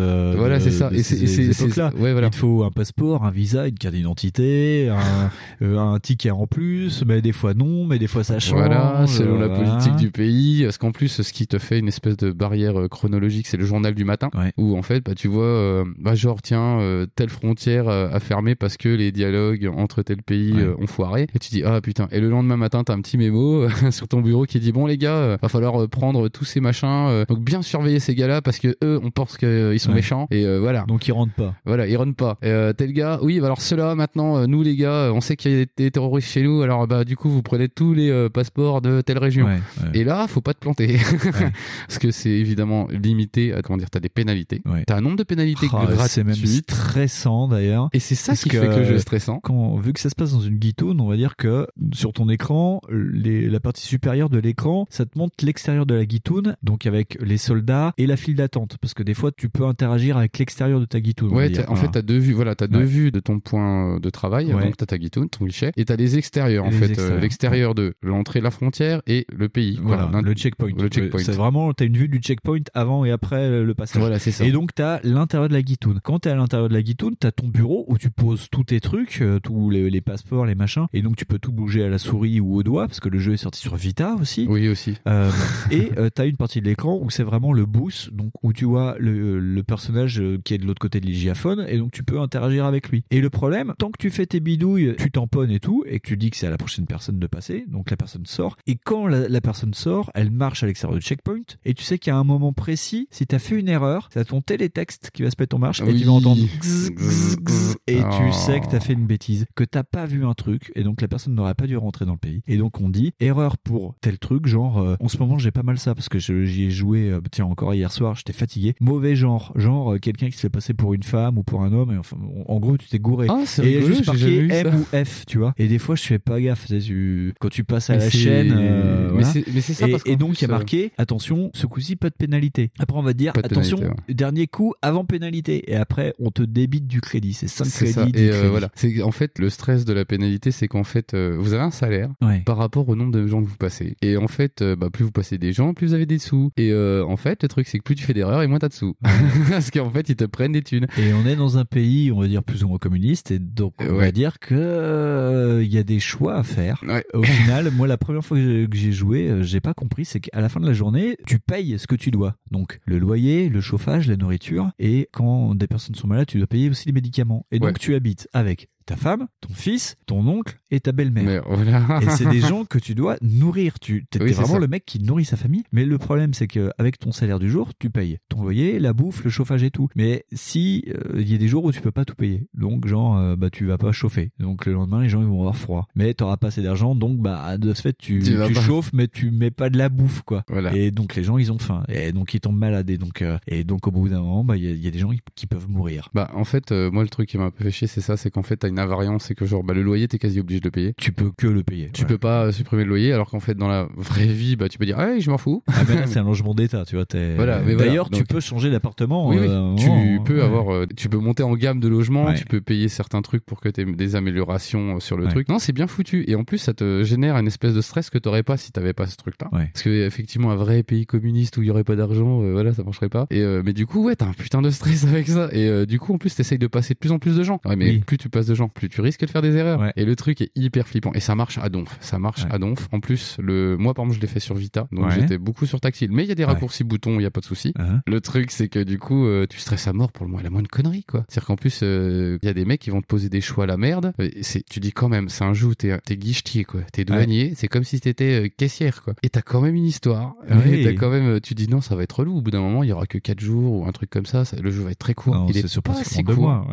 [0.59, 0.91] Voilà, c'est ça.
[0.91, 1.93] de Et c'est- ces- c'est- ces c'est- époques-là.
[1.99, 2.29] ouais, voilà.
[2.29, 5.31] Il te faut un passeport, un visa, une carte d'identité, un,
[5.63, 8.59] euh, un ticket en plus, mais des fois non, mais des fois ça change.
[8.59, 9.65] Voilà, selon la voilà.
[9.73, 10.63] politique du pays.
[10.65, 13.65] Parce qu'en plus, ce qui te fait une espèce de barrière euh, chronologique, c'est le
[13.65, 14.29] journal du matin?
[14.35, 14.53] Ouais.
[14.57, 18.21] Où en fait, bah, tu vois, euh, bah, genre, tiens, euh, telle frontière euh, a
[18.21, 20.63] fermé parce que les dialogues entre tel pays Ouais.
[20.63, 21.27] euh, ont foiré.
[21.35, 22.09] Et tu dis, ah putain.
[22.13, 24.87] Et le lendemain matin, t'as un petit mémo euh, sur ton bureau qui dit, bon
[24.87, 26.89] les gars, euh, va falloir euh, prendre tous ces machins.
[27.09, 30.27] euh, donc bien surveiller ces gars-là parce que eux, on pense qu'ils sont méchants.
[30.31, 30.85] Et euh, voilà.
[30.87, 31.55] Donc ils rentrent pas.
[31.65, 32.39] Voilà, ils runnent pas.
[32.45, 35.59] Euh, tel gars, oui, bah alors ceux-là, maintenant, euh, nous les gars, on sait qu'il
[35.59, 38.29] y a des terroristes chez nous, alors bah du coup, vous prenez tous les euh,
[38.29, 39.47] passeports de telle région.
[39.47, 40.01] Ouais, ouais.
[40.01, 40.99] Et là, faut pas te planter.
[41.89, 44.63] Parce que c'est évidemment limité à, comment dire, t'as des pénalités.
[44.87, 46.09] T'as un nombre de pénalités Ah, gratuites.
[46.09, 47.89] c'est même stressant d'ailleurs.
[47.93, 49.41] Et c'est ça Parce qui fait que le jeu est stressant.
[49.43, 52.29] Quand, vu que ça se passe dans une guitoune, on va dire que sur ton
[52.29, 56.87] écran, les, la partie supérieure de l'écran, ça te montre l'extérieur de la guitoune, donc
[56.87, 58.77] avec les soldats et la file d'attente.
[58.81, 61.33] Parce que des fois, tu peux interagir avec l'extérieur de ta guitoune.
[61.33, 61.89] Ouais, en fait, Voilà.
[61.89, 62.33] t'as deux vues.
[62.33, 62.85] Voilà, t'as deux Ouais.
[62.85, 64.53] vues de ton point de travail.
[64.55, 64.63] Ouais.
[64.65, 67.19] Donc t'as ta guitoune, ton guichet, et t'as les extérieurs Et en les fait, euh,
[67.21, 69.79] l'extérieur de l'entrée, la frontière et le pays.
[69.83, 70.71] Voilà, le checkpoint.
[70.79, 71.21] Le checkpoint.
[71.21, 74.01] C'est vraiment, t'as une vue du checkpoint avant et après euh, le passage.
[74.01, 74.45] Voilà, c'est ça.
[74.45, 76.01] Et donc, t'as l'intérieur de la guitoune.
[76.03, 78.81] Quand t'es à l'intérieur de la guitoune, t'as ton bureau où tu poses tous tes
[78.81, 80.87] trucs, euh, tous les, les passeports, les machins.
[80.93, 83.19] Et donc, tu peux tout bouger à la souris ou au doigt, parce que le
[83.19, 84.47] jeu est sorti sur Vita aussi.
[84.49, 84.97] Oui, aussi.
[85.09, 85.31] Euh,
[85.71, 88.65] et euh, t'as une partie de l'écran où c'est vraiment le boost, donc où tu
[88.65, 92.03] vois le, le personnage euh, qui est de l'autre côté de l'hygiaphone, et donc tu
[92.03, 93.05] peux interagir avec lui.
[93.11, 96.09] Et le problème, tant que tu fais tes bidouilles, tu tamponnes et tout, et que
[96.09, 98.57] tu dis que c'est à la prochaine personne de passer, donc la personne sort.
[98.67, 101.99] Et quand la, la personne sort, elle marche à l'extérieur du checkpoint, et tu sais
[101.99, 105.37] qu'à un moment précis, si t'as fait une erreur, c'est ton télétexte qui va se
[105.39, 108.33] mettre en marche, et tu vas entendre gzz, gzz, gzz, et tu Oh.
[108.33, 111.09] sais que t'as fait une bêtise, que t'as pas vu un truc, et donc la
[111.09, 112.43] personne n'aurait pas dû rentrer dans le pays.
[112.47, 115.63] Et donc on dit erreur pour tel truc, genre euh, en ce moment j'ai pas
[115.63, 118.75] mal ça parce que j'y ai joué, euh, tiens encore hier soir, j'étais fatigué.
[118.81, 121.73] Mauvais genre, genre euh, quelqu'un qui se fait passer pour une femme ou pour un
[121.73, 123.27] homme, et enfin en gros tu t'es gouré.
[123.31, 125.55] Ah, c'est et il y a rigolo, juste marqué M ou F, tu vois.
[125.59, 128.01] Et des fois je fais pas gaffe, tu sais, tu- quand tu passes à Mais
[128.05, 128.53] la chaîne.
[128.57, 129.27] euh, mais voilà.
[129.29, 131.97] c'est- ça, Et, parce qu'en et donc il y a euh, marqué attention, ce coup-ci
[131.97, 132.71] pas de pénalité.
[132.79, 135.71] Après on va te dire attention, pénalité, dernier coup avant pénalité.
[135.71, 137.93] Et après on te débite du crédit, c'est 5 C'est crédits.
[137.93, 138.05] ça.
[138.07, 138.71] 10 Et euh, voilà.
[138.75, 141.71] C'est en fait le stress de la pénalité, c'est qu'en fait euh, vous avez un
[141.71, 142.43] salaire Ouais.
[142.45, 143.97] par rapport au nombre de gens que vous passez.
[144.03, 146.51] Et en fait, euh, bah, plus vous passez des gens, plus vous avez des sous.
[146.57, 148.69] Et euh, en fait, le truc c'est que plus tu fais d'erreurs et moins t'as
[148.69, 148.95] de sous.
[149.51, 150.87] Parce qu'en fait, ils te prennent des thunes.
[150.99, 153.75] Et on est dans un pays, on va dire plus ou moins communiste, et donc
[153.81, 156.83] on va dire que euh, il y a des choix à faire.
[156.87, 157.05] Ouais.
[157.15, 160.41] Au final, moi, la première fois que j'ai- joué, euh, j'ai pas compris, c'est qu'à
[160.41, 162.35] la fin de la journée, tu payes ce que tu dois.
[162.51, 166.47] Donc le loyer, le chauffage, la nourriture, et quand des personnes sont malades, tu dois
[166.47, 167.47] payer aussi les médicaments.
[167.53, 167.75] Et donc Ouais.
[167.79, 171.45] tu habites avec ta femme, ton fils, ton oncle et ta belle-mère.
[171.49, 172.01] Voilà.
[172.03, 173.79] Et c'est des gens que tu dois nourrir.
[173.81, 175.63] Tu Oui, c'est vraiment le mec qui nourrit sa famille.
[175.73, 178.93] Mais le problème, c'est que avec ton salaire du jour, tu payes ton loyer, la
[178.93, 179.89] bouffe, le chauffage et tout.
[179.95, 182.87] Mais si euh, il y a des jours où tu peux pas tout payer, donc
[182.89, 184.33] genre euh, bah tu vas pas chauffer.
[184.41, 185.87] Donc le lendemain, les gens ils vont avoir froid.
[185.95, 188.21] Mais t'auras pas assez d'argent, donc bah de ce fait tu,
[188.61, 190.43] chauffes, mais tu mets pas de la bouffe quoi.
[190.49, 190.75] Voilà.
[190.75, 193.39] Et donc les gens ils ont faim et donc ils tombent malades et donc euh,
[193.47, 195.11] et donc au bout d'un moment bah il y, a- il y a des gens
[195.11, 196.09] qui- qui peuvent mourir.
[196.15, 198.17] Bah en fait, euh, moi le truc qui m'a un peu fait chier, c'est ça,
[198.17, 200.61] c'est qu'en fait t'as une invariant, c'est que genre bah, le loyer t'es quasi obligé
[200.61, 200.95] de le payer.
[200.99, 201.91] Tu peux que le payer.
[201.93, 204.69] Tu peux pas euh, supprimer le loyer, alors qu'en fait dans la vraie vie, bah
[204.69, 205.63] tu peux dire ah je m'en fous.
[205.69, 207.07] Ah ben là, c'est un logement d'État, tu vois.
[207.07, 209.29] t'es- Voilà, mais voilà, D'ailleurs, tu peux changer d'appartement.
[209.29, 209.47] Oui, oui.
[209.49, 210.43] euh, tu vraiment, peux ouais.
[210.45, 212.35] avoir, euh, tu peux monter en gamme de logement, Ouais.
[212.35, 215.49] tu peux payer certains trucs pour que tu aies des améliorations sur le truc.
[215.49, 216.25] Non, c'est bien foutu.
[216.29, 218.93] Et en plus, ça te génère une espèce de stress que t'aurais pas si t'avais
[218.93, 219.49] pas ce truc-là.
[219.51, 222.83] Parce que effectivement, un vrai pays communiste où il y aurait pas d'argent, voilà, ça
[222.83, 223.27] marcherait pas.
[223.31, 225.49] Et mais du coup, ouais, t'as un putain de stress avec ça.
[225.53, 227.61] Et du coup, en plus, t'essayes de passer de plus en plus de gens.
[227.65, 227.99] Ouais, mais Oui.
[228.07, 229.81] plus tu passes de gens, plus tu risques de faire des erreurs.
[229.81, 229.93] Ouais.
[229.97, 231.13] Et le truc est hyper flippant.
[231.15, 231.97] Et ça marche à donf.
[232.01, 232.53] Ça marche Ouais.
[232.53, 232.89] à donf.
[232.93, 235.15] En plus, le moi, par exemple, je l'ai fait sur Vita, donc Ouais.
[235.21, 236.11] j'étais beaucoup sur tactile.
[236.13, 237.73] Mais il y a des raccourcis boutons, il y a pas de souci.
[237.79, 240.43] Hein Le truc, c'est que du coup, euh, tu stresses à mort pour le moins,
[240.43, 241.25] la moindre connerie, quoi.
[241.29, 243.65] C'est-à-dire qu'en plus, euh, il y a des mecs qui vont te poser des choix
[243.65, 244.13] à la merde.
[244.19, 246.81] Et c'est, tu dis quand même, c'est un jeu t'es, t'es guichetier, quoi.
[246.93, 247.53] T'es douanier.
[247.55, 249.15] C'est comme si t'étais euh, caissière, quoi.
[249.23, 250.35] Et t'as quand même une histoire.
[250.51, 250.75] Oui.
[250.81, 252.39] Et t'as quand même, euh, tu dis non, ça va être relou.
[252.39, 254.45] Au bout d'un moment, il y aura que 4 jours ou un truc comme ça.
[254.45, 255.35] ça- le jeu va être très court.
[255.35, 256.37] Non, il est pas si court.
[256.37, 256.67] mois.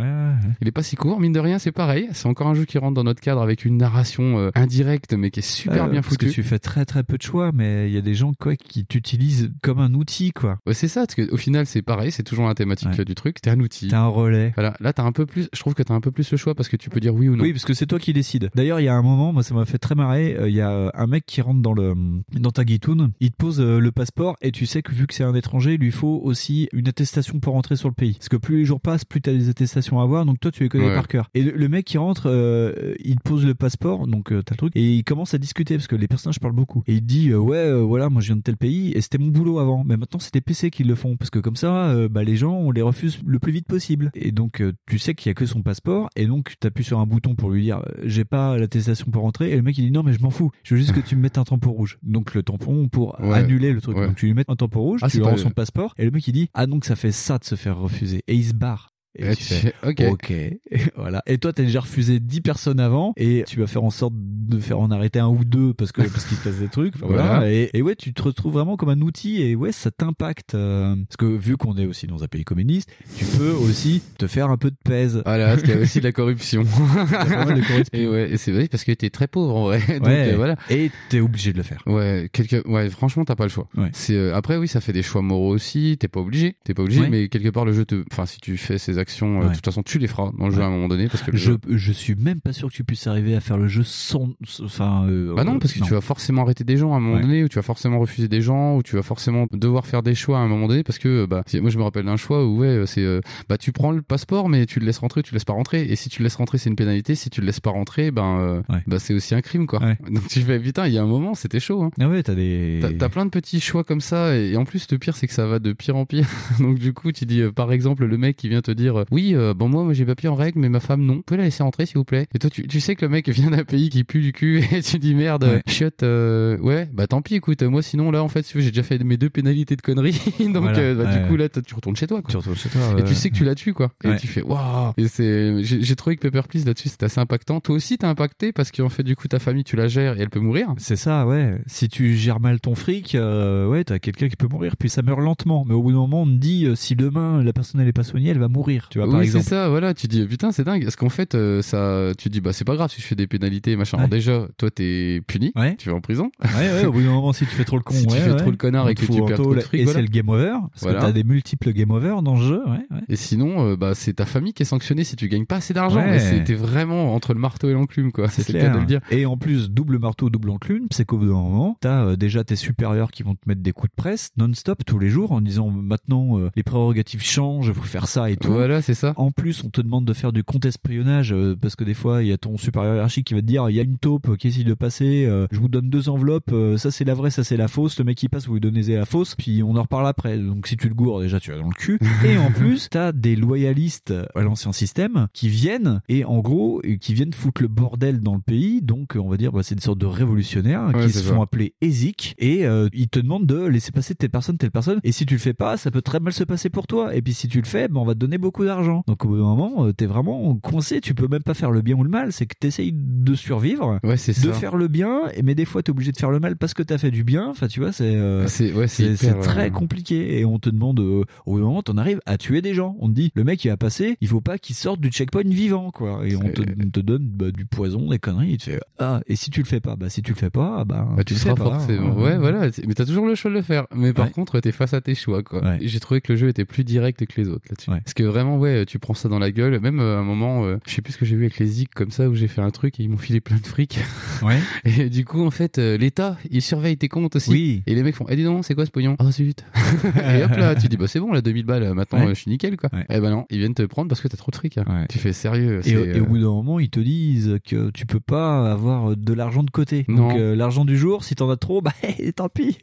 [0.61, 2.09] Il est pas si court, mine de rien, c'est pareil.
[2.11, 5.31] C'est encore un jeu qui rentre dans notre cadre avec une narration euh, indirecte, mais
[5.31, 6.25] qui est super Euh, bien parce foutue.
[6.27, 8.55] que tu fais très très peu de choix, mais il y a des gens quoi
[8.55, 10.57] qui t'utilisent comme un outil, quoi.
[10.65, 13.01] Ouais, c'est ça, parce qu'au final, c'est pareil, c'est toujours la thématique Ouais.
[13.01, 13.39] euh, du truc.
[13.41, 13.87] T'es un outil.
[13.89, 14.51] T'as un relais.
[14.55, 16.55] Voilà, là t'as un peu plus, je trouve que t'as un peu plus le choix
[16.55, 17.43] parce que tu peux dire oui ou non.
[17.43, 18.49] Oui, parce que c'est toi qui décides.
[18.55, 20.35] D'ailleurs, il y a un moment, moi, ça m'a fait très marrer.
[20.35, 21.93] euh, Il y a un mec qui rentre dans le
[22.33, 25.23] dans ta guitoune, il te pose le passeport et tu sais que vu que c'est
[25.23, 28.13] un étranger, il lui faut aussi une attestation pour rentrer sur le pays.
[28.13, 30.63] Parce que plus les jours passent, plus t'as des attestations à avoir, donc toi tu
[30.63, 30.95] les connais Ouais.
[30.95, 31.29] par cœur.
[31.33, 34.57] Et le, le mec qui rentre, euh, il pose le passeport, donc euh, t'as le
[34.57, 36.83] truc, et il commence à discuter parce que les personnages parlent beaucoup.
[36.87, 39.17] Et il dit euh, ouais, euh, voilà, moi je viens de tel pays et c'était
[39.17, 41.93] mon boulot avant, mais maintenant c'est des PC qui le font parce que comme ça,
[42.09, 44.11] bah les gens on les refuse le plus vite possible.
[44.15, 46.99] Et donc tu sais qu'il y a que son passeport et donc tu appuies sur
[46.99, 49.91] un bouton pour lui dire j'ai pas l'attestation pour rentrer et le mec il dit
[49.91, 51.97] non mais je m'en fous, je veux juste que tu me mettes un tampon rouge.
[52.03, 53.33] Donc le tampon pour Ouais.
[53.33, 53.97] annuler le truc.
[53.97, 54.07] Ouais.
[54.07, 56.05] Donc tu lui mets un tampon rouge, Ah, tu lui rends le- son passeport et
[56.05, 58.43] le mec il dit ah donc ça fait ça de se faire refuser et il
[58.43, 58.89] se barre.
[59.17, 60.03] Et Et tu fais, ok.
[60.11, 60.59] ok, Et
[60.95, 61.21] voilà.
[61.27, 64.59] Et toi, t'as déjà refusé 10 personnes avant, et tu vas faire en sorte de
[64.59, 66.95] faire en arrêter un ou deux parce que parce qu'il se passe des trucs.
[66.95, 67.23] Enfin, voilà.
[67.27, 67.51] Voilà.
[67.51, 70.95] Et, et ouais, tu te retrouves vraiment comme un outil, et ouais, ça t'impacte euh,
[71.07, 74.49] parce que vu qu'on est aussi dans un pays communiste, tu peux aussi te faire
[74.49, 75.21] un peu de pèse.
[75.25, 76.63] Voilà, parce qu'il y a aussi de la corruption.
[77.09, 77.89] pas mal de corruption.
[77.93, 79.79] et ouais, c'est vrai parce que t'es très pauvre en vrai.
[79.99, 80.33] Donc Ouais.
[80.33, 80.55] euh, voilà.
[80.69, 81.81] Et t'es obligé de le faire.
[81.85, 82.67] Ouais, quelque...
[82.67, 83.67] ouais, franchement, t'as pas le choix.
[83.75, 83.89] Ouais.
[83.93, 85.97] C'est euh, après oui, ça fait des choix moraux aussi.
[85.99, 87.09] T'es pas obligé, t'es pas obligé, Ouais.
[87.09, 89.49] mais quelque part le jeu te, enfin si tu fais ces actions, euh, Ouais.
[89.49, 90.63] de toute façon tu les feras dans le jeu Ouais.
[90.63, 92.83] à un moment donné parce que Je, jeu- je suis même pas sûr que tu
[92.83, 94.29] puisses arriver à faire le jeu sans.
[94.63, 95.05] Enfin.
[95.07, 97.21] euh, Bah non, parce que tu vas forcément arrêter des gens à un moment Ouais.
[97.21, 100.15] donné, ou tu vas forcément refuser des gens, ou tu vas forcément devoir faire des
[100.15, 102.57] choix à un moment donné, parce que bah, moi je me rappelle d'un choix où
[102.59, 105.35] ouais, c'est euh, bah tu prends le passeport, mais tu le laisses rentrer, tu le
[105.37, 107.47] laisses pas rentrer, et si tu le laisses rentrer, c'est une pénalité, si tu le
[107.47, 109.79] laisses pas rentrer, ben euh, bah c'est aussi un crime quoi.
[110.11, 111.83] Donc tu fais putain, il y a un moment, c'était chaud.
[111.83, 111.91] Hein.
[111.99, 112.79] Ah ouais, t'as des.
[112.97, 115.33] T'as- plein de petits choix comme ça, et, et en plus le pire c'est que
[115.33, 116.27] ça va de pire en pire.
[116.59, 119.53] Donc du coup tu dis par exemple le mec qui vient te dire oui euh,
[119.53, 121.63] bon moi, moi j'ai papier en règle, mais ma femme non, vous pouvez la laisser
[121.63, 122.27] rentrer s'il vous plaît?
[122.33, 124.63] Et toi tu, tu sais que le mec vient d'un pays qui pue du cul,
[124.71, 125.61] et tu dis merde, Ouais.
[125.67, 128.63] chiotte, euh, ouais bah tant pis écoute, moi sinon là en fait si tu veux,
[128.63, 131.47] j'ai déjà fait mes deux pénalités de conneries, donc Voilà, euh, bah, du coup là
[131.49, 132.21] tu retournes chez toi.
[132.21, 132.31] Quoi.
[132.31, 132.81] Tu retournes chez toi.
[132.97, 133.91] Et tu sais que tu l'as tué quoi.
[134.03, 134.93] Et tu fais waouh.
[134.97, 137.59] Et c'est j'ai trouvé que Pepper Please là-dessus c'était assez impactant.
[137.59, 140.21] Toi aussi t'es impacté parce qu'en fait du coup ta famille tu la gères et
[140.21, 140.73] elle peut mourir.
[140.77, 141.57] C'est ça, ouais.
[141.67, 145.01] Si tu gères mal ton fric, euh, ouais, t'as quelqu'un qui peut mourir, puis ça
[145.01, 145.65] meurt lentement.
[145.67, 148.03] Mais au bout d'un moment, on te dit, si demain la personne elle est pas
[148.03, 148.76] soignée, elle va mourir.
[148.89, 149.93] Tu vois, par oui, c'est ça, voilà.
[149.93, 150.83] Tu dis, putain, c'est dingue.
[150.83, 153.27] Parce qu'en fait, euh, ça, tu dis, bah, c'est pas grave si je fais des
[153.27, 153.97] pénalités, machin.
[153.97, 155.51] Alors, déjà, toi, t'es puni.
[155.55, 155.75] Ouais.
[155.77, 156.31] Tu vas en prison.
[156.43, 158.19] Ouais, ouais, au bout d'un moment, si tu fais trop le con, Si tu ouais,
[158.19, 158.37] fais ouais.
[158.37, 159.99] trop le connard On et que tu perds trop de fric, Et voilà.
[159.99, 160.53] c'est le game over.
[160.71, 160.99] Parce Voilà.
[160.99, 162.85] que t'as des multiples game over dans le jeu, ouais.
[162.91, 163.01] ouais.
[163.09, 165.73] Et sinon, euh, bah, c'est ta famille qui est sanctionnée si tu gagnes pas assez
[165.73, 166.01] d'argent.
[166.01, 166.17] Ouais.
[166.17, 168.27] Et c'était vraiment entre le marteau et l'enclume, quoi.
[168.29, 169.01] C'est le cas de le dire.
[169.11, 172.43] Et en plus, double marteau, double enclume, c'est qu'au bout d'un moment, t'as euh, déjà
[172.43, 175.41] tes supérieurs qui vont te mettre des coups de presse non-stop tous les jours en
[175.41, 178.49] disant maintenant les prérogatives changent, faut faire ça et tout.
[178.67, 179.13] Voilà, c'est ça.
[179.15, 182.27] En plus, on te demande de faire du contre-espionnage euh, parce que des fois, il
[182.27, 184.49] y a ton supérieur hiérarchique qui va te dire il y a une taupe qui
[184.49, 187.45] essaye de passer, euh, je vous donne deux enveloppes, euh, ça c'est la vraie, ça
[187.45, 187.97] c'est la fausse.
[187.97, 190.37] Le mec qui passe, vous lui donnez la fausse, puis on en reparle après.
[190.37, 191.97] Donc si tu le gourres, déjà tu vas dans le cul.
[192.25, 196.97] et en plus, t'as des loyalistes à l'ancien système qui viennent et en gros, et
[196.97, 198.81] qui viennent foutre le bordel dans le pays.
[198.81, 201.33] Donc on va dire, bah, c'est une sorte de révolutionnaires Ouais, qui se ça.
[201.33, 204.99] font appeler ESIC et euh, ils te demandent de laisser passer telle personne, telle personne.
[205.05, 207.15] Et si tu le fais pas, ça peut très mal se passer pour toi.
[207.15, 209.03] Et puis si tu le fais, ben, on va te donner beaucoup d'argent.
[209.07, 211.01] Donc au bout d'un moment, euh, t'es vraiment coincé.
[211.01, 212.31] Tu peux même pas faire le bien ou le mal.
[212.31, 214.53] C'est que t'essayes de survivre, Ouais, c'est de ça.
[214.53, 215.21] faire le bien.
[215.43, 217.47] Mais des fois, t'es obligé de faire le mal parce que t'as fait du bien.
[217.49, 220.39] Enfin, tu vois, c'est euh, C'est, ouais, c'est c'est hyper, c'est très euh, compliqué.
[220.39, 222.95] Et on te demande, euh, au bout d'un moment, t'en arrives à tuer des gens.
[222.99, 225.43] On te dit, le mec il va passer, il faut pas qu'il sorte du checkpoint
[225.45, 226.21] vivant, quoi.
[226.27, 228.53] Et on te, on te donne bah, du poison, des conneries.
[228.53, 230.49] Et tu fais, ah, et si tu le fais pas, bah si tu le fais
[230.49, 231.63] pas, bah, Bah, tu le seras pas.
[231.65, 232.11] forcément.
[232.17, 232.21] hein.
[232.23, 232.67] Ouais, voilà.
[232.87, 233.85] Mais t'as toujours le choix de le faire.
[233.95, 234.31] Mais par Ouais.
[234.31, 235.61] contre, t'es face à tes choix, quoi.
[235.81, 237.89] J'ai trouvé que le jeu était plus direct que les autres là-dessus.
[237.91, 238.01] Ouais.
[238.03, 239.79] Parce que vraiment, vraiment, ouais, tu prends ça dans la gueule.
[239.79, 241.67] Même euh, à un moment, euh, je sais plus ce que j'ai vu avec les
[241.67, 243.99] Zik comme ça, où j'ai fait un truc et ils m'ont filé plein de fric.
[244.43, 244.59] Ouais.
[244.85, 247.49] Et du coup, en fait, euh, l'État, il surveille tes comptes aussi.
[247.49, 247.83] Oui.
[247.87, 249.15] Et les mecs font, eh dis donc, c'est quoi ce pognon?
[249.19, 249.63] Oh zut.
[250.31, 252.25] et hop là, tu dis, bah c'est bon, là, 2000 balles, maintenant, Ouais.
[252.27, 252.89] euh, je suis nickel, quoi.
[252.93, 253.03] Ouais.
[253.09, 254.77] Eh ben non, ils viennent te prendre parce que t'as trop de fric.
[254.77, 254.83] hein.
[254.87, 255.07] Ouais.
[255.09, 255.81] Tu fais sérieux.
[255.85, 259.17] Et, et au euh, bout d'un moment, ils te disent que tu peux pas avoir
[259.17, 260.05] de l'argent de côté.
[260.07, 260.27] Non.
[260.29, 261.93] Donc euh, l'argent du jour, si t'en as trop, bah
[262.35, 262.77] tant pis.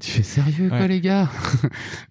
[0.00, 1.28] Tu fais sérieux, quoi, les gars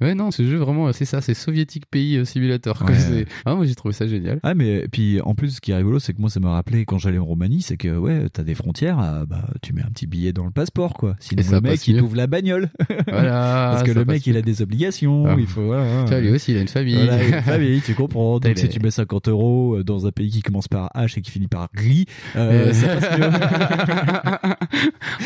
[0.01, 2.77] Ouais, non, ce jeu, vraiment, c'est ça, c'est soviétique pays euh, simulator.
[2.85, 2.92] Quoi.
[2.97, 4.39] C'est- Ah, moi, j'ai trouvé ça génial.
[4.43, 6.85] Ah mais puis en plus ce qui est rigolo c'est que moi ça m'a rappelé
[6.85, 9.89] quand j'allais en Roumanie c'est que ouais t'as des frontières ah, bah tu mets un
[9.89, 12.69] petit billet dans le passeport quoi sinon le mec il t'ouvre la bagnole
[13.07, 13.69] Voilà.
[13.71, 15.35] parce que le mec il a des obligations Ah.
[15.37, 16.95] il faut voilà Tu vois, lui aussi, il a une famille.
[16.95, 18.39] Voilà, une famille, tu comprends.
[18.39, 21.21] Donc, si tu mets 50 euros euh, dans un pays qui commence par H et
[21.21, 23.29] qui finit par RI, euh, ça passe mieux.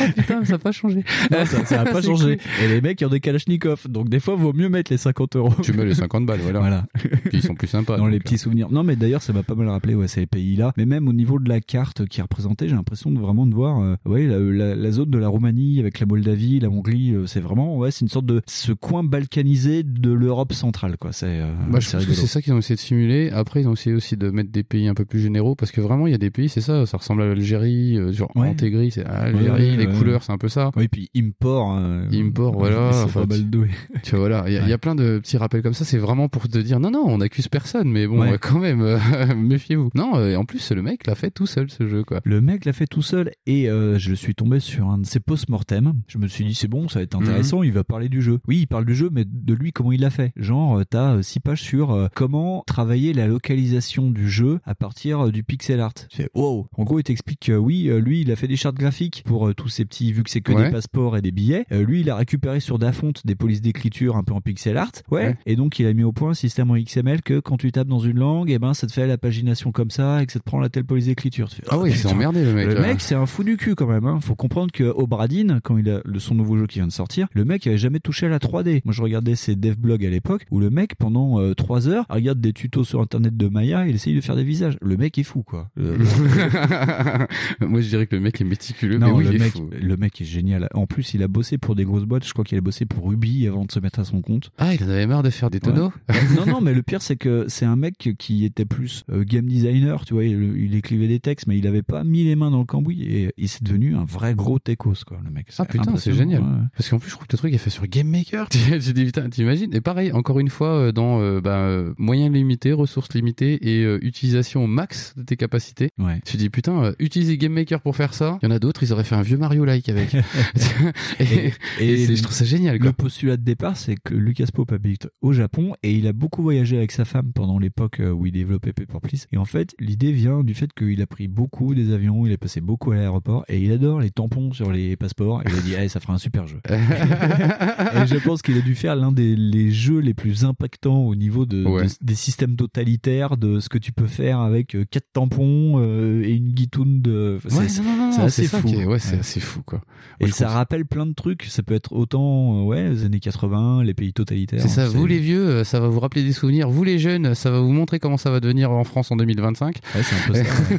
[0.01, 1.03] oh putain, ça n'a pas changé.
[1.31, 2.37] Non, ça, ça a pas changé.
[2.37, 2.63] cool.
[2.63, 3.87] Et les mecs, ils ont des Kalachnikov.
[3.89, 5.53] Donc, des fois, vaut mieux mettre les 50 euros.
[5.63, 6.59] Tu mets les 50 balles, voilà.
[6.59, 6.85] Voilà.
[7.25, 7.97] Puis ils sont plus sympas.
[7.97, 8.67] Dans donc, les euh, petits souvenirs.
[8.71, 10.73] Non, mais d'ailleurs, ça m'a pas mal rappelé, ouais, ces pays-là.
[10.77, 13.53] Mais même au niveau de la carte qui est représentée, j'ai l'impression de vraiment de
[13.55, 17.13] voir, euh, ouais, la, la- la zone de la Roumanie avec la Moldavie, la Hongrie,
[17.13, 21.11] euh, c'est vraiment, ouais, c'est une sorte de ce coin balkanisé de l'Europe centrale, quoi.
[21.11, 23.29] C'est, euh, Bah, je c'est pense que c'est ça qu'ils ont essayé de simuler.
[23.31, 25.81] Après, ils ont essayé aussi de mettre des pays un peu plus généraux parce que
[25.81, 28.55] vraiment, il y a des pays, c'est ça, ça ressemble à l'Algérie, euh, genre Ouais.
[28.59, 30.71] C'est Ouais, les couleurs, c'est un peu ça.
[30.75, 31.75] Oui, puis import.
[31.77, 32.91] euh, Import, voilà.
[33.05, 33.69] Enfin, pas mal doués.
[34.03, 35.85] Tu vois, voilà, il y, a- il y a plein de petits rappels comme ça.
[35.85, 38.33] C'est vraiment pour te dire, non, non, on accuse personne, mais bon, Ouais.
[38.33, 38.97] euh, quand même, euh,
[39.35, 39.89] méfiez-vous.
[39.95, 42.21] Non, euh, et en plus, le mec l'a fait tout seul, ce jeu, quoi.
[42.23, 45.19] Le mec l'a fait tout seul et euh, je suis tombé sur un de ses
[45.19, 45.93] post-mortem.
[46.07, 48.39] Je me suis dit c'est bon, ça va être intéressant, il va parler du jeu.
[48.47, 50.31] Oui, il parle du jeu, mais de lui comment il l'a fait.
[50.35, 55.43] Genre, t'as euh, six pages sur comment travailler la localisation du jeu à partir du
[55.43, 55.93] pixel art.
[56.09, 56.67] Tu fais wow.
[56.77, 59.69] En gros, il t'explique que oui, lui, il a fait des chartes graphiques pour tous
[59.69, 60.65] ces petits, vu que c'est que Ouais.
[60.65, 61.65] des passeports et des billets.
[61.71, 64.91] Lui, il a récupéré sur Dafonte des polices d'écriture un peu en pixel art.
[65.11, 65.17] Ouais.
[65.27, 65.35] Ouais.
[65.45, 67.87] Et donc, il a mis au point un système en XML que quand tu tapes
[67.87, 70.39] dans une langue, et ben, ça te fait la pagination comme ça et que ça
[70.39, 71.49] te prend la telle police d'écriture.
[71.49, 72.15] Tu fais, Ah oui, c'est putain.
[72.15, 72.67] emmerdé, le mec.
[72.67, 74.05] Le mec, c'est un fou du cul quand même.
[74.05, 74.19] Hein.
[74.21, 77.27] Faut comprendre que Obradine, quand il a le, son nouveau jeu qui vient de sortir,
[77.33, 78.81] le mec avait jamais touché à la 3D.
[78.85, 82.39] Moi, je regardais ses devblogs à l'époque où le mec, pendant euh, 3 heures, regarde
[82.39, 84.77] des tutos sur internet de Maya, il essaye de faire des visages.
[84.81, 85.69] Le mec est fou, quoi.
[85.79, 85.97] Euh,
[87.61, 89.53] Moi, je dirais que le mec est méticuleux, non, mais oui, le il est mec,
[89.53, 89.69] fou.
[89.79, 90.67] le mec est génial.
[90.73, 92.25] En plus, il a bossé pour des grosses boîtes.
[92.25, 94.51] Je crois qu'il a bossé pour Ruby avant de se mettre à son compte.
[94.57, 96.15] Ah, il en avait marre de faire des tonneaux Ouais.
[96.37, 99.45] non, non, mais le pire, c'est que c'est un mec qui était plus euh, game
[99.47, 102.51] designer, tu vois, il, il écrivait des textes, mais il avait pas mis les mains
[102.51, 105.47] dans le cambouis et il s'est devenu un vrai gros techos, quoi, le mec.
[105.57, 106.41] Ah putain, c'est génial.
[106.41, 106.47] ouais.
[106.75, 108.47] Parce qu'en plus, je crois que le truc est fait sur Game Maker.
[109.31, 109.73] t'imagines?
[109.73, 113.97] Et pareil, encore une fois, euh, dans euh, bah, moyens limités, ressources limitées et euh,
[114.01, 115.89] utilisation au max de tes capacités.
[115.97, 116.19] Ouais.
[116.25, 118.37] Tu dis, putain, euh, utiliser Game Maker pour faire ça.
[118.41, 120.15] Il y en a d'autres, ils auraient fait un vieux Mario-like avec.
[121.19, 122.87] et, et c'est- je trouve ça génial, quoi.
[122.87, 126.41] Le postulat de départ, c'est que Lucas Pope habite au Japon et il a beaucoup
[126.41, 129.25] voyagé avec sa femme pendant l'époque euh, où il développait Paper Please.
[129.31, 132.37] Et en fait, l'idée vient du fait qu'il a pris beaucoup des avions, il a
[132.37, 135.41] passé beaucoup à l'aéroport et il adore les tampons sur les passeports.
[135.41, 136.59] Et il a dit, ça fera un super jeu.
[136.69, 141.15] et je pense qu'il a dû faire l'un des les jeux les plus impactants au
[141.15, 141.85] niveau de, Ouais.
[141.85, 146.21] de- des systèmes totalitaires, de ce que tu peux faire avec euh, quatre tampons euh,
[146.23, 147.39] et une guitoune de.
[147.45, 147.81] Enfin, Ouais, c'est-
[148.21, 148.67] assez fou.
[148.69, 149.19] est- ouais, c'est Ouais.
[149.19, 149.81] assez fou, quoi.
[150.19, 151.43] Et Moi, ça rappelle plein de trucs.
[151.45, 154.61] Ça peut être autant, ouais, les années 80, les pays totalitaires.
[154.61, 156.69] C'est ça, hein, vous les vieux, ça va vous rappeler des souvenirs.
[156.69, 159.75] Vous les jeunes, ça va vous montrer comment ça va devenir en France en 2025.
[159.95, 160.33] Ouais, c'est un peu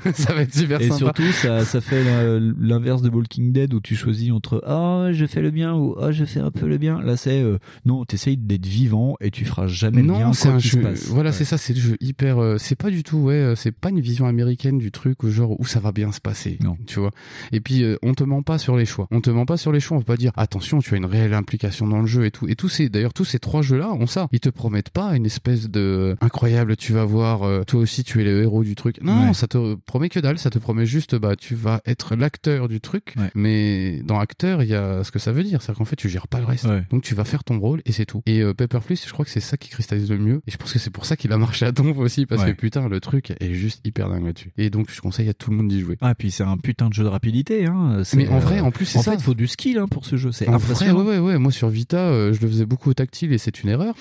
[0.04, 0.12] ça.
[0.14, 0.96] ça va être super Et sympa.
[0.98, 2.02] surtout, ça, ça fait
[2.58, 6.12] l'inverse de Walking Dead où tu choisis entre ah je fais le bien ou ah
[6.12, 7.00] je fais un peu le bien.
[7.02, 10.26] Là, c'est euh, non, t'essayes d'être vivant et tu feras jamais le bien.
[10.26, 10.80] non, c'est un se jeu.
[10.80, 11.06] passe.
[11.08, 11.32] Voilà, Ouais.
[11.36, 12.38] c'est ça, c'est le jeu hyper.
[12.38, 15.58] euh, c'est pas du tout, ouais, euh, c'est pas une vision américaine du truc genre
[15.60, 16.58] où ça va bien se passer.
[16.62, 16.76] Non.
[16.86, 17.10] Tu vois.
[17.52, 19.06] Et puis euh, on te ment pas sur les choix.
[19.10, 19.96] On te ment pas sur les choix.
[19.96, 22.48] On va pas dire attention, tu as une réelle implication dans le jeu et tout.
[22.48, 24.28] Et tous ces, d'ailleurs, tous ces trois jeux-là ont ça.
[24.32, 26.76] Ils te promettent pas une espèce de incroyable.
[26.76, 29.00] Tu vas voir, euh, toi aussi, tu es le héros du truc.
[29.02, 29.34] Non, Ouais.
[29.34, 30.38] ça te promet que dalle.
[30.38, 33.14] Ça te promet juste, bah, tu vas être l'acteur du truc.
[33.16, 33.30] Ouais.
[33.34, 35.60] Mais dans acteur, il y a ce que ça veut dire.
[35.62, 36.64] C'est-à-dire qu'en fait, tu gères pas le reste.
[36.64, 36.82] Ouais.
[36.90, 38.22] Donc tu vas faire ton rôle et c'est tout.
[38.26, 40.40] Et euh, Paper Please, je crois que c'est ça qui cristallise le mieux.
[40.46, 42.50] Et je pense que c'est pour ça qu'il a marché à tombe aussi parce que
[42.52, 44.52] putain, le truc est juste hyper dingue là-dessus.
[44.58, 45.96] Et donc je conseille à tout le monde d'y jouer.
[46.00, 47.66] Ah, puis c'est un putain de jeu de rapidité.
[47.66, 48.02] Hein.
[48.14, 49.12] Mais en vrai, euh, en plus, c'est en ça.
[49.12, 50.32] fait, il faut du skill hein, pour ce jeu.
[50.32, 51.00] C'est En vrai, impressionnant.
[51.04, 51.38] ouais, ouais, ouais.
[51.38, 53.94] Moi, sur Vita, euh, je le faisais beaucoup au tactile et c'est une erreur.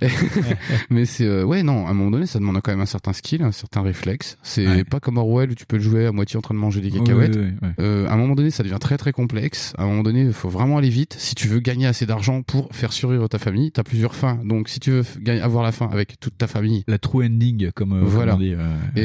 [0.90, 3.12] Mais c'est, euh, ouais, non, à un moment donné, ça demande quand même un certain
[3.12, 4.36] skill, un certain réflexe.
[4.42, 4.84] C'est Ouais.
[4.84, 6.90] pas comme Orwell où tu peux le jouer à moitié en train de manger des
[6.90, 7.36] cacahuètes.
[7.36, 7.68] ouais, ouais, ouais.
[7.80, 9.72] Euh, à un moment donné, ça devient très très complexe.
[9.78, 11.16] À un moment donné, il faut vraiment aller vite.
[11.18, 14.38] Si tu veux gagner assez d'argent pour faire survivre ta famille, t'as plusieurs fins.
[14.44, 15.04] Donc, si tu veux
[15.42, 18.36] avoir la fin avec toute ta famille, La true ending, comme euh, Voilà.
[18.36, 18.54] dit, et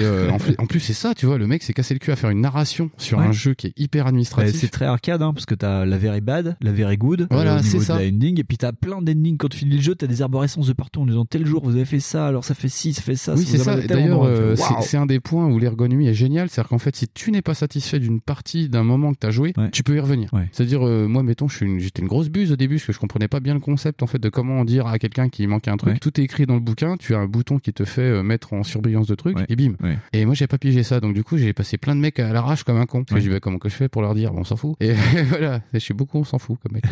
[0.02, 2.12] euh, en, plus, en plus, c'est ça, tu vois, le mec s'est cassé le cul
[2.12, 4.56] à faire une narration sur un jeu qui est hyper administratif.
[4.60, 7.60] c'est très arcade hein, parce que t'as la very bad, la very good Voilà, euh,
[7.64, 8.00] c'est de ça.
[8.00, 10.68] la ending et puis t'as plein d'endings quand tu finis le jeu t'as des arborescences
[10.68, 13.02] de partout en disant tel jour vous avez fait ça alors ça fait ci, ça
[13.02, 13.34] fait ça.
[13.36, 13.76] Oui, c'est ça.
[13.76, 14.28] D'ailleurs, endroit.
[14.30, 16.50] euh, c'est un des points où l'ergonomie est géniale.
[16.50, 19.32] C'est-à-dire qu'en fait, si tu n'es pas satisfait d'une partie, d'un moment que tu as
[19.32, 20.34] joué, tu peux y revenir.
[20.34, 20.50] Ouais.
[20.52, 23.28] C'est-à-dire, euh, moi, mettons, une- j'étais une grosse buse au début parce que je comprenais
[23.28, 25.94] pas bien le concept en fait de comment dire à quelqu'un qui manquait un truc.
[25.94, 26.00] Ouais.
[26.00, 26.98] Tout est écrit dans le bouquin.
[26.98, 29.74] Tu as un bouton qui te fait euh, mettre en surbrillance de trucs et bim.
[30.14, 31.00] Et moi, j'ai pas pigé ça.
[31.00, 33.04] Donc du coup, j'ai passé plein de mecs à l'arrache comme un con.
[33.04, 34.56] Parce que je dis, bah, comment que je fais pour leur dire, bon, on s'en
[34.56, 34.76] fout.
[34.80, 34.94] Et
[35.30, 36.84] voilà, je suis beaucoup, on s'en fout comme mec.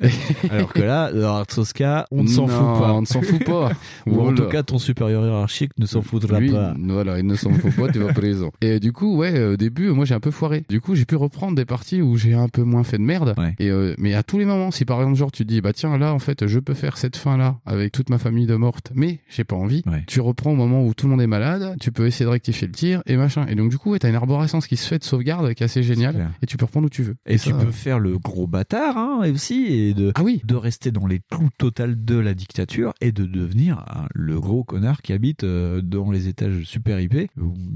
[0.50, 2.92] Alors que là, dans Artsoska, on ne s'en fout pas.
[2.92, 3.70] On ne s'en fout pas.
[4.06, 6.74] Ou en tout cas, ton supérieur hiérarchique ne s'en foutra Lui, pas.
[6.78, 8.50] Voilà, il ne s'en fout pas, tu vas prison.
[8.60, 10.64] Et du coup, ouais, au début, moi j'ai un peu foiré.
[10.68, 13.34] Du coup, j'ai pu reprendre des parties où j'ai un peu moins fait de merde.
[13.58, 15.98] Et euh, mais à tous les moments, si par exemple genre tu dis bah tiens
[15.98, 18.92] là en fait je peux faire cette fin là avec toute ma famille de morte,
[18.94, 19.82] mais j'ai pas envie.
[20.06, 22.66] Tu reprends au moment où tout le monde est malade, tu peux essayer de rectifier
[22.66, 23.46] le tir et machin.
[23.48, 25.66] Et donc du coup, ouais, t'as une arborescence qui se fait de sauvegarde qui est
[25.66, 27.16] assez géniale et tu peux reprendre où tu veux.
[27.26, 30.40] Et, tu ça, peux faire le gros bâtard hein, et aussi et de, ah oui.
[30.44, 34.64] de rester dans les clous total de la dictature et de devenir hein, le gros
[34.68, 37.28] connard qui habite euh, dans les étages super IP.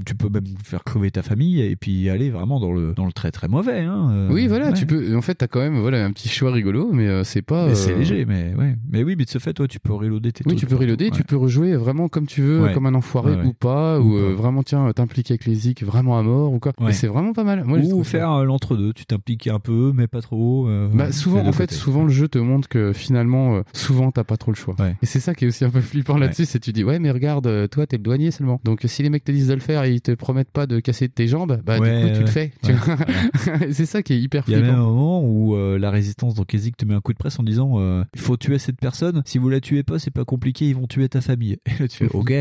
[0.05, 3.11] Tu peux même faire crever ta famille et puis aller vraiment dans le, dans le
[3.11, 3.79] très très mauvais.
[3.81, 4.73] Hein, euh, Oui, voilà, ouais.
[4.73, 5.15] tu peux.
[5.17, 7.67] En fait, t'as quand même voilà un petit choix rigolo, mais euh, c'est pas.
[7.67, 8.75] Mais c'est léger, mais ouais.
[8.89, 11.09] Mais oui, mais de ce fait, toi, tu peux reloader tes Oui, tu peux reloader,
[11.09, 12.73] partout, tu peux rejouer vraiment comme tu veux, Ouais.
[12.73, 13.47] comme un enfoiré Ouais, ouais.
[13.47, 14.33] ou pas, Ou ou, pas.
[14.33, 16.71] vraiment tiens t'impliquer avec les zik vraiment à mort ou quoi.
[16.79, 16.91] Ouais.
[16.91, 17.63] Et c'est vraiment pas mal.
[17.65, 20.67] Moi, Ou faire l'entre-deux, tu t'impliques un peu, mais pas trop.
[20.67, 24.37] euh, Bah, souvent, en fait, souvent le jeu te montre que finalement, souvent t'as pas
[24.37, 24.75] trop le choix.
[25.01, 27.11] Et c'est ça qui est aussi un peu flippant là-dessus, c'est tu dis ouais, mais
[27.11, 28.59] regarde, euh, toi t'es le douanier seulement.
[28.63, 30.67] Donc euh, si les mecs te disent de le faire et ils te promettent pas
[30.67, 32.51] de casser tes jambes, bah Ouais, du coup tu le fais.
[33.71, 34.73] c'est ça qui est hyper Il y a flippant.
[34.75, 37.43] un moment où euh, la résistance dans Kezik te met un coup de presse en
[37.43, 39.21] disant euh, il faut tuer cette personne.
[39.25, 41.57] Si vous la tuez pas, c'est pas compliqué, ils vont tuer ta famille.
[41.65, 42.33] Et là, tu fais ok.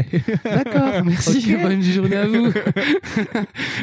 [0.45, 1.55] D'accord, merci.
[1.63, 2.53] Bonne journée à vous.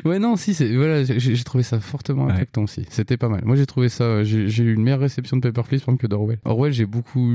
[0.06, 2.86] ouais, non, si, c'est voilà, j'ai trouvé ça fortement impactant aussi.
[2.90, 3.42] C'était pas mal.
[3.46, 4.24] Moi, j'ai trouvé ça.
[4.24, 6.40] J'ai eu une meilleure réception de Paper Please que d'Orwell.
[6.46, 7.34] Orwell, j'ai beaucoup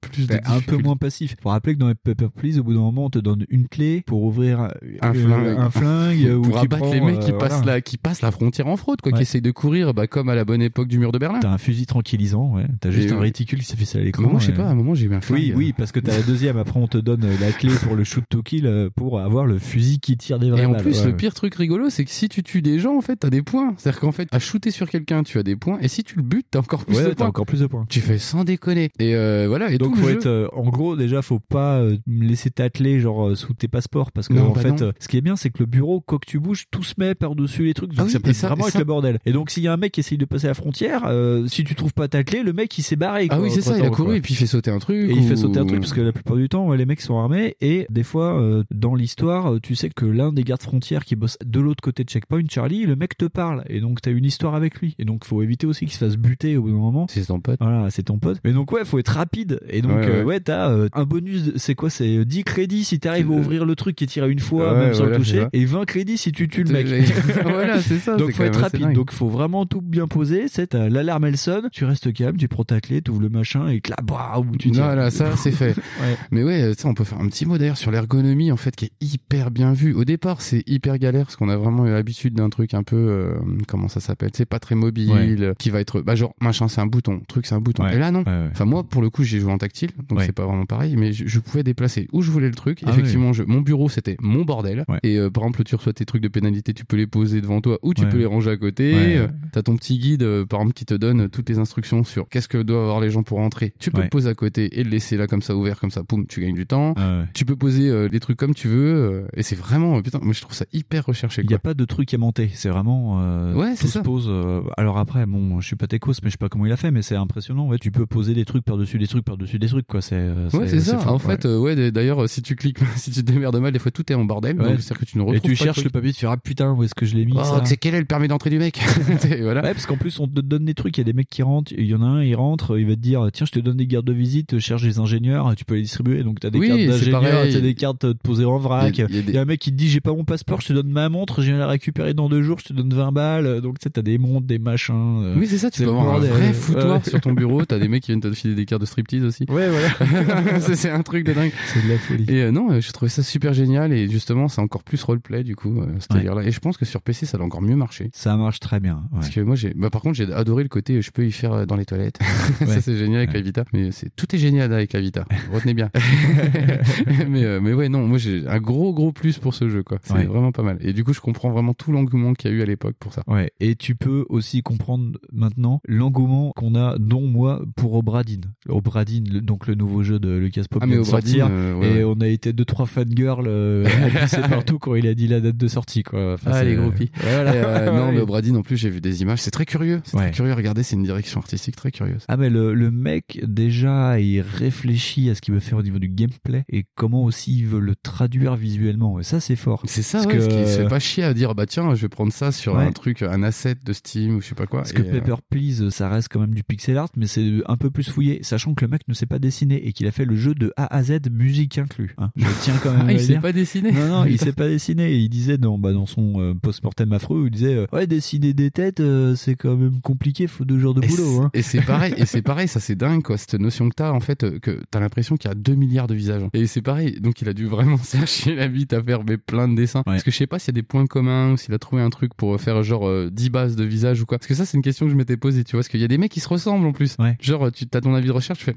[0.00, 1.36] plus de T'es un peu moins passif.
[1.42, 3.68] Faut rappeler que dans les Paper Please, au bout d'un moment, on te donne une
[3.68, 4.70] clé pour ouvrir un
[5.10, 7.74] euh, flingue, un flingue ou pour tu abattre prends, les mecs qui euh, passent voilà.
[7.74, 9.18] la qui passent la frontière en fraude, quoi, Ouais.
[9.18, 11.38] qui essayent de courir, bah, comme à la bonne époque du mur de Berlin.
[11.40, 12.66] T'as un fusil tranquillisant, ouais.
[12.80, 14.22] T'as juste Et, un réticule qui s'est fait ça à l'écran.
[14.24, 15.38] Mais moi, je sais pas, à un moment, j'ai eu un flingue.
[15.38, 16.56] Oui, oui, parce que t'as la deuxième.
[16.56, 19.58] Après, on te donne la clé pour le shoot to kill euh, pour avoir le
[19.58, 20.82] fusil qui tire des vraies Et en balles.
[20.82, 23.16] plus, Ouais, le pire truc rigolo, c'est que si tu tues des gens, en fait,
[23.16, 23.74] t'as des points.
[23.76, 26.22] C'est-à-dire qu'en fait, à shooter sur quelqu'un, tu as des points, et si tu le
[26.22, 27.26] butes, t'as encore plus Ouais, de points.
[27.26, 27.84] encore plus de points.
[27.88, 28.90] Tu fais sans déconner.
[28.98, 29.70] Et euh, voilà.
[29.70, 31.96] Et donc faut jeu- être en gros déjà faut pas euh,
[32.44, 34.82] laisser t'atteler genre euh, sous tes passeports parce que Non, en bah fait non.
[34.82, 36.94] euh, ce qui est bien c'est que le bureau quand que tu bouges tout se
[36.98, 38.78] met par dessus les trucs donc Ah oui, ça peut et être ça- vraiment ça-
[38.78, 41.02] le bordel et donc s'il y a un mec qui essaye de passer la frontière
[41.06, 43.50] euh, si tu trouves pas ta clé le mec il s'est barré Ah quoi, oui,
[43.50, 44.16] c'est ça, il a couru quoi.
[44.16, 44.96] et puis il fait sauter un truc.
[45.10, 47.18] et il fait sauter un truc parce que la plupart du temps les mecs sont
[47.18, 51.04] armés et des fois euh, dans l'histoire euh, tu sais que l'un des gardes frontières
[51.04, 54.10] qui bosse de l'autre côté de checkpoint Charlie le mec te parle et donc t'as
[54.12, 56.70] une histoire avec lui et donc faut éviter aussi qu'il se fasse buter au bout
[56.70, 59.60] d'un moment c'est ton pote voilà c'est ton pote mais donc ouais faut être rapide
[59.68, 59.92] et donc
[60.24, 63.76] Ouais, euh, t'as un bonus c'est quoi c'est 10 crédits si t'arrives à ouvrir le
[63.76, 65.84] truc qui est tiré une fois Ouais, même sans voilà, le c'est toucher et 20
[65.84, 66.86] crédits si tu tues le mec
[67.44, 70.88] Voilà, c'est ça, donc faut être rapide donc faut vraiment tout bien poser c'est t'as
[70.88, 73.80] l'alarme elle sonne tu restes calme tu prends ta clé tu ouvres le machin et
[73.88, 75.74] là où tu tires Voilà, ça c'est fait.
[76.02, 76.16] Ouais.
[76.32, 78.86] Mais ouais, ça on peut faire un petit mot d'ailleurs sur l'ergonomie en fait qui
[78.86, 79.92] est hyper bien vue.
[79.94, 82.96] Au départ, c'est hyper galère parce qu'on a vraiment eu l'habitude d'un truc un peu
[82.96, 83.34] euh,
[83.68, 85.36] comment ça s'appelle, c'est pas très mobile, Ouais.
[85.40, 87.86] euh, qui va être bah genre machin c'est un bouton, truc c'est un bouton.
[87.86, 88.24] Et là non.
[88.50, 91.12] Enfin moi pour le coup, j'ai joué en tactile, donc c'est pas vraiment pareil, mais
[91.12, 92.80] je, je pouvais déplacer où je voulais le truc.
[92.84, 94.98] Ah Effectivement, je, mon bureau c'était mon bordel Ouais.
[95.02, 97.60] et euh, par exemple tu reçois tes trucs de pénalité, tu peux les poser devant
[97.60, 98.08] toi ou tu Ouais.
[98.08, 98.94] peux les ranger à côté.
[98.94, 99.28] Ouais, Euh.
[99.52, 102.48] T'as ton petit guide euh, par exemple qui te donne toutes les instructions sur qu'est-ce
[102.48, 103.72] que doivent avoir les gens pour entrer.
[103.78, 106.02] Tu peux le poser à côté et le laisser là comme ça ouvert comme ça,
[106.02, 106.94] poum, tu gagnes du temps.
[106.96, 107.24] Ah.
[107.34, 110.18] Tu peux poser euh, les trucs comme tu veux euh, et c'est vraiment euh, putain,
[110.22, 111.42] moi je trouve ça hyper recherché.
[111.42, 114.02] Il n'y a pas de truc à monter, c'est vraiment euh, Ouais, tout se ça.
[114.02, 114.26] pose.
[114.28, 116.76] euh, alors après, bon, je suis pas techos, mais je sais pas comment il a
[116.76, 117.66] fait, mais c'est impressionnant.
[117.68, 120.00] Ouais, tu peux poser des trucs par dessus des trucs par dessus des trucs, quoi.
[120.00, 121.10] C'est euh, Ouais, c'est ça.
[121.10, 123.78] en fait, euh, ouais, d'ailleurs, euh, si tu cliques, si tu te démerdes mal, des
[123.78, 124.56] fois tout est en bordel.
[124.60, 124.70] Ouais.
[124.70, 126.36] Donc c'est-à-dire que tu ne retrouves et tu pas cherches le papier, tu fais ah
[126.36, 128.50] putain, où est-ce que je l'ai mis Oh, ça c'est quel est le permis d'entrée
[128.50, 128.78] du mec
[129.42, 129.62] voilà.
[129.62, 130.96] Ouais, parce qu'en plus, on te donne des trucs.
[130.96, 131.72] Il y a des mecs qui rentrent.
[131.76, 133.76] Il y en a un, il rentre, il va te dire Tiens, je te donne
[133.76, 136.22] des cartes de visite, cherche des ingénieurs, tu peux les distribuer.
[136.22, 138.96] Donc, t'as des Oui, cartes c'est d'ingénieurs, t'as des cartes de poser en vrac.
[138.96, 140.00] Il y a- il y a des- y a un mec qui te dit J'ai
[140.00, 142.58] pas mon passeport, je te donne ma montre, je viens la récupérer dans deux jours,
[142.60, 143.60] je te donne 20 balles.
[143.60, 144.94] Donc, tu sais, t'as des montres, des machins.
[145.24, 147.64] euh, Oui, c'est ça, tu peux avoir un vrai foutoir sur ton bureau.
[147.64, 149.44] T'as des mecs qui viennent te filer des cartes de striptease aussi.
[149.48, 150.60] Ouais, voilà.
[150.60, 151.52] c'est c'est un truc de dingue.
[151.72, 152.24] C'est de la folie.
[152.28, 155.42] Et euh, non, euh, je trouvais ça super génial et justement, c'est encore plus roleplay
[155.44, 156.42] du coup, euh, c'est-à-dire là.
[156.44, 158.10] Et je pense que sur PC, ça va encore mieux marcher.
[158.12, 158.96] Ça marche très bien.
[159.12, 159.20] ouais.
[159.20, 161.52] Parce que moi, j'ai, bah, par contre, j'ai adoré le côté, je peux y faire
[161.52, 162.18] euh, dans les toilettes.
[162.58, 162.80] ça, Ouais.
[162.80, 163.64] c'est génial avec la Vita.
[163.72, 165.24] Mais c'est, tout est génial avec la Vita.
[165.52, 165.90] Retenez bien.
[167.28, 169.98] mais, euh, mais ouais, non, moi, j'ai un gros, gros plus pour ce jeu, quoi.
[170.02, 170.24] C'est Ouais.
[170.24, 170.78] vraiment pas mal.
[170.80, 173.12] Et du coup, je comprends vraiment tout l'engouement qu'il y a eu à l'époque pour
[173.12, 173.22] ça.
[173.26, 178.40] Ouais, et tu peux aussi comprendre maintenant l'engouement qu'on a, dont moi, pour Obradin.
[178.68, 181.48] Obradin, le- donc le nouveau jeu de Lucas Pop Ah, mais vient de Obradin, sortir.
[181.50, 183.86] euh, ouais, et Et on a été deux trois fangirls euh,
[184.48, 186.34] partout quand il a dit la date de sortie quoi.
[186.34, 187.10] Enfin, ah, les groupies.
[187.20, 187.54] Voilà.
[187.54, 189.40] Et, euh, non, mais au Brady non plus, j'ai vu des images.
[189.40, 190.00] C'est très curieux.
[190.04, 190.24] C'est Ouais.
[190.24, 190.52] très curieux.
[190.54, 192.24] Regardez, c'est une direction artistique très curieuse.
[192.28, 195.98] Ah mais le, le mec déjà il réfléchit à ce qu'il veut faire au niveau
[195.98, 199.82] du gameplay et comment aussi il veut le traduire visuellement et ça c'est fort.
[199.86, 202.02] C'est ça, Parce ouais, parce que- se fait pas chier à dire bah tiens, je
[202.02, 202.84] vais prendre ça sur Ouais.
[202.84, 204.80] un truc, un asset de Steam ou je sais pas quoi.
[204.80, 207.76] Parce que euh, Paper Please, ça reste quand même du pixel art, mais c'est un
[207.76, 210.24] peu plus fouillé, sachant que le mec ne sait pas dessiner et qu'il a fait
[210.24, 212.14] le jeu de A à Z, musique inclus.
[212.18, 212.30] hein.
[212.36, 213.40] Je tiens quand même Ah, il dire.
[213.40, 213.92] pas dessiner.
[213.92, 215.12] Non, non, il sait pas dessiner.
[215.12, 218.52] Et il disait dans, bah, dans son euh, post-mortem affreux, il disait euh, Ouais, dessiner
[218.52, 221.42] des têtes, euh, c'est quand même compliqué, faut deux jours de Et boulot.
[221.42, 221.50] Hein.
[221.54, 224.20] Et c'est pareil, et c'est pareil, ça c'est dingue quoi, cette notion que t'as en
[224.20, 226.42] fait, que t'as l'impression qu'il y a 2 milliards de visages.
[226.54, 229.68] Et c'est pareil, donc il a dû vraiment s'arracher la bite à faire mais, plein
[229.68, 230.02] de dessins.
[230.04, 232.02] Parce que je sais pas s'il y a des points communs ou s'il a trouvé
[232.02, 234.38] un truc pour faire genre euh, 10 bases de visages ou quoi.
[234.38, 236.04] Parce que ça c'est une question que je m'étais posée, tu vois, parce qu'il y
[236.04, 237.16] a des mecs qui se ressemblent en plus.
[237.40, 238.76] Genre tu as ton avis de recherche, tu fais,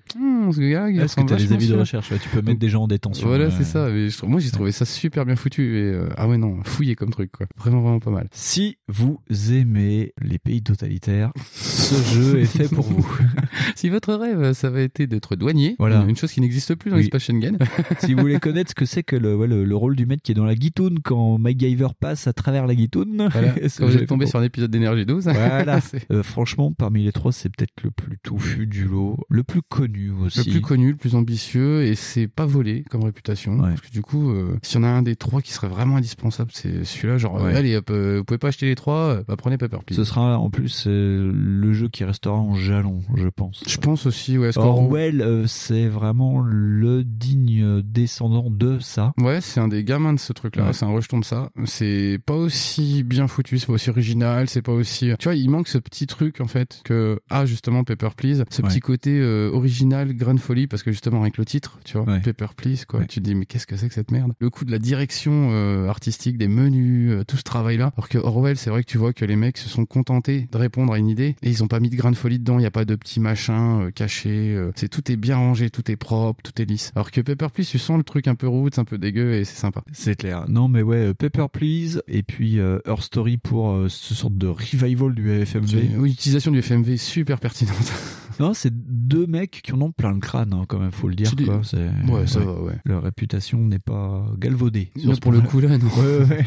[0.51, 2.69] ce gars, il Est-ce que t'as des avis de recherche ouais, Tu peux mettre des
[2.69, 3.27] gens en détention.
[3.27, 3.89] Voilà, c'est ça.
[3.89, 5.77] Mais je trouve- moi j'ai trouvé ça super bien foutu.
[5.77, 7.47] Et, euh, ah ouais, non, fouillé comme truc quoi.
[7.57, 8.27] Vraiment, vraiment pas mal.
[8.31, 9.19] Si vous
[9.51, 13.07] aimez les pays totalitaires, ce jeu est fait pour vous.
[13.75, 16.03] si votre rêve, ça va été d'être douanier, Voilà.
[16.07, 17.03] une chose qui n'existe plus dans Oui.
[17.03, 17.57] l'espace Schengen.
[17.99, 20.21] si vous voulez connaître ce que c'est que le, ouais, le, le rôle du mec
[20.21, 23.29] qui est dans la guitoune quand MacGyver passe à travers la guitoune.
[23.31, 23.53] Voilà.
[23.77, 25.25] Quand j'ai tombé sur un épisode d'énergie 12.
[25.25, 25.79] Voilà.
[26.11, 30.11] Euh, franchement, parmi les trois, c'est peut-être le plus touffu du lot, le plus connu
[30.11, 30.36] aussi.
[30.45, 33.57] Le plus connu, le plus ambitieux, et c'est pas volé comme réputation.
[33.57, 35.97] Parce que du coup, euh, s'il y en a un des trois qui serait vraiment
[35.97, 37.17] indispensable, c'est celui-là.
[37.17, 37.55] Genre, Ouais.
[37.55, 39.95] allez, hop, euh, vous pouvez pas acheter les trois, euh, bah, prenez Paper Please.
[39.97, 43.63] Ce sera en plus le jeu qui restera en jalon, je pense.
[43.67, 44.57] Je pense aussi, ouais.
[44.57, 49.13] Orwell, euh, c'est vraiment le digne descendant de ça.
[49.19, 50.67] Ouais, c'est un des gamins de ce truc-là.
[50.67, 50.73] Ouais.
[50.73, 51.49] C'est un rejeton de ça.
[51.65, 55.11] C'est pas aussi bien foutu, c'est pas aussi original, c'est pas aussi.
[55.19, 58.61] Tu vois, il manque ce petit truc en fait que a justement Paper Please, ce
[58.61, 58.67] Ouais.
[58.69, 62.19] petit côté euh, original, grain folie, parce que justement avec le titre, tu vois, Ouais.
[62.21, 63.01] Paper Please, quoi.
[63.05, 64.33] Tu te dis mais qu'est-ce que c'est que cette merde?
[64.39, 67.91] Le coup de la direction euh, artistique, des menus, euh, tout ce travail-là.
[67.97, 70.57] Alors que Orwell, c'est vrai que tu vois que les mecs se sont contentés de
[70.57, 72.59] répondre à une idée et ils ont pas mis de grain de folie dedans.
[72.59, 74.53] Il y a pas de petits machins euh, cachés.
[74.55, 76.91] euh, c'est tout est bien rangé, tout est propre, tout est lisse.
[76.95, 79.45] Alors que Paper Please, tu sens le truc un peu roots, un peu dégueu et
[79.45, 79.83] c'est sympa.
[79.91, 80.45] C'est clair.
[80.47, 85.29] Non, mais ouais, Paper Please et puis Her Story pour ce sorte de revival du
[85.45, 85.95] FMV.
[85.97, 87.75] Oui, utilisation du FMV super pertinente.
[88.39, 91.15] Non, c'est deux mecs qui en ont plein le crâne, hein, quand même, faut le
[91.15, 91.31] dire.
[91.43, 91.61] Quoi.
[92.09, 92.73] Ouais, ça va, ouais.
[92.85, 94.91] Leur réputation n'est pas galvaudée.
[95.03, 95.87] Non, pour le coup, là, non.
[95.87, 96.45] Ouais, ouais.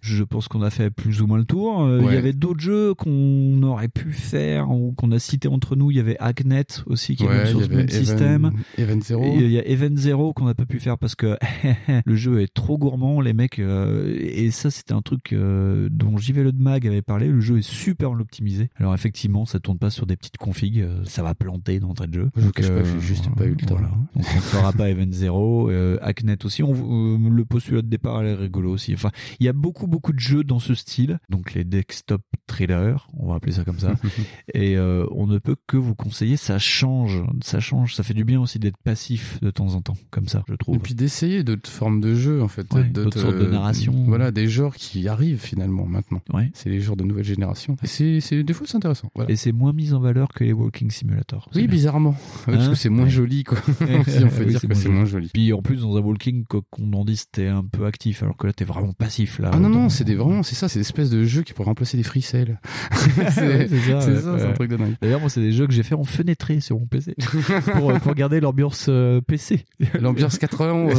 [0.00, 1.82] Je pense qu'on a fait plus ou moins le tour.
[1.82, 2.14] Euh, Il Ouais.
[2.14, 5.90] y avait d'autres jeux qu'on aurait pu faire ou qu'on a cité entre nous.
[5.90, 8.50] Il y avait Agnet aussi qui est Ouais, sur ce même Even- système.
[8.78, 9.22] Event Zero.
[9.36, 11.36] Il y a Event Zero qu'on n'a pas pu faire parce que
[12.04, 13.58] le jeu est trop gourmand, les mecs.
[13.58, 17.28] euh, et ça, c'était un truc euh, dont JV Le Mag avait parlé.
[17.28, 18.70] Le jeu est super optimisé.
[18.76, 20.84] Alors effectivement, ça tourne pas sur des petites configs.
[21.04, 22.30] Ça va planter d'entrée de jeu.
[22.36, 23.74] Je vous cache pas, j'ai juste pas eu le temps.
[23.74, 23.88] voilà.
[23.88, 25.70] Donc on ne fera pas Event Zero.
[26.00, 26.62] Hacknet aussi.
[26.62, 28.94] On, le postulat de départ elle est rigolo aussi.
[28.94, 29.10] Enfin,
[29.40, 31.18] il y a beaucoup beaucoup de jeux dans ce style.
[31.28, 33.92] Donc les desktop thrillers, on va appeler ça comme ça.
[34.54, 36.36] Et euh, on ne peut que vous conseiller.
[36.36, 37.94] Ça change, ça change.
[37.94, 40.76] Ça fait du bien aussi d'être passif de temps en temps, comme ça, je trouve.
[40.76, 42.72] Et puis d'essayer d'autres formes de jeux, en fait.
[42.72, 43.92] Ouais, d'autres sortes de euh, narration.
[44.06, 46.22] Voilà, des genres qui arrivent finalement maintenant.
[46.32, 46.50] Ouais.
[46.54, 47.76] C'est les genres de nouvelle génération.
[47.82, 49.10] Et c'est, des fois, c'est intéressant.
[49.14, 49.30] Voilà.
[49.30, 51.48] Et c'est moins mis en valeur que les Walking Simulator.
[51.54, 52.10] Oui, bizarrement.
[52.46, 53.10] Ouais, parce Hein que c'est moins Ouais.
[53.10, 53.58] joli, quoi.
[54.06, 55.30] si on peut Oui, dire que c'est moins joli.
[55.32, 58.46] Puis en plus, dans un Walking, qu'on en dise, t'es un peu actif, alors que
[58.46, 59.38] là, t'es vraiment passif.
[59.38, 61.52] Là, Ah non, Dans- non, c'est des, vraiment, c'est ça, c'est l'espèce de jeu qui
[61.52, 62.60] pourrait remplacer des free sales.
[63.20, 64.50] Ouais, c'est, ça, c'est ouais, ça, c'est ouais.
[64.50, 64.94] un truc de dingue.
[65.00, 67.14] D'ailleurs, moi, c'est des jeux que j'ai fait en fenêtré sur mon PC
[67.72, 69.64] pour, euh, pour garder l'ambiance euh, PC.
[70.00, 70.98] L'ambiance 91.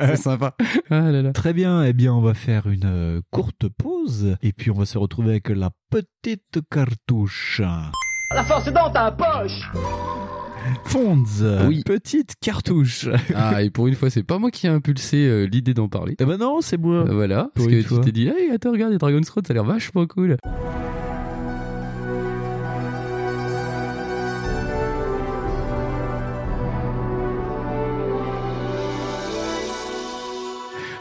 [0.00, 0.54] c'est sympa.
[0.90, 1.32] Ah là là.
[1.32, 4.86] Très bien, eh bien, on va faire une euh, courte pause et puis on va
[4.86, 7.62] se retrouver avec la petite cartouche.
[8.34, 9.70] La force est dans ta poche
[10.84, 11.24] Fonds,
[11.68, 11.82] Oui.
[11.84, 13.08] petite cartouche.
[13.34, 16.16] Ah, et pour une fois, c'est pas moi qui ai impulsé euh, l'idée d'en parler.
[16.18, 17.04] Eh ben non, c'est moi.
[17.08, 19.52] Euh, Voilà, Pour parce que tu t'es dit, hey, attends, regarde, les Dragon's Road, ça
[19.52, 20.36] a l'air vachement cool.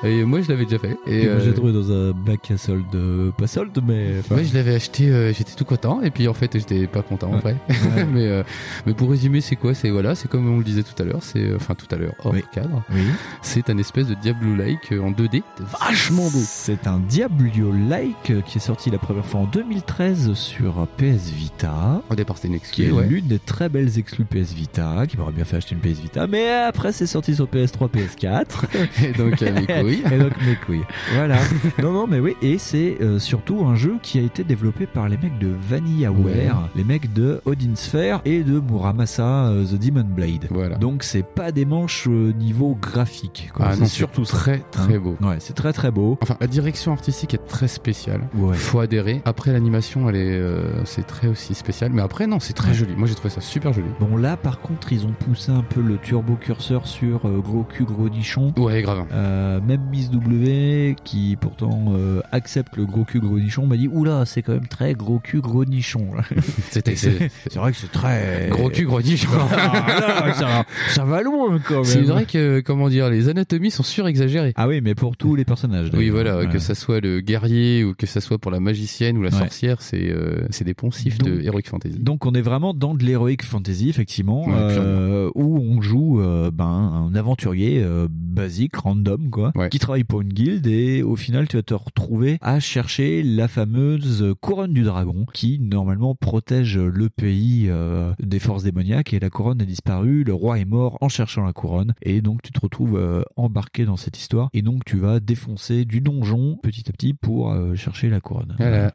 [0.06, 0.98] Et moi, je l'avais déjà fait.
[1.08, 4.16] Et, moi, j'ai euh, trouvé dans un bac à solde, euh, pas solde, mais.
[4.20, 7.02] enfin, Ouais, je l'avais acheté, euh, j'étais tout content, et puis en fait, j'étais pas
[7.02, 7.56] content en vrai.
[7.70, 8.06] Ouais.
[8.14, 8.44] mais, euh,
[8.86, 9.74] mais pour résumer, c'est quoi?
[9.74, 11.98] C'est voilà, c'est comme on le disait tout à l'heure, c'est euh, enfin tout à
[11.98, 12.44] l'heure hors Oui.
[12.54, 12.84] cadre.
[12.94, 13.02] Oui.
[13.42, 15.42] C'est un espèce de Diablo-like euh, en 2D,
[15.80, 16.40] vachement beau.
[16.44, 22.02] C'est un Diablo-like euh, qui est sorti la première fois en 2013 sur PS Vita.
[22.10, 23.08] Au départ, c'était une Qui exclue, est ouais.
[23.08, 26.28] l'une des très belles exclus PS Vita, qui m'aurait bien fait acheter une PS Vita,
[26.28, 28.46] mais après c'est sorti sur PS3, PS4.
[29.04, 29.66] Et donc, à mes
[30.04, 30.14] couilles.
[30.14, 30.86] Et donc mes couilles.
[31.16, 31.38] Voilà.
[31.82, 32.36] non, non, mais oui.
[32.42, 36.70] Et c'est euh, surtout un jeu qui a été développé par les mecs de VanillaWare,
[36.76, 40.48] les mecs de Odin Sphere et de Muramasa euh, The Demon Blade.
[40.50, 40.76] Voilà.
[40.78, 43.50] Donc c'est pas des manches euh, niveau graphique.
[43.54, 43.68] Quoi.
[43.70, 45.00] Ah c'est non, surtout très très Hein.
[45.00, 45.18] beau.
[45.22, 46.18] Ouais, c'est très très beau.
[46.22, 48.22] Enfin, la direction artistique est très spéciale.
[48.36, 48.56] Ouais.
[48.56, 49.22] Faut adhérer.
[49.26, 50.42] Après, l'animation, elle est,
[50.86, 51.92] c'est très aussi spécial.
[51.94, 52.74] Mais après, non, c'est très Ouais.
[52.74, 52.96] joli.
[52.96, 53.88] Moi, j'ai trouvé ça super joli.
[54.00, 57.84] Bon là par contre ils ont poussé un peu le turbo curseur sur gros cul
[57.86, 58.54] gros nichon.
[58.58, 59.06] Ouais, grave.
[59.14, 63.88] Euh, même Miss W qui pourtant euh, accepte le gros cul gros nichon m'a dit
[63.88, 66.08] oula c'est quand même très gros cul gros nichon.
[66.72, 69.26] C'était c'est c'est vrai que c'est très gros cul, gros niche.
[69.32, 71.84] Ah, là, ça, va, ça va loin quand même.
[71.86, 74.54] C'est vrai que, comment dire, les anatomies sont surexagérées.
[74.56, 75.90] Ah oui mais pour tous les personnages.
[75.94, 76.48] Oui, voilà, Ouais.
[76.48, 79.38] que ça soit le guerrier ou que ça soit pour la magicienne ou la Ouais.
[79.38, 81.98] sorcière, c'est euh, c'est des poncifs de Heroic Fantasy.
[82.00, 86.22] Donc on est vraiment dans de l'heroic fantasy effectivement, Ouais, euh, où on joue
[86.54, 89.52] ben, un aventurier basique, random quoi.
[89.76, 93.50] Qui travaille pour une guilde et au final tu vas te retrouver à chercher la
[93.50, 99.30] fameuse couronne du dragon qui normalement protège le pays euh, des forces démoniaques et la
[99.30, 102.60] couronne a disparu, le roi est mort en cherchant la couronne et donc tu te
[102.62, 106.94] retrouves euh, embarqué dans cette histoire et donc tu vas défoncer du donjon petit à
[106.94, 108.56] petit pour euh, chercher la couronne.
[108.58, 108.94] Voilà.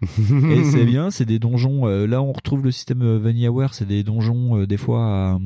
[0.51, 1.85] Et c'est bien, c'est des donjons.
[2.07, 5.39] là, on retrouve le système VanillaWare, c'est des donjons des fois à, À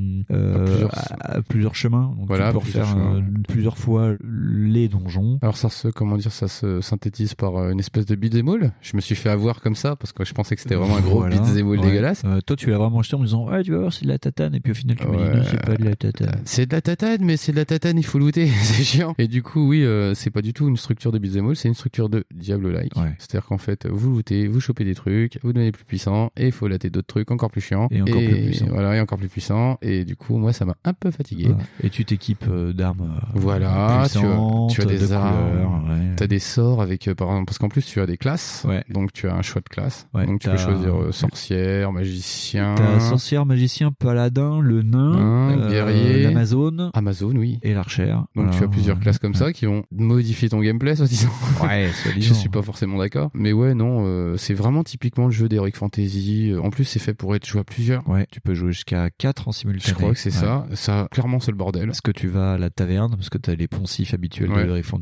[0.64, 2.14] plusieurs- à- à plusieurs chemins.
[2.16, 3.24] Donc Voilà, tu peux plusieurs refaire chemins.
[3.48, 5.13] plusieurs fois les donjons.
[5.42, 8.72] Alors ça se comment dire ça se synthétise par euh, une espèce de all.
[8.80, 11.00] Je me suis fait avoir comme ça parce que je pensais que c'était vraiment un
[11.00, 11.36] gros Voilà.
[11.40, 11.76] Ouais.
[11.78, 12.22] dégueulasse.
[12.24, 14.08] Euh, toi, tu l'as vraiment acheté en me disant, ouais, tu vas voir, c'est de
[14.10, 14.54] la tatane.
[14.54, 15.30] Et puis au final, tu me Ouais.
[15.30, 16.40] dis, non, c'est pas de la tatane.
[16.44, 19.14] C'est de la tatane, mais c'est de la tatane, il faut looter, c'est chiant.
[19.18, 21.74] Et du coup, oui, euh, c'est pas du tout une structure de all, c'est une
[21.74, 22.96] structure de Diablo-like.
[22.96, 23.14] Ouais.
[23.18, 26.52] C'est-à-dire qu'en fait, vous lootez, vous chopez des trucs, vous devenez plus puissant, et il
[26.52, 27.88] faut latter d'autres trucs encore plus chiants.
[27.90, 28.66] Et encore plus puissants.
[28.70, 29.78] Voilà, et encore plus puissant.
[29.82, 31.44] Et du coup, moi, ça m'a un peu fatigué.
[31.48, 31.62] Voilà.
[31.82, 33.02] Et tu t'équipes euh, d'armes.
[33.16, 36.14] euh, Voilà, tu as, tu as des ouais.
[36.16, 38.84] t'as des sorts avec, euh, par exemple, parce qu'en plus tu as des classes, Ouais.
[38.90, 41.92] donc tu as un choix de classe, Ouais, donc tu peux t'as- choisir euh, sorcière,
[41.92, 46.22] magicien, T'as sorcière, magicien, paladin, le nain, euh, guerrier.
[46.24, 47.58] l'amazone Amazon, oui.
[47.62, 48.24] et l'archère.
[48.36, 51.28] Donc tu as plusieurs classes comme ça qui vont modifier ton gameplay, soi-disant.
[51.62, 55.48] Ouais, Je suis pas forcément d'accord, mais ouais, non, euh, c'est vraiment typiquement le jeu
[55.48, 56.52] d'Heroic Fantasy.
[56.62, 58.08] En plus, c'est fait pour être joué à plusieurs.
[58.08, 59.84] Ouais, tu peux jouer jusqu'à 4 en simultané.
[59.90, 60.66] Je crois que c'est ça.
[60.74, 61.86] Ça, clairement, c'est le bordel.
[61.86, 64.54] Parce que tu vas à la taverne, parce que tu as les poncifs habituels de
[64.58, 64.93] Heroic Fantasy,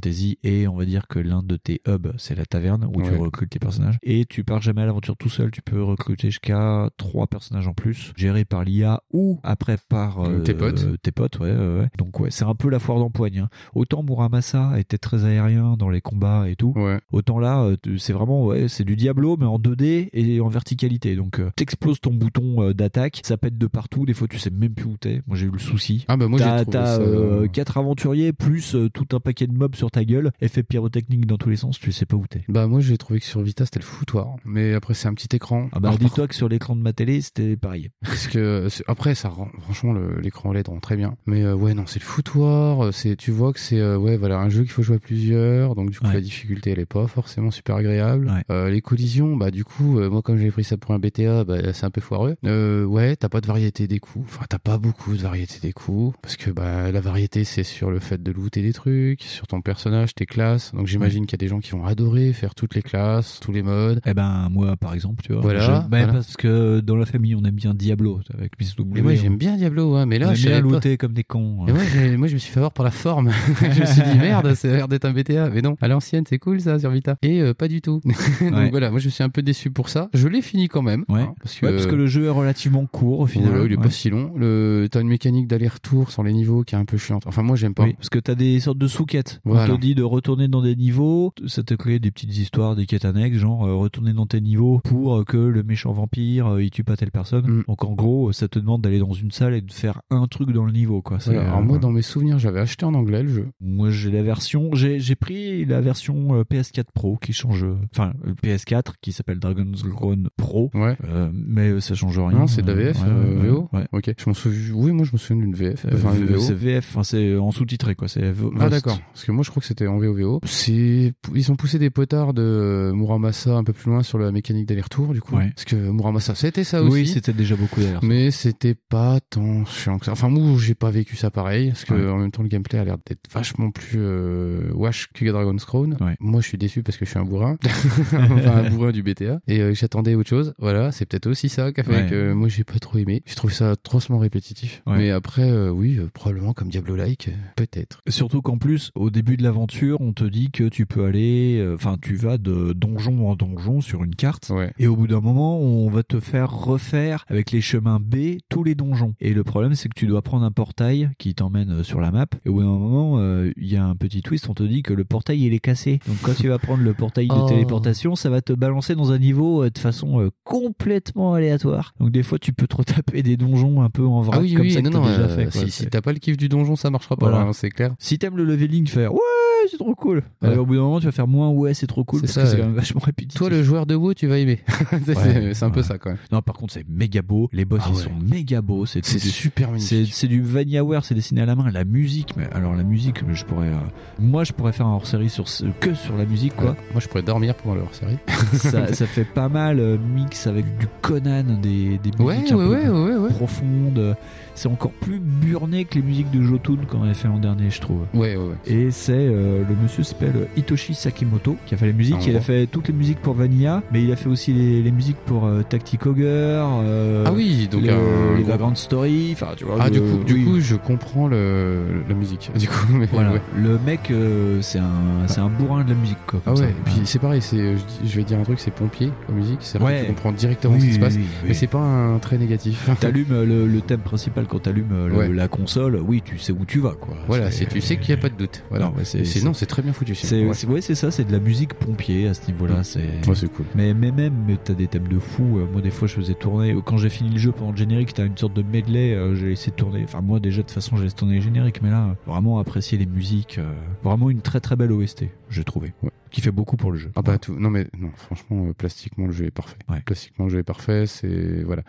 [0.43, 3.51] et on va dire que l'un de tes hubs, c'est la taverne, où tu recrutes
[3.51, 3.99] tes personnages.
[4.03, 7.75] Et tu pars jamais à l'aventure tout seul, tu peux recruter jusqu'à 3 personnages en
[7.75, 10.87] plus, gérés par l'IA, ou après par euh, Tes potes.
[11.03, 11.53] Tes potes, ouais.
[11.99, 13.41] Donc ouais, c'est un peu la foire d'empoigne.
[13.41, 13.49] hein.
[13.75, 17.01] Autant Muramasa était très aérien dans les combats et tout, Ouais.
[17.13, 21.17] autant là, euh, c'est vraiment, ouais, c'est du Diablo, mais en 2D et en verticalité.
[21.17, 24.51] Donc euh, t'exploses ton bouton euh, d'attaque, ça pète de partout, des fois tu sais
[24.51, 25.23] même plus où t'es.
[25.27, 26.05] Moi j'ai eu le souci.
[26.09, 27.01] Ah bah moi j'ai trouvé t'as, ça...
[27.03, 31.27] euh, quatre aventuriers plus euh, tout un paquet de mobs sur ta gueule, effet pyrotechnique
[31.27, 32.45] dans tous les sens, tu sais pas où t'es.
[32.49, 34.37] Bah moi j'ai trouvé que sur Vita c'était le foutoir.
[34.45, 35.69] Mais après c'est un petit écran.
[35.73, 37.91] Ah bah dis-toi que sur l'écran de ma télé c'était pareil.
[38.05, 39.93] Parce que après ça rend, franchement
[40.23, 41.17] l'écran LED rend très bien.
[41.27, 42.85] Mais euh, ouais non c'est le foutoir.
[42.85, 45.01] euh, C'est tu vois que c'est euh, ouais voilà un jeu qu'il faut jouer à
[45.01, 45.75] plusieurs.
[45.75, 46.15] Donc du coup Ouais.
[46.15, 48.29] la difficulté elle est pas forcément super agréable.
[48.29, 48.45] Ouais.
[48.55, 51.73] Euh, les collisions bah du coup moi comme j'avais pris ça pour un BTA bah
[51.73, 52.37] c'est un peu foireux.
[52.45, 54.27] Ouais t'as pas de variété des coups.
[54.29, 57.91] Enfin t'as pas beaucoup de variété des coups parce que bah la variété c'est sur
[57.91, 60.73] le fait de looter des trucs, sur ton personnage, tes classes.
[60.75, 63.53] Donc j'imagine qu'il y a des gens qui vont adorer faire toutes les classes, tous
[63.53, 64.01] les modes.
[64.07, 65.43] Eh ben moi par exemple, tu vois.
[65.43, 66.13] Voilà, je- voilà.
[66.13, 68.99] parce que dans la famille on aime bien Diablo avec Miss W.
[69.01, 71.25] Et moi j'aime bien Diablo, hein, mais on là aime je bien looter comme des
[71.25, 71.67] cons.
[71.67, 73.31] Et moi, je me suis fait avoir par la forme.
[73.61, 75.51] je me suis dit, merde, ça a l'air d'être un BTA.
[75.51, 77.17] Mais non, à l'ancienne, c'est cool ça sur Vita.
[77.23, 78.01] Et euh, pas du tout.
[78.05, 78.71] Donc Ouais.
[78.71, 80.09] voilà, moi, je suis un peu déçu pour ça.
[80.15, 81.05] Je l'ai fini quand même.
[81.09, 81.21] Ouais.
[81.23, 83.49] hein, parce, que, Ouais, parce que le jeu est relativement court au final.
[83.51, 83.83] Voilà, il est Ouais.
[83.83, 84.33] pas si long.
[84.37, 84.89] Le...
[84.91, 87.27] T'as une mécanique d'aller-retour sur les niveaux qui est un peu chiante.
[87.27, 87.85] Enfin, moi, j'aime pas.
[87.85, 89.41] Oui, parce que t'as des sortes de sous-quêtes.
[89.67, 89.75] Voilà.
[89.77, 93.05] Te dit de retourner dans des niveaux, ça te crée des petites histoires, des quêtes
[93.05, 96.71] annexes, genre euh, retourner dans tes niveaux pour euh, que le méchant vampire euh, il
[96.71, 97.47] tue pas telle personne.
[97.47, 97.65] Mm.
[97.69, 100.51] Donc en gros, ça te demande d'aller dans une salle et de faire un truc
[100.53, 101.19] dans le niveau, quoi.
[101.29, 103.49] Alors moi, dans mes souvenirs, j'avais acheté en anglais le jeu.
[103.61, 107.65] Moi, j'ai la version, j'ai pris la version euh, PS4 Pro qui change,
[107.95, 110.97] enfin le PS4 qui s'appelle Dragon's Crown Pro, Ouais.
[111.33, 112.31] mais ça change rien.
[112.39, 113.69] Non, c'est de la VF, Ouais, VO.
[113.93, 114.13] Ok.
[114.17, 114.75] Je souviens.
[114.75, 115.87] Oui, moi, je me souviens d'une VF.
[115.93, 118.09] Enfin, VF, c'est en sous-titré quoi.
[118.09, 120.41] C'est Ah d'accord, parce que moi je crois que c'était en VOVO.
[120.45, 124.67] C'est ils ont poussé des potards de Muramasa un peu plus loin sur la mécanique
[124.67, 125.37] d'aller-retour du coup.
[125.37, 125.51] Ouais.
[125.55, 126.93] Parce que Muramasa c'était ça aussi.
[126.93, 128.03] Oui, c'était déjà beaucoup d'ailleurs.
[128.05, 130.13] mais c'était pas tant chiant que ça.
[130.13, 132.11] Enfin moi j'ai pas vécu ça pareil parce que Ouais.
[132.11, 135.97] en même temps le gameplay a l'air d'être vachement plus euh, wash que Dragon's Crown.
[136.01, 136.17] Ouais.
[136.21, 137.57] Moi je suis déçu parce que je suis un bourrin,
[138.13, 140.55] enfin un bourrin du BTA et euh, j'attendais autre chose.
[140.59, 143.23] Voilà, c'est peut-être aussi ça qui a fait que moi j'ai pas trop aimé.
[143.27, 144.83] J'ai trouvé ça atrocement répétitif.
[144.87, 148.01] Mais après euh, oui, euh, probablement comme Diablo-like, peut-être.
[148.09, 151.59] Surtout qu'en plus, au début de de l'aventure, on te dit que tu peux aller,
[151.59, 154.53] euh, enfin, tu vas de donjon en donjon sur une carte.
[154.79, 158.63] Et au bout d'un moment, on va te faire refaire avec les chemins B tous
[158.65, 159.15] les donjons.
[159.21, 162.11] Et le problème, c'est que tu dois prendre un portail qui t'emmène euh, sur la
[162.13, 162.27] map.
[162.45, 164.83] Et au bout d'un moment, euh, il y a un petit twist, on te dit
[164.83, 165.99] que le portail, il est cassé.
[166.07, 167.49] Donc quand tu vas prendre le portail de Oh.
[167.49, 171.93] téléportation, ça va te balancer dans un niveau euh, de façon euh, complètement aléatoire.
[171.99, 174.53] Donc des fois, tu peux te retaper des donjons un peu en vrac Ah oui,
[174.55, 175.43] comme oui, ça que non, t'as non, déjà euh, fait.
[175.45, 175.53] quoi.
[175.65, 177.45] si, si C'est- t'as pas le kiff du donjon, ça marchera pas, Voilà.
[177.47, 177.95] hein, c'est clair.
[177.99, 180.23] Si t'aimes le leveling, tu fais ouais, c'est trop cool.
[180.43, 180.55] Ouais.
[180.55, 182.35] Et au bout d'un moment, tu vas faire moins ouais, c'est trop cool C'est parce
[182.35, 183.39] ça, que c'est quand même vachement répétitif.
[183.39, 184.61] Toi, le joueur de WoW, tu vas aimer.
[185.07, 186.19] c'est Ouais, un peu ça quand même.
[186.33, 187.49] Non, par contre, c'est méga beau.
[187.53, 188.03] Les boss, Ah ils ouais.
[188.03, 188.87] sont méga beaux.
[188.87, 190.13] C'est du- super magnifique.
[190.15, 191.71] c'est du Vanillaware, c'est dessiné à la main.
[191.71, 193.77] La musique, mais alors la musique, je pourrais, euh,
[194.19, 196.77] moi, je pourrais faire un hors-série sur ce- que sur la musique, quoi.
[196.93, 198.19] Moi, je pourrais dormir pendant leur série.
[198.55, 202.85] ça, ça fait pas mal euh, mix avec du Conan, des, des musiques un ouais,
[202.85, 203.29] peu ouais, ouais, ouais.
[203.31, 204.17] profondes.
[204.55, 207.81] C'est encore plus burné que les musiques de Jotun qu'on avait fait l'an dernier, je
[207.81, 208.01] trouve.
[208.15, 208.55] Ouais, ouais, ouais.
[208.67, 212.17] Et c'est euh, le monsieur s'appelle Hitoshi Sakimoto qui a fait les musiques.
[212.21, 214.83] Ah, il a fait toutes les musiques pour Vanilla, mais il a fait aussi les,
[214.83, 216.21] les musiques pour euh, Tactic Ogre.
[216.27, 219.31] euh, Ah oui, donc les Vagrant Story.
[219.33, 219.77] Enfin, tu vois.
[219.81, 220.45] Ah, du coup, du oui.
[220.45, 222.51] coup, je comprends le, la musique.
[222.59, 223.33] Du coup, mais Voilà.
[223.33, 223.41] ouais.
[223.57, 226.41] Le mec, euh, c'est un, c'est un bourrin de la musique, quoi.
[226.47, 226.65] Ah ouais, ça.
[226.69, 229.37] et puis c'est pareil, c'est, je, dis- je vais dire un truc, c'est pompier comme
[229.37, 230.01] musique, c'est vrai Ouais.
[230.03, 232.39] que tu comprends directement Oui, ce qui se passe, oui, mais c'est pas un trait
[232.39, 232.89] négatif.
[233.01, 235.29] T'allumes euh, le, le thème principal quand t'allumes euh, le- Ouais.
[235.29, 237.15] la console, oui, tu sais où tu vas, quoi.
[237.27, 238.63] Voilà, c'est, tu sais qu'il n'y a pas de doute.
[238.71, 238.87] Voilà.
[238.87, 240.15] Non, c'est- non, c'est très bien foutu.
[240.15, 240.67] C'est ouais.
[240.67, 242.81] ouais, ça, c'est de la musique pompier à ce niveau-là.
[242.81, 242.85] Mm.
[242.85, 243.67] C'est Ouais, c'est cool.
[243.75, 245.59] mais, mais même, t'as des thèmes de fou.
[245.59, 246.77] Euh, Moi, des fois, je faisais tourner.
[246.85, 249.15] Quand j'ai fini le jeu pendant le générique, t'as une sorte de medley.
[249.15, 250.03] euh, j'ai de tourner.
[250.05, 251.83] Enfin, moi, déjà, de toute façon, j'ai laissé tourner les génériques.
[251.83, 253.59] Mais là, euh, vraiment apprécier les musiques.
[253.59, 255.93] euh, vraiment une très très belle OST, j'ai trouvé.
[256.03, 256.11] Ouais.
[256.33, 257.13] Qui fait beaucoup pour le jeu.
[257.15, 259.77] Ah bah tout, non mais non, franchement, euh, plastiquement le jeu est parfait.
[259.89, 260.01] Ouais.
[260.05, 261.83] Plastiquement le jeu est parfait, c'est voilà.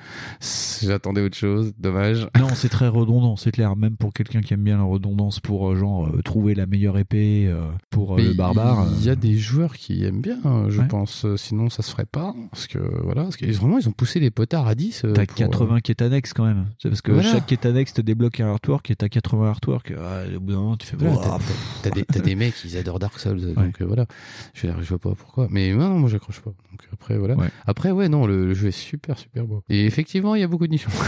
[0.81, 2.27] J'attendais autre chose, dommage.
[2.39, 3.75] Non, c'est très redondant, c'est clair.
[3.77, 6.97] Même pour quelqu'un qui aime bien la redondance, pour euh, genre euh, trouver la meilleure
[6.97, 7.53] épée
[7.89, 8.87] pour le barbare.
[8.99, 10.39] Il y a des joueurs qui aiment bien,
[10.69, 10.87] je Ouais.
[10.87, 11.25] pense.
[11.37, 12.35] Sinon, ça se ferait pas.
[12.51, 15.05] Parce que voilà, parce que vraiment, ils ont poussé les potards à 10.
[15.05, 16.65] euh, T'as pour, 80 quêtes annexes quand même.
[16.79, 17.31] C'est parce que Voilà.
[17.31, 19.93] chaque quête annexe te débloque un artwork et t'as 80 artworks.
[19.97, 20.97] Ah, au bout d'un moment, tu fais.
[20.97, 21.37] Voilà,
[21.81, 24.05] t'as- des, des mecs, ils adorent Dark Souls, donc voilà.
[24.53, 25.47] Je, je vois pas pourquoi.
[25.49, 26.51] Mais non, non, moi j'accroche pas.
[26.51, 27.35] Donc après, voilà.
[27.35, 27.47] Ouais.
[27.67, 29.63] Après, ouais, non, le, le jeu est super, super beau.
[29.69, 30.89] Et effectivement, il y a beaucoup de nichons.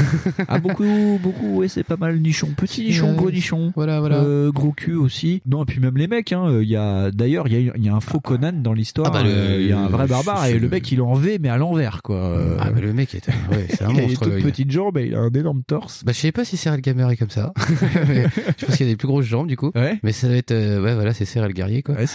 [0.47, 2.49] Ah, beaucoup, beaucoup, ouais, c'est pas mal nichon.
[2.55, 3.15] Petit nichon, Ouais.
[3.15, 3.71] gros nichon.
[3.75, 4.17] voilà, voilà.
[4.17, 5.41] Euh, gros cul aussi.
[5.45, 6.59] Non, et puis même les mecs, hein.
[6.61, 9.07] Il y a, d'ailleurs, il y a, il y a un faux Conan dans l'histoire.
[9.09, 11.01] Ah bah, le- Euh, il y a un vrai barbare et le mec, il est
[11.01, 12.15] en V, mais à l'envers, quoi.
[12.17, 14.23] Euh, Ah, mais le mec est, ouais, c'est un il a des monstre.
[14.23, 14.45] toutes le gars.
[14.45, 16.03] petites jambes et il a un énorme torse.
[16.05, 17.53] Bah, je sais pas si Cyril Gamer est comme ça.
[18.07, 18.25] Mais
[18.57, 19.71] je pense qu'il y a des plus grosses jambes, du coup.
[19.75, 19.99] Ouais.
[20.03, 21.95] Mais ça doit être, euh, ouais, voilà, c'est Cyril Guerrier, quoi.
[21.95, 22.05] Ouais.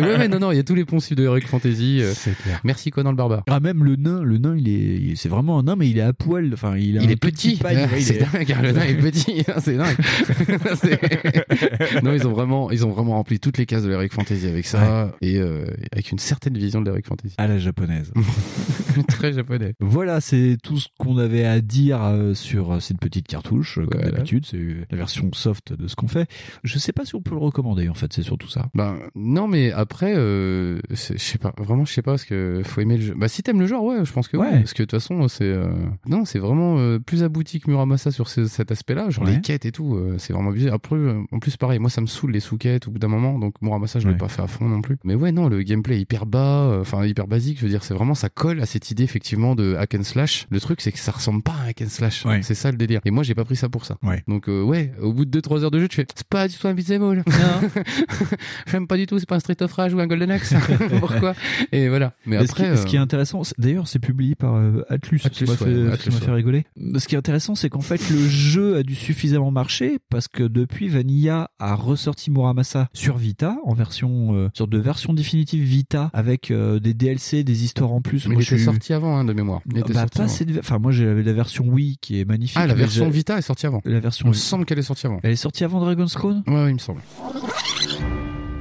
[0.00, 2.00] Mais ouais, ouais, non, non, il y a tous les poncifs de Heroic Fantasy.
[2.02, 2.12] euh,
[2.42, 2.60] clair.
[2.64, 3.42] merci Conan le barbare.
[3.48, 6.02] Ah, même le nain, le nain, il est, c'est vraiment un nain, mais il est
[6.02, 6.50] à poil.
[6.52, 8.82] Enfin, il, a Il est petit, Ouais, ouais, il c'est est- dingue, hein, le nain
[8.82, 9.96] est petit, c'est dingue.
[12.02, 14.66] Non, ils ont vraiment, ils ont vraiment rempli toutes les cases de l'Heroic Fantasy avec
[14.66, 17.34] ça et euh, avec une certaine vision de l'Heroic Fantasy.
[17.38, 18.12] À la japonaise.
[19.08, 19.74] Très japonais.
[19.80, 23.76] Voilà, c'est tout ce qu'on avait à dire euh, sur euh, cette petite cartouche.
[23.76, 24.10] Comme Voilà.
[24.12, 24.58] d'habitude, c'est
[24.90, 26.28] la version soft de ce qu'on fait.
[26.64, 28.68] Je sais pas si on peut le recommander, en fait, c'est surtout ça.
[28.74, 32.80] Ben non, mais après, euh, je sais pas, vraiment, je sais pas parce que faut
[32.80, 33.14] aimer le jeu.
[33.16, 34.58] Bah si t'aimes le genre, ouais, je pense que ouais, Ouais.
[34.58, 35.68] parce que de toute façon, c'est euh,
[36.08, 39.34] non, c'est vraiment euh, plus abouti que Muramasa sur ce- cet aspect-là, genre Ouais.
[39.36, 40.70] les quêtes et tout, c'est vraiment abusé.
[40.70, 40.96] Après,
[41.30, 44.00] en plus, pareil, moi ça me saoule les sous-quêtes au bout d'un moment, donc Muramasa,
[44.00, 44.18] je l'ai Ouais.
[44.18, 44.96] pas fait à fond non plus.
[45.04, 47.94] Mais ouais, non, le gameplay est hyper bas, enfin hyper basique, je veux dire, c'est
[47.94, 50.46] vraiment ça colle à cette idée effectivement de hack and slash.
[50.50, 53.00] Le truc, c'est que ça ressemble pas à hack and slash, c'est ça le délire.
[53.04, 53.96] Et moi, j'ai pas pris ça pour ça.
[54.02, 54.22] Ouais.
[54.26, 56.66] Donc ouais, au bout de 2-3 heures de jeu, tu fais, c'est pas du tout
[56.66, 57.22] un beat'em all.
[58.66, 60.54] J'aime pas du tout, c'est pas un Street of Rage ou un Golden Axe.
[61.00, 61.34] Pourquoi?
[61.72, 62.12] Et voilà.
[62.26, 64.84] Mais Mais ce, qui, après, ce qui est euh, intéressant, d'ailleurs, c'est publié par euh,
[64.88, 66.32] Atlus, ce qui Atlus, m'a fait, ouais, Atlus, fait ouais.
[66.34, 66.66] rigoler.
[66.98, 70.42] Ce qui est intéressant, c'est qu'en fait, le jeu a dû suffisamment marcher parce que
[70.42, 76.10] depuis, Vanilla a ressorti Muramasa sur Vita en version, euh, sorte de version définitive Vita
[76.12, 78.26] avec euh, des DLC, des histoires en plus.
[78.26, 79.60] mais Moi, il était sorti avant hein, de mémoire.
[79.70, 80.32] Il était Bah, sorti pas avant.
[80.32, 82.56] cette- Enfin, moi, j'avais la version Wii qui est magnifique.
[82.60, 83.80] Ah, la version Vita est sortie avant.
[83.84, 84.28] La Il version.
[84.28, 85.20] me semble qu'elle est sortie avant.
[85.22, 86.42] Elle est sortie avant Dragon's Crown?
[86.46, 87.00] Ouais, il me semble.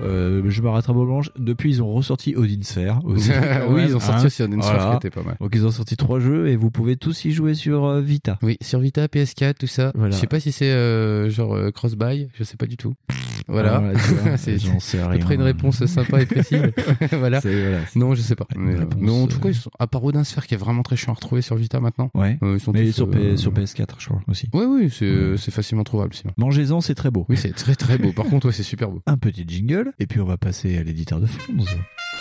[0.05, 1.29] Euh, je me rattrape au blanche.
[1.37, 2.99] Depuis, ils ont ressorti Odin Sphere.
[3.05, 3.31] aussi.
[3.69, 4.25] oui, ils ont sorti Hein.
[4.27, 4.91] aussi un Sphere Voilà.
[4.91, 5.37] qui était pas mal.
[5.39, 8.37] Donc ils ont sorti trois jeux et vous pouvez tous y jouer sur euh, Vita.
[8.41, 9.91] Oui, sur Vita, PS4, tout ça.
[9.95, 10.15] Voilà.
[10.15, 12.93] Je sais pas si c'est euh, genre euh, cross-buy, je sais pas du tout.
[13.47, 13.75] Voilà.
[13.93, 15.19] Ah, vois, c'est j'en sais rien.
[15.21, 16.61] après une réponse sympa et précise.
[17.11, 17.39] voilà.
[17.39, 18.47] Voilà, Non, je sais pas.
[18.55, 20.53] Mais, euh, réponse, mais en tout euh, cas, ils sont, à part Odin Sphere qui
[20.55, 22.09] est vraiment très chiant à retrouver sur Vita maintenant.
[22.15, 22.37] Ouais.
[22.43, 24.49] euh, ils sont Mais tous, sur, P- euh, sur PS4, je crois aussi.
[24.53, 26.33] Ouais, oui, c'est c'est facilement trouvable sinon.
[26.37, 27.25] Mangez-en, c'est très beau.
[27.29, 28.11] Oui, c'est très très beau.
[28.13, 29.01] Par contre, ouais, c'est super beau.
[29.05, 31.67] Un petit jingle et puis on va passer à l'éditeur de Fonz.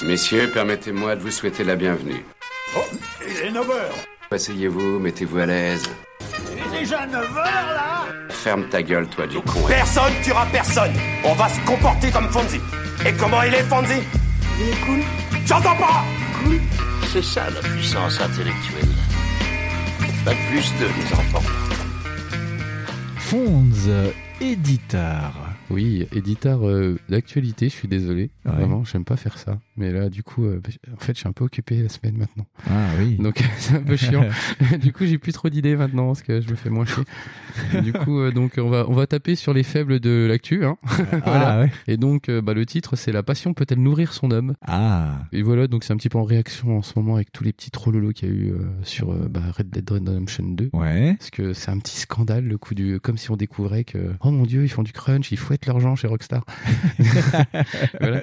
[0.05, 2.25] Messieurs, permettez-moi de vous souhaiter la bienvenue.
[2.77, 2.81] Oh,
[3.27, 3.73] il est 9h
[4.31, 5.85] Asseyez-vous, mettez-vous à l'aise.
[6.53, 8.05] Il est déjà 9h là
[8.45, 9.61] ferme ta gueule, toi, du con.
[9.67, 10.93] Personne tuera personne.
[11.25, 12.61] On va se comporter comme Fonzie.
[13.07, 14.03] Et comment il est, Fonzie?
[14.61, 15.01] Il est cool.
[15.47, 16.05] J'entends pas
[16.43, 16.61] Cool.
[17.11, 18.95] C'est ça la puissance intellectuelle.
[20.27, 21.49] Pas plus de les enfants.
[23.17, 23.91] Fonz,
[24.43, 25.54] éditeur.
[25.71, 28.31] Oui, éditeur euh, d'actualité, je suis désolé.
[28.45, 28.53] Ouais.
[28.53, 29.59] Vraiment, j'aime pas faire ça.
[29.77, 30.61] Mais là, du coup, euh,
[30.93, 32.47] en fait, je suis un peu occupé la semaine maintenant.
[32.69, 33.17] Ah oui.
[33.19, 34.25] Donc, c'est un peu chiant.
[34.81, 37.05] du coup, j'ai plus trop d'idées maintenant parce que je me fais moins chier.
[37.83, 40.65] du coup, euh, donc, on va, on va taper sur les faibles de l'actu.
[40.65, 40.77] Hein.
[41.25, 41.73] Ah ouais.
[41.87, 44.55] Et donc, euh, bah, le titre, c'est La passion peut-elle nourrir son homme?
[44.67, 45.19] Ah.
[45.33, 47.53] Et voilà, donc c'est un petit peu en réaction en ce moment avec tous les
[47.53, 50.71] petits trollolos qu'il y a eu euh, sur euh, bah, Red Dead Redemption 2.
[50.73, 51.15] Ouais.
[51.19, 53.01] Parce que c'est un petit scandale, le coup du.
[53.01, 55.97] Comme si on découvrait que, oh mon dieu, ils font du crunch, ils fouettent l'argent
[55.97, 56.45] chez Rockstar.
[58.01, 58.23] Voilà.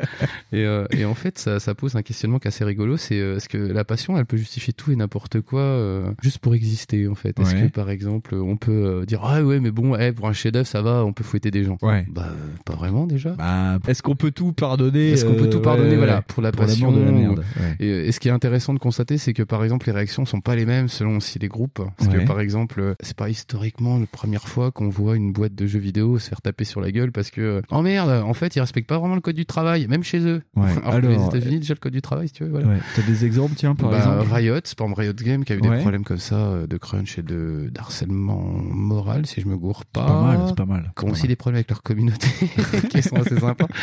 [0.51, 3.19] et, euh, et en fait, ça, ça pose un questionnement qui est assez rigolo c'est
[3.19, 6.53] euh, est-ce que la passion, elle peut justifier tout et n'importe quoi euh, juste pour
[6.55, 7.39] exister, en fait?
[7.39, 7.63] Est-ce Ouais.
[7.63, 10.67] que, par exemple, on peut euh, dire, ah ouais, mais bon, eh, pour un chef-d'œuvre,
[10.67, 11.77] ça va, on peut fouetter des gens?
[11.81, 12.05] Ouais.
[12.09, 12.35] Bah, euh,
[12.65, 13.31] pas vraiment déjà.
[13.31, 16.51] Bah, est-ce qu'on peut tout pardonner Est-ce qu'on peut tout pardonner, ouais, voilà, pour la
[16.51, 17.39] pour passion la merde.
[17.59, 17.75] ouais.
[17.79, 20.41] Et, et ce qui est intéressant de constater, c'est que par exemple, les réactions sont
[20.41, 21.81] pas les mêmes selon aussi les groupes.
[21.97, 22.19] Parce Ouais.
[22.21, 25.79] que par exemple, c'est pas historiquement la première fois qu'on voit une boîte de jeux
[25.79, 28.87] vidéo se faire taper sur la gueule parce que, oh merde, en fait, ils respectent
[28.89, 30.41] pas vraiment le code du travail, même chez eux.
[30.55, 30.69] Ouais.
[30.83, 32.67] Alors, Alors, États-Unis, déjà le code du travail, si tu veux, voilà.
[32.67, 32.77] Ouais.
[32.95, 35.61] T'as des exemples, tiens, par Bah, exemple Riot, c'est exemple Riot Game qui a eu
[35.61, 35.69] Ouais.
[35.69, 39.85] des problèmes comme ça euh, de crunch et de d'harcèlement moral, si je me gourre
[39.85, 40.05] pas.
[40.05, 40.91] pas mal, c'est pas mal.
[40.97, 41.27] Qui ont Pas aussi mal.
[41.29, 42.27] des problèmes avec leur communauté,
[42.89, 43.67] qui sont assez sympas.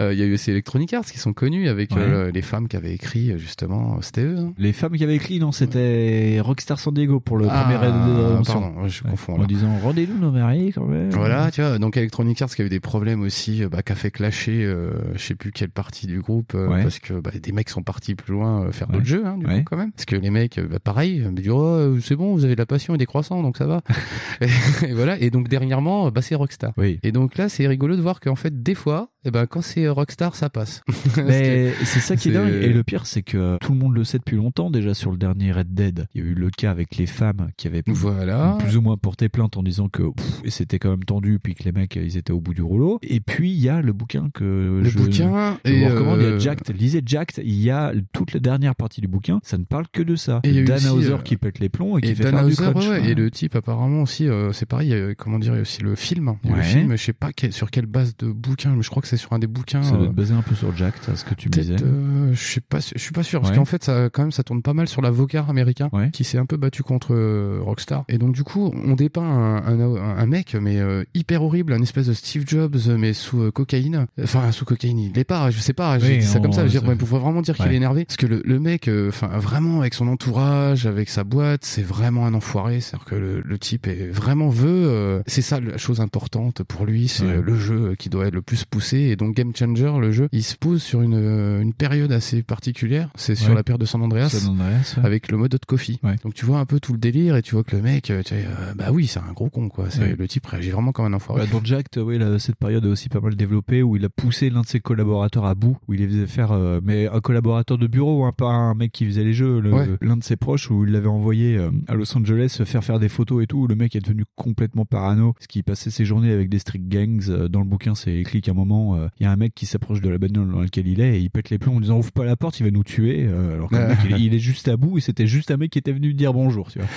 [0.00, 1.98] Euh, Il y a eu aussi Electronic Arts qui sont connus avec Ouais.
[2.00, 4.36] euh, les femmes qui avaient écrit justement, c'était eux.
[4.38, 4.52] hein.
[4.58, 8.44] Les femmes qui avaient écrit, non, c'était Rockstar San Diego pour le Ah, premier Red
[8.46, 9.46] pardon, je confonds, En là.
[9.46, 11.10] disant, rendez-nous nos maris quand même.
[11.10, 13.94] Voilà, tu vois, donc Electronic Arts qui a eu des problèmes aussi, bah, qui a
[13.94, 16.82] fait clasher, euh, je sais plus quelle partie du groupe, Ouais.
[16.88, 19.44] Parce que bah, des mecs sont partis plus loin euh, faire d'autres jeux, hein, du
[19.44, 19.92] coup, quand même.
[19.92, 22.54] Parce que les mecs, euh, bah, pareil, euh, me disent, oh, c'est bon, vous avez
[22.54, 23.82] de la passion et des croissants, donc ça va.
[24.40, 24.46] et,
[24.86, 26.72] et voilà, et donc dernièrement, bah, c'est Rockstar.
[26.78, 26.98] Oui.
[27.02, 29.86] Et donc là, c'est rigolo de voir qu'en fait, des fois, eh ben, quand c'est
[29.88, 30.82] Rockstar, ça passe.
[31.18, 32.48] Mais c'est ça qui est dingue.
[32.48, 35.18] Et le pire, c'est que tout le monde le sait depuis longtemps déjà sur le
[35.18, 36.06] dernier Red Dead.
[36.14, 38.56] Il y a eu le cas avec les femmes qui avaient Voilà.
[38.60, 40.04] plus ou moins porté plainte en disant que
[40.48, 42.98] c'était quand même tendu, puis que les mecs ils étaient au bout du rouleau.
[43.02, 46.20] Et puis il y a le bouquin que Le je, bouquin je et, vous recommande.
[46.20, 46.74] Il y a Jacked.
[46.78, 47.42] Lisez Jacked.
[47.44, 49.40] Il y a toute la dernière partie du bouquin.
[49.42, 50.40] Ça ne parle que de ça.
[50.44, 52.52] Et Dan Hauser euh, qui pète les plombs et qui Et fait Dan faire du
[52.52, 52.84] Hauser, crunch.
[52.88, 53.10] ouais, ouais.
[53.10, 55.82] Et le type apparemment aussi, euh, c'est pareil, euh, comment dire, il y a aussi
[55.82, 56.28] le film.
[56.44, 56.56] Ouais.
[56.56, 59.08] Le film, je sais pas quel- sur quelle base de bouquin, mais je crois que
[59.08, 59.82] c'est sur un des bouquins.
[59.82, 61.76] Ça doit euh, être basé un peu sur Jacked, à ce que tu me disais.
[61.82, 64.42] euh, je sais pas, je suis pas sûr parce qu'en fait, ça, quand même, ça
[64.42, 68.04] tourne pas mal sur l'avocat américain qui s'est un peu battu contre euh, Rockstar.
[68.08, 71.82] Et donc du coup, on dépeint un, un, un mec mais euh, hyper horrible, un
[71.82, 74.06] espèce de Steve Jobs mais sous euh, cocaïne.
[74.22, 75.98] Enfin sous cocaïne, il l'est pas, je sais pas.
[75.98, 76.66] J'ai Oui, dit ça on- comme ça.
[76.68, 77.72] Je veux dire, vraiment dire qu'il Ouais.
[77.72, 81.24] est énervé parce que le, le mec, euh, enfin vraiment avec son entourage, avec sa
[81.24, 82.80] boîte, c'est vraiment un enfoiré.
[82.80, 84.68] C'est-à-dire que le, le type est vraiment veut.
[84.68, 87.40] euh, c'est ça la chose importante pour lui, c'est Ouais.
[87.42, 88.98] le jeu qui doit être le plus poussé.
[88.98, 92.42] Et donc Game Changer, le jeu, il se pose sur une, euh, une période assez
[92.42, 93.08] particulière.
[93.16, 93.54] C'est sur Ouais.
[93.56, 95.98] la période de San Andreas San Andreas, avec le mode hot coffee.
[96.02, 96.16] Ouais.
[96.24, 98.22] Donc tu vois un peu tout le délire et tu vois que le mec, euh,
[98.22, 99.86] tu sais, euh, bah oui, c'est un gros con quoi.
[99.98, 101.42] Le type réagit vraiment comme un enfoiré.
[101.42, 104.08] Bah, dans Jacked, oui, là, cette période est aussi pas mal développée où il a
[104.08, 107.20] poussé l'un de ses collaborateurs à bout, où il les faisait faire, euh, mais un
[107.20, 109.86] collaborateur de bureau, hein, pas un mec qui faisait les jeux, Ouais.
[110.00, 113.08] l'un de ses proches où il l'avait envoyé euh, à Los Angeles faire faire des
[113.08, 113.66] photos et tout.
[113.66, 117.22] Le mec est devenu complètement parano, parce qu'il passait ses journées avec des street gangs.
[117.28, 119.66] Euh, Dans le bouquin, c'est écrit qu'à un moment, il y a un mec qui
[119.66, 121.98] s'approche de la bagnole dans laquelle il est et il pète les plombs en disant
[121.98, 123.28] ouvre pas la porte, il va nous tuer.
[123.54, 125.70] Alors que le mec, il, il est juste à bout et c'était juste un mec
[125.70, 126.88] qui était venu dire bonjour, tu vois.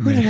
[0.00, 0.22] Mais-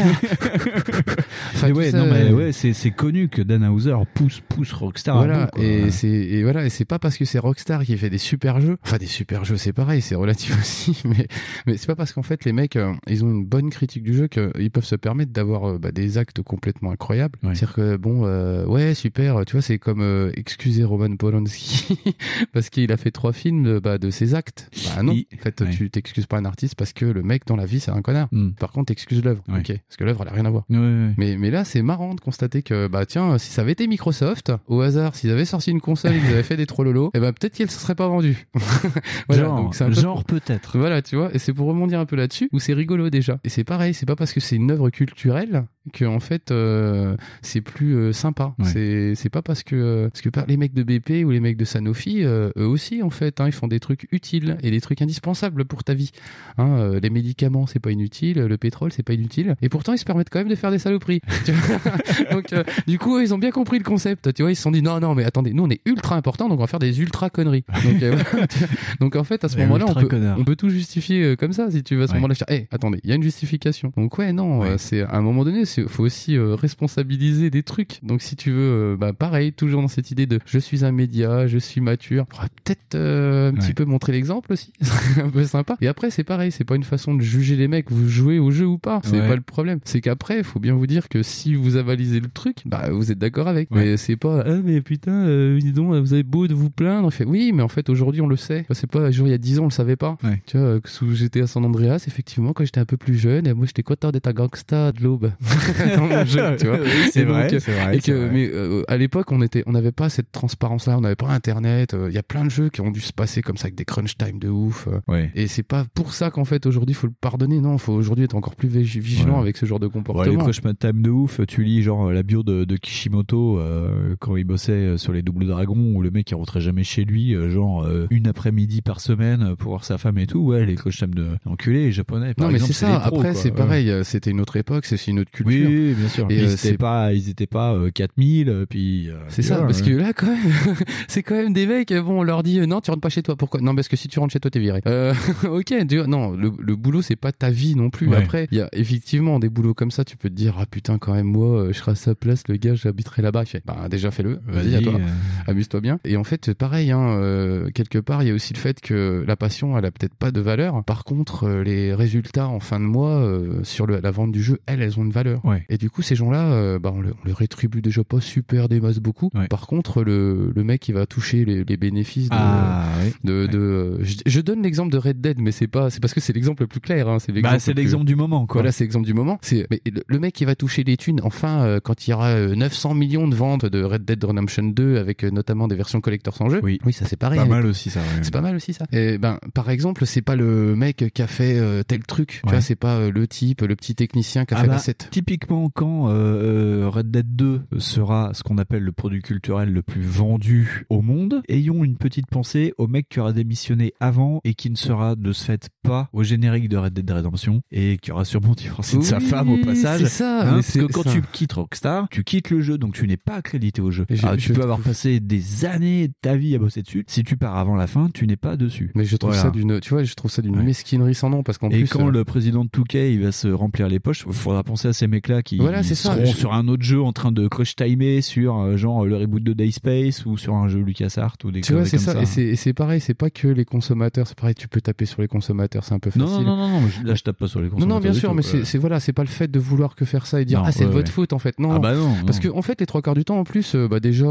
[1.55, 4.73] Enfin, Mais tout ouais, ça, non, mais ouais, c'est connu que Dan Hauser pousse pousse
[4.73, 5.17] Rockstar.
[5.17, 8.11] à Voilà, bout, et c'est voilà, et c'est pas parce que c'est Rockstar qui fait
[8.11, 11.27] des super jeux, enfin des super jeux, c'est pareil, c'est relatif aussi, mais
[11.67, 14.15] mais c'est pas parce qu'en fait les mecs euh, ils ont une bonne critique du
[14.15, 17.39] jeu qu'ils peuvent se permettre d'avoir euh, bah, des actes complètement incroyables.
[17.43, 17.55] Ouais.
[17.55, 21.99] C'est-à-dire que bon, euh, ouais super, tu vois, c'est comme excuser Roman Polanski
[22.53, 24.71] parce qu'il a fait trois films de, bah, de ses actes.
[24.97, 25.71] Bah non, Il- en fait Ouais.
[25.71, 28.29] tu t'excuses pas un artiste parce que le mec dans la vie c'est un connard.
[28.33, 28.51] Hmm.
[28.53, 29.59] Par contre t'excuses l'œuvre, Ouais.
[29.61, 30.65] ok, parce que l'œuvre elle a rien à voir.
[30.69, 34.53] Mais, mais là, c'est marrant de constater que, bah tiens, si ça avait été Microsoft,
[34.67, 37.55] au hasard, s'ils avaient sorti une console qu'ils avaient fait des trollolos, et ben peut-être
[37.55, 38.47] qu'elle se serait pas vendue.
[39.29, 40.79] voilà, genre, donc c'est un peu- genre peut-être.
[40.79, 43.39] Voilà, tu vois, et c'est pour rebondir un peu là-dessus, où c'est rigolo déjà.
[43.45, 47.17] Et c'est pareil, c'est pas parce que c'est une œuvre culturelle que en fait euh,
[47.41, 48.55] c'est plus euh, sympa.
[48.59, 49.15] Ouais.
[49.17, 51.57] C'est pas parce que euh, parce que par les mecs de BP ou les mecs
[51.57, 55.03] de Sanofi, eux aussi en fait, hein, ils font des trucs utiles et des trucs
[55.03, 56.13] indispensables pour ta vie.
[56.59, 60.05] Hein, les médicaments c'est pas inutile, le pétrole c'est pas inutile, et pourtant ils se
[60.05, 61.21] permettent quand même de faire des saloperies.
[62.31, 62.55] Donc
[62.87, 64.33] du coup ils ont bien compris le concept.
[64.35, 66.49] Tu vois, ils se sont dit non non mais attendez, nous on est ultra important
[66.49, 67.65] donc on va faire des ultra conneries.
[67.85, 68.25] Donc,
[69.01, 70.39] donc en fait à ce moment-là on peut connards.
[70.39, 72.19] on peut tout justifier euh, comme ça si tu veux à ce Ouais.
[72.19, 72.35] moment-là.
[72.35, 73.93] je dis, Eh, attendez, il y a une justification.
[73.97, 74.71] Donc ouais, non, Ouais.
[74.71, 78.01] euh, c'est à un moment donné, il faut aussi euh, responsabiliser des trucs.
[78.03, 80.93] Donc si tu veux, euh, bah pareil, toujours dans cette idée de je suis un
[80.93, 82.27] média, je suis mature.
[82.65, 85.77] Peut-être euh, un petit peu montrer l'exemple aussi, C'est un peu sympa.
[85.81, 87.91] Et après c'est pareil, c'est pas une façon de juger les mecs.
[87.91, 89.79] Vous jouez au jeu ou pas, c'est pas le problème.
[89.85, 93.11] C'est qu'après, il faut bien vous dire que si vous avalisez le truc, bah vous
[93.13, 93.71] êtes d'accord avec.
[93.71, 97.13] Mais c'est pas ah mais putain, dis donc, vous avez beau de vous plaindre.
[97.13, 98.67] Fait oui, mais en fait aujourd'hui on le sait.
[98.71, 100.17] C'est pas genre il y a 10 ans on le savait pas.
[100.47, 103.47] Tu vois, que sous j'étais à San Andreas, effectivement quand j'étais un peu plus jeune,
[103.47, 105.33] et moi j'étais content d'être un gangsta de l'aube
[105.97, 106.79] dans mon jeu, tu vois.
[106.81, 108.31] Oui, c'est donc, vrai, euh, c'est vrai, et c'est que- vrai.
[108.33, 111.29] mais euh, à l'époque on était, on n'avait pas cette transparence là, on n'avait pas
[111.29, 111.95] internet.
[111.95, 113.75] euh, Il y a plein de jeux qui ont dû se passer comme ça avec
[113.75, 114.89] des crunch time de ouf.
[114.89, 115.01] euh.
[115.09, 115.31] Ouais.
[115.35, 117.61] Et c'est pas pour ça qu'en fait aujourd'hui faut le pardonner.
[117.61, 119.41] Non, faut aujourd'hui être encore plus vigi- vigilant Ouais.
[119.43, 120.45] avec ce genre de Ouais, les comportement.
[120.45, 124.45] Crush Time de ouf, tu lis genre la bio de, de Kishimoto euh, quand il
[124.45, 127.51] bossait euh, sur les Doubles Dragons où le mec il rentrait jamais chez lui, euh,
[127.51, 130.41] genre euh, une après-midi par semaine pour voir sa femme et tout.
[130.41, 132.35] Ouais, les Time de enculés japonais.
[132.35, 133.01] Par non mais c'est les ça.
[133.07, 133.91] pros, Après c'est pareil.
[133.91, 135.69] euh, C'était une autre époque, c'est une autre culture.
[135.69, 136.27] Oui, oui, bien sûr.
[136.31, 139.09] Et, ils euh, étaient c'est pas, ils étaient pas euh, 4000, euh, puis.
[139.11, 140.77] euh, C'est ça, parce que là, quand même,
[141.09, 143.35] c'est quand même des mecs, bon, on leur dit, non, tu rentres pas chez toi,
[143.37, 143.61] pourquoi?
[143.61, 144.81] Non, parce que si tu rentres chez toi, t'es viré.
[144.87, 145.73] Euh, ok,
[146.07, 148.07] non, le, le boulot, c'est pas ta vie non plus.
[148.09, 148.17] Ouais.
[148.17, 150.99] Après, il y a effectivement des boulots comme ça, tu peux te dire, ah putain,
[150.99, 153.45] quand même, moi, je serai à sa place, le gars, j'habiterai là-bas.
[153.65, 155.01] Bah, déjà, fais-le, vas-y, à toi,
[155.47, 155.99] amuse-toi bien.
[156.05, 159.25] Et en fait, pareil, hein, euh, quelque part, il y a aussi le fait que
[159.27, 160.85] la passion, elle a peut-être pas de valeur.
[160.85, 164.43] Par contre, euh, les résultats en fin de mois, euh, sur le- la vente du
[164.43, 165.43] jeu, elles, elles ont une valeur.
[165.45, 165.65] Ouais.
[165.71, 168.69] Et du coup, ces gens-là, euh, bah, on, le, on les rétribue déjà pas super
[168.69, 169.31] des masses beaucoup.
[169.49, 172.89] Par contre, le, le mec qui va toucher les, les bénéfices de, Ah,
[173.25, 176.13] de, de euh, je, je donne l'exemple de Red Dead, mais c'est pas, c'est parce
[176.13, 177.09] que c'est l'exemple le plus clair.
[177.09, 178.61] Hein, c'est Bah, le l'exemple du moment, quoi.
[178.61, 179.39] Voilà, c'est l'exemple du moment.
[179.43, 181.21] C'est mais le, le mec qui va toucher les thunes.
[181.23, 184.65] Enfin, euh, quand il y aura euh, 900 millions de ventes de Red Dead Redemption
[184.65, 186.61] 2 avec notamment des versions collector sans jeu.
[186.63, 187.39] Oui, oui, ça c'est pareil.
[187.39, 188.01] Pas mal aussi, ça.
[188.23, 188.85] C'est pas mal aussi ça.
[188.93, 192.47] Et ben par exemple, c'est pas le mec qui a fait euh, tel truc, tu
[192.47, 192.53] Ouais.
[192.53, 194.97] vois, c'est pas euh, le type, le petit technicien qui a Ah fait bah, l'asset.
[195.11, 200.03] Typiquement, quand euh, Red Dead 2 sera ce qu'on appelle le produit culturel le plus
[200.03, 204.71] vendu au monde, ayons une petite pensée au mec qui aura démissionné avant et qui
[204.71, 208.25] ne sera de ce fait pas au générique de Red Dead Redemption et qui aura
[208.25, 210.01] sûrement divorcé de sa Oui, femme au passage.
[210.03, 211.13] c'est ça, Hein, parce que quand ça.
[211.13, 214.07] tu quittes Rockstar, tu quittes le jeu, donc tu n'es pas accrédité au jeu.
[214.23, 217.05] Alors, tu peux avoir passé des années de ta vie à bosser dessus.
[217.07, 218.91] Si tu pars avant la fin, tu n'es pas dessus.
[218.95, 219.43] Mais je trouve Voilà.
[219.45, 220.63] ça d'une, tu vois, je trouve ça d'une Ouais.
[220.63, 221.89] mesquinerie sans nom parce qu'en Et plus.
[221.89, 224.89] quand euh, le président de Touquet il va se remplir les poches, il faudra penser
[224.89, 225.95] à ces mecs-là qui Voilà, ça.
[225.95, 229.17] seront Je- sur un autre jeu en train de crush timer sur euh, genre le
[229.17, 232.21] reboot de Dayspace ou sur un jeu LucasArts ou des Tu vois, c'est ça.
[232.21, 234.27] Et c'est, et pareil, c'est pas que les consommateurs.
[234.27, 236.27] C'est pareil, tu peux taper sur les consommateurs, c'est un peu facile.
[236.27, 237.97] non, non, non, non, là je tape pas sur les consommateurs.
[237.97, 238.65] non, bien sûr, tout, mais euh.
[238.65, 240.73] c'est, voilà, c'est pas le fait de vouloir que faire ça et dire Non, ah
[240.73, 241.13] c'est de votre ouais.
[241.13, 241.59] faute en fait.
[241.59, 243.75] Non, Ah bah non, parce que en fait les trois quarts du temps en plus,
[243.77, 244.27] bah déjà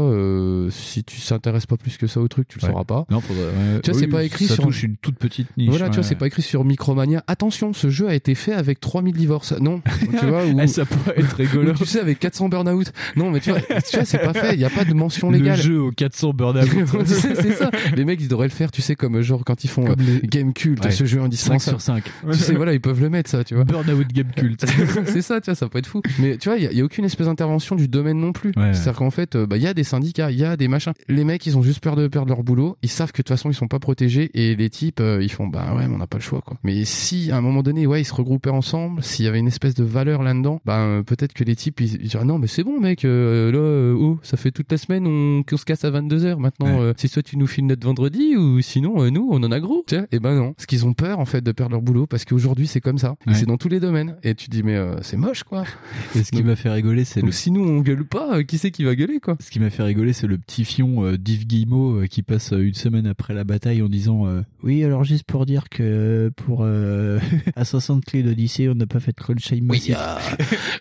[0.70, 3.04] si tu s'intéresses pas plus que ça au truc, tu le sauras pas.
[3.10, 3.80] Non, faudrait- ouais.
[3.82, 5.68] Tu vois, c'est pas écrit ça sur touche une toute petite niche.
[5.70, 7.22] Voilà, tu vois, c'est pas écrit sur Micromania.
[7.26, 9.52] Attention, ce jeu a été fait avec 3000 divorces.
[9.60, 9.80] Non,
[10.20, 11.72] tu vois, ou, Eh, ça pourrait être rigolo.
[11.74, 12.92] tu sais, avec 400 burn-out.
[13.16, 13.60] Non, mais tu vois,
[13.90, 14.54] tu vois, c'est pas fait.
[14.54, 15.60] Il y a pas de mention Le légale.
[15.60, 16.68] jeu aux 400 burn-out.
[17.06, 17.70] C'est ça.
[17.96, 20.52] Les mecs, ils devraient le faire, tu sais, comme genre quand ils font euh, Game
[20.52, 20.90] Cult, Ouais.
[20.90, 21.60] ce jeu 5 indispensable.
[21.60, 22.04] sur 5.
[22.32, 23.64] Tu sais, voilà, ils peuvent le mettre, ça, tu vois.
[23.64, 24.64] Burnout Game Cult.
[25.06, 26.02] c'est ça, tu vois, ça peut être fou.
[26.18, 28.52] Mais tu vois, il y, y a aucune espèce d'intervention du domaine non plus.
[28.54, 30.92] C'est-à-dire qu'en fait, euh, bah, il y a des syndicats, il y a des machins.
[31.08, 32.76] Les mecs, ils ont juste peur de perdre leur boulot.
[32.82, 34.30] Ils savent que façon, ils sont pas protégés.
[34.34, 36.56] Et les types, euh, ils font, bah ouais, mais on n'a pas le choix, quoi.
[36.64, 39.46] Mais si, à un moment donné, ouais, ils se regroupaient ensemble, s'il y avait une
[39.48, 42.46] espèce de valeur là-dedans, bah euh, peut-être que les types, ils, ils diraient, non, mais
[42.46, 45.90] c'est bon, mec, euh, là, oh, ça fait toute la semaine on- se casse à
[45.90, 46.38] 22h.
[46.38, 49.60] Maintenant, euh, c'est soit tu nous files notre vendredi, ou sinon, nous, on en a
[49.60, 49.84] gros.
[49.86, 50.52] Tu vois et ben non.
[50.54, 53.16] Parce qu'ils ont peur, en fait, de perdre leur boulot, parce qu'aujourd'hui, c'est comme ça.
[53.26, 53.34] Ouais.
[53.34, 54.16] c'est dans tous les domaines.
[54.22, 55.64] Et tu dis, mais c'est moche, quoi.
[56.16, 58.70] Et ce qui m'a fait rigoler, c'est le si nous on gueule pas, qui c'est
[58.70, 59.36] qui va gueuler quoi?
[59.40, 63.06] Ce qui m'a fait rigoler, c'est le petit fion d'Yves Guillemot qui passe une semaine
[63.06, 67.18] après la bataille en disant euh, Oui, alors juste pour dire que euh, pour euh,
[67.56, 69.96] à 60 clés d'Odyssée, on n'a pas fait de crunch time Oui, massif.
[69.98, 70.18] ah,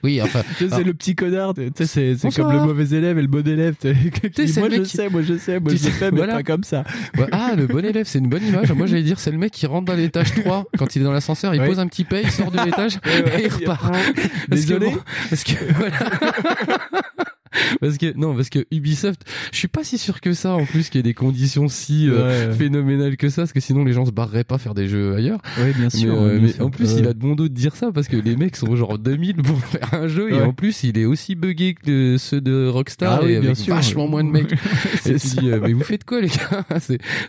[0.04, 0.42] oui, enfin.
[0.58, 3.48] C'est alors- le petit connard, tu sais, c'est comme le mauvais élève et le bon
[3.48, 3.76] élève.
[3.80, 3.96] tu sais,
[4.32, 6.34] qui dit, moi je qui- sais, moi je sais, moi Tu je sais, mais voilà.
[6.36, 6.84] pas comme ça.
[7.18, 8.72] Ouais, ah, le bon élève, c'est une bonne image.
[8.72, 11.12] Moi, j'allais dire, c'est le mec qui rentre dans l'étage 3 quand il est dans
[11.12, 11.68] l'ascenseur, il Ouais.
[11.68, 13.92] pose un petit paye, il sort de l'étage Ouais, et il repart.
[13.92, 14.86] Parce que Désolé.
[14.92, 14.98] bon,
[15.30, 15.96] parce que voilà.
[17.80, 19.22] Parce que non, parce que Ubisoft,
[19.52, 22.10] je suis pas si sûr que ça en plus qu'il y ait des conditions si
[22.10, 22.56] euh, Ouais.
[22.56, 25.42] phénoménales que ça, parce que sinon les gens se barreraient pas faire des jeux ailleurs.
[25.60, 26.14] Oui, bien sûr.
[26.14, 26.66] mais, euh, ouais, bien mais sûr.
[26.66, 27.00] en plus, Ouais.
[27.00, 29.38] il a de bon dos de dire ça parce que les mecs sont genre 2000
[29.38, 30.42] pour faire un jeu et Ouais.
[30.44, 33.58] en plus, il est aussi buggé que ceux de Rockstar Ah oui, et bien avec
[33.58, 33.76] sûr.
[33.76, 34.52] vachement moins de mecs.
[35.06, 36.66] Et dis, euh, mais vous faites quoi les gars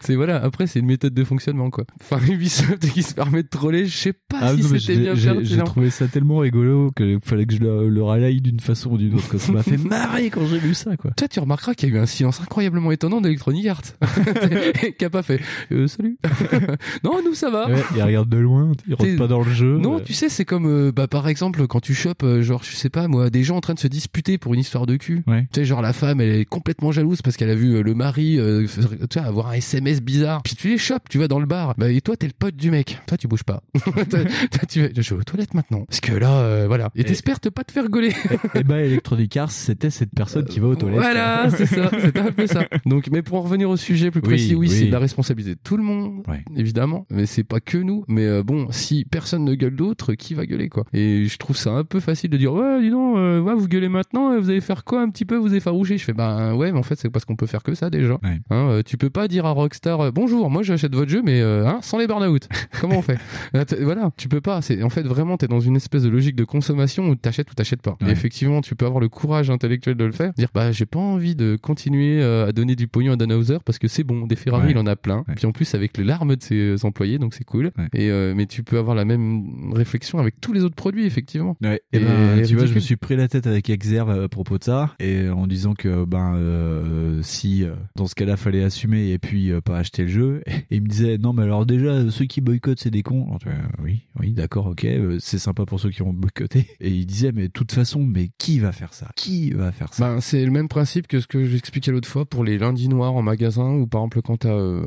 [0.01, 0.43] C'est voilà.
[0.43, 1.85] Après, c'est une méthode de fonctionnement quoi.
[2.01, 5.59] Enfin, Ubisoft qui se permet de troller, je sais pas Ah si c'était bien j'ai-
[5.65, 8.03] trouvé ça tellement rigolo qu'il fallait que je le, le
[8.41, 9.29] d'une façon ou d'une autre.
[9.29, 11.11] que Ça m'a fait marrer effrayer quand j'ai vu ça, quoi.
[11.13, 13.83] Toi, tu remarqueras qu'il y a eu un silence incroyablement étonnant d'Electronic Arts.
[14.99, 15.41] qui a pas fait
[15.73, 16.19] euh, salut.
[17.05, 17.69] non, nous ça va.
[17.69, 19.79] Ouais, il regarde de loin, il rentre pas dans le jeu.
[19.79, 22.75] Non, tu sais, c'est comme, euh, bah, par exemple, quand tu chopes, euh, genre, je
[22.75, 25.23] sais pas, moi, des gens en train de se disputer pour une histoire de cul.
[25.27, 25.47] Ouais.
[25.53, 27.95] Tu sais, genre, la femme, elle est complètement jalouse parce qu'elle a vu euh, le
[27.95, 28.67] mari, euh,
[29.11, 30.43] tu vois, avoir un SMS bizarre.
[30.43, 31.75] Puis tu les chopes, tu vas dans le bar.
[31.79, 32.99] Bah, et toi, t'es le pote du mec.
[33.07, 33.63] Toi, tu bouges pas.
[33.85, 35.85] Toi, toi, tu vas, je vais aux toilettes maintenant.
[35.87, 36.91] Parce que là, euh, voilà.
[36.95, 38.13] Et t'espères te pas te faire gauler.
[38.55, 40.99] Et bah, Electronic Arts, c'était cette personne qui va aux toilettes.
[41.01, 42.65] Voilà, c'est ça, c'est un peu ça.
[42.87, 45.55] Donc, mais pour en revenir au sujet plus précis, oui, Oui, c'est de la responsabilité
[45.55, 46.43] de tout le monde, Ouais.
[46.57, 48.05] évidemment, mais c'est pas que nous.
[48.09, 50.85] Mais euh, bon, si personne ne gueule d'autre, qui va gueuler quoi?
[50.93, 53.69] Et je trouve ça un peu facile de dire ouais, dis donc, euh, ouais, vous
[53.69, 56.55] gueulez maintenant, euh, vous allez faire quoi un petit peu, vous effaroucher Je fais bah
[56.55, 58.15] ouais, mais en fait c'est parce qu'on peut faire que ça déjà.
[58.23, 58.41] Ouais.
[58.51, 61.41] Hein, euh, tu peux pas dire à Rockstar euh, bonjour, moi j'achète votre jeu, mais
[61.41, 62.49] euh, hein, sans les burn-out.
[62.81, 63.19] Comment on fait?
[63.55, 64.63] Euh, Voilà, tu peux pas.
[64.63, 67.55] C'est en fait vraiment t'es dans une espèce de logique de consommation où t'achètes ou
[67.55, 67.97] t'achètes pas.
[68.07, 70.99] Et effectivement, tu peux avoir le courage intellectuel de le faire, dire bah j'ai pas
[70.99, 74.37] envie de continuer euh, à donner du pognon à Danhauser parce que c'est bon, des
[74.37, 74.71] Ferrari Ouais.
[74.73, 75.25] il en a plein.
[75.29, 75.35] Ouais.
[75.37, 77.73] Puis en plus avec les larmes de ses euh, employés, donc c'est cool.
[77.79, 77.89] Ouais.
[77.95, 81.57] Et euh, mais tu peux avoir la même réflexion avec tous les autres produits effectivement.
[81.65, 84.59] Et, Et ben, tu vois, je me suis pris la tête avec Exerve à propos
[84.59, 89.11] de ça, et en disant que ben euh, si euh, dans ce cas-là fallait assumer
[89.13, 91.89] et puis euh, pas acheter le jeu, et il me disait non mais alors déjà
[91.91, 93.27] euh, ceux qui boycottent c'est des cons.
[93.27, 93.41] Alors,
[93.83, 96.67] oui, oui, d'accord, ok, euh, c'est sympa pour ceux qui ont boycotté.
[96.81, 99.09] Et il disait mais de toute façon, mais qui va faire ça?
[99.17, 102.25] Qui va faire ça Ben, c'est le même principe que ce que j'expliquais l'autre fois
[102.25, 104.83] pour les lundis noirs en magasin ou par exemple quand t'as, euh,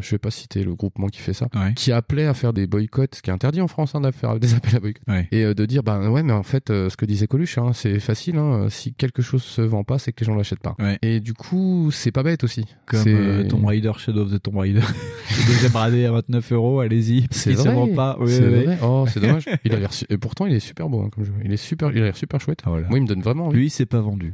[0.00, 1.72] je vais pas citer le groupement qui fait ça, Ouais.
[1.74, 4.38] qui appelait à faire des boycotts, ce qui est interdit en France hein, de faire
[4.38, 5.02] des appels à boycott.
[5.08, 5.28] Ouais.
[5.32, 7.72] Et euh, de dire, ben ouais, mais en fait, euh, ce que disait Coluche, hein,
[7.74, 10.74] c'est facile, hein, si quelque chose se vend pas, c'est que les gens l'achètent pas.
[10.78, 10.98] Ouais.
[11.02, 12.64] Et du coup, c'est pas bête aussi.
[12.86, 14.80] Comme C'est- euh, Tomb Raider, Shadow of the Tomb Raider.
[15.30, 17.26] Le deuxième radé à 29 euros, allez-y.
[17.30, 17.74] C'est se vrai.
[17.74, 18.16] vend pas.
[18.20, 18.64] Oui, c'est oui, oui.
[18.64, 18.78] vrai.
[18.82, 19.44] Oh, c'est dommage.
[19.64, 21.32] Il a l'air su- et pourtant, il est super beau hein, comme jeu.
[21.44, 22.60] Il est super, il a l'air super chouette.
[22.64, 22.88] Ah, voilà.
[22.88, 23.56] Moi, il me donne vraiment envie.
[23.58, 24.33] Lui, il s'est pas vendu.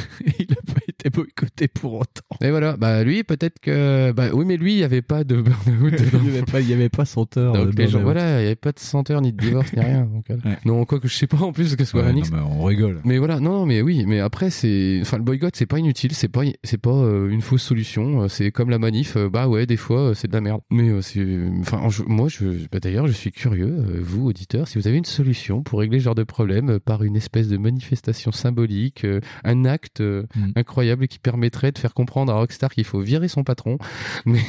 [0.38, 2.36] il a pas été boycotté pour autant.
[2.40, 5.40] Et voilà, bah lui peut-être que bah oui mais lui il y avait pas de
[5.40, 7.52] burn-out il y avait pas, il y avait pas senteur.
[7.54, 8.04] Donc euh, les gens, burn-out.
[8.04, 10.04] voilà, il y avait pas de senteur ni de divorce ni rien.
[10.04, 10.56] Donc, euh, Ouais.
[10.64, 12.64] Non, quoi que je sais pas en plus que ce soit Ouais, non, mais on
[12.64, 13.00] rigole.
[13.04, 16.28] Mais voilà, non, mais oui, mais après c'est, enfin le boycott c'est pas inutile, c'est
[16.28, 19.66] pas, c'est pas euh, une fausse solution, euh, c'est comme la manif, euh, bah ouais
[19.66, 20.60] des fois euh, c'est de la merde.
[20.70, 21.24] Mais euh, c'est,
[21.60, 25.04] enfin je- moi je, bah, d'ailleurs je suis curieux, vous auditeurs, si vous avez une
[25.04, 29.06] solution pour régler ce genre de problème par une espèce de manifestation symbolique,
[29.44, 30.52] un acte euh, Mm.
[30.56, 33.78] incroyable qui permettrait de faire comprendre à Rockstar qu'il faut virer son patron,
[34.26, 34.40] mais,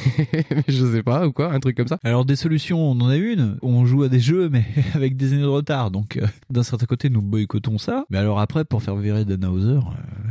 [0.50, 1.98] mais je sais pas ou quoi, un truc comme ça.
[2.04, 3.56] Alors des solutions, on en a une.
[3.62, 5.90] On joue à des jeux, mais avec des années de retard.
[5.90, 8.04] Donc euh, d'un certain côté, nous boycottons ça.
[8.10, 9.80] Mais alors après, pour faire virer Danhauser, euh,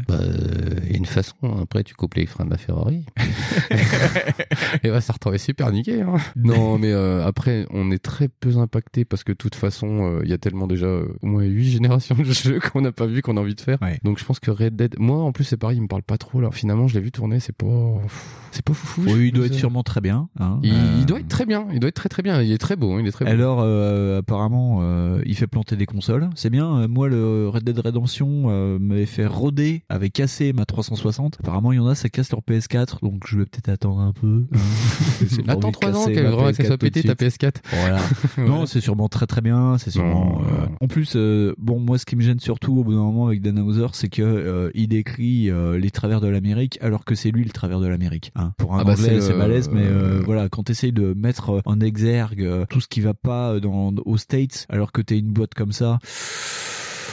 [0.08, 0.20] Bah,
[0.86, 1.36] il y a une façon.
[1.62, 3.06] Après, tu coupes les freins de la Ferrari.
[4.84, 6.02] Et ouais, ça retrouvait super niqué.
[6.02, 6.16] Hein.
[6.36, 10.22] Non, mais euh, après, on est très peu impacté parce que de toute façon, euh,
[10.24, 13.06] il y a tellement déjà euh, au moins 8 générations de jeux qu'on n'a pas
[13.06, 13.78] vu, qu'on a envie de faire.
[13.82, 14.00] Ouais.
[14.04, 16.18] Donc je pense que Red Dead, moi en plus c'est pareil, il me parle pas
[16.18, 16.52] trop là.
[16.52, 17.66] Finalement, je l'ai vu tourner, c'est pas,
[18.54, 19.02] c'est pas foufou.
[19.06, 20.30] oui, il doit être sûrement très bien.
[20.40, 20.60] hein.
[20.64, 21.66] Il, Euh, il doit être très bien.
[21.74, 22.42] Il doit être très très bien.
[22.42, 22.94] Il est très beau.
[22.94, 23.32] hein, Il est très beau.
[23.32, 26.30] Alors euh, apparemment, euh, il fait planter des consoles.
[26.36, 26.88] C'est bien.
[26.88, 31.38] Moi, le Red Dead Redemption euh, m'avait fait roder, avait cassé ma 360.
[31.40, 34.14] Apparemment, il y en a, ça casse leur PS4, donc je vais peut-être attendre un
[34.14, 34.46] peu.
[34.54, 34.58] hein.
[35.48, 37.42] Attends envie de 3 ans qu'elle vraiment PS4 soit pétée ta suite.
[37.44, 37.56] PS4.
[37.74, 38.02] Voilà.
[38.38, 39.78] non, c'est sûrement très très bien.
[39.78, 40.42] C'est sûrement.
[40.42, 43.28] Euh, En plus, euh, bon, moi, ce qui me gêne surtout au bout d'un moment
[43.28, 47.16] avec Dan Hauser, c'est que euh, il décrit euh, les travers de l'Amérique, alors que
[47.16, 48.32] c'est lui le travers de l'Amérique.
[48.36, 48.43] hein.
[48.58, 51.80] Pour un Ah bah, anglais, c'est balèze, mais euh, voilà, quand t'essayes de mettre en
[51.80, 55.54] exergue euh, tout ce qui va pas dans aux States, alors que t'es une boîte
[55.54, 56.00] comme ça.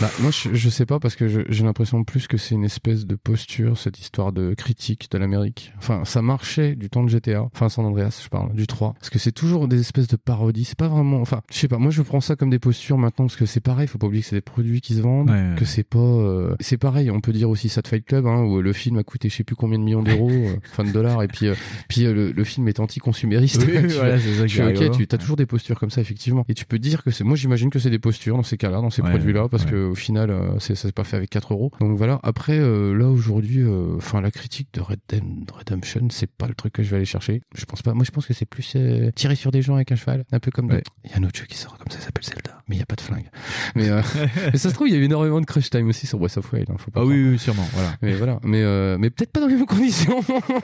[0.00, 3.06] Bah, moi, je, je sais pas parce que j'ai l'impression plus que c'est une espèce
[3.06, 5.72] de posture, cette histoire de critique de l'Amérique.
[5.78, 8.94] Enfin, ça marchait du temps de GTA, enfin San Andreas, je parle, du 3.
[8.94, 10.64] Parce que c'est toujours des espèces de parodies.
[10.64, 11.20] C'est pas vraiment.
[11.20, 11.78] Enfin, je sais pas.
[11.78, 13.86] Moi, je prends ça comme des postures maintenant parce que c'est pareil.
[13.88, 15.54] Faut pas oublier que c'est des produits qui se vendent, Ouais, ouais.
[15.56, 15.98] que c'est pas.
[15.98, 17.10] euh, C'est pareil.
[17.10, 19.36] On peut dire aussi ça de Fight Club, hein, où le film a coûté je
[19.36, 21.54] sais plus combien de millions d'euros, euh, enfin de dollars, et puis euh,
[21.88, 23.64] puis euh, le, le film est anti-consumériste.
[23.66, 26.64] Oui, Tu voilà, tu ok, tu as toujours des postures comme ça effectivement, et tu
[26.64, 27.24] peux dire que c'est.
[27.24, 29.94] Moi, j'imagine que c'est des postures dans ces cas-là, dans ces produits-là, parce que au
[29.94, 31.70] final, euh, ça s'est pas fait avec 4 euros.
[31.80, 32.18] Donc voilà.
[32.22, 35.22] Après, euh, là aujourd'hui, euh, enfin la critique de Red Dead
[35.52, 37.42] Redemption, c'est pas le truc que je vais aller chercher.
[37.54, 37.92] Je pense pas.
[37.94, 38.76] Moi, je pense que c'est plus
[39.14, 40.66] tirer sur des gens avec un cheval, un peu comme.
[40.70, 40.82] Ouais.
[41.04, 42.78] Il y a un autre jeu qui sort comme ça, ça s'appelle Zelda, mais il
[42.78, 43.28] y a pas de flingue.
[43.76, 43.88] Mais,
[44.52, 46.36] mais ça se trouve, il y a eu énormément de crush time aussi sur Breath
[46.38, 46.70] of the Wild.
[46.70, 47.66] hein, faut pas Ah oui, oui, sûrement.
[47.72, 47.94] Voilà.
[48.02, 48.62] Mais voilà, mais
[48.98, 50.20] mais peut-être pas dans les mêmes conditions.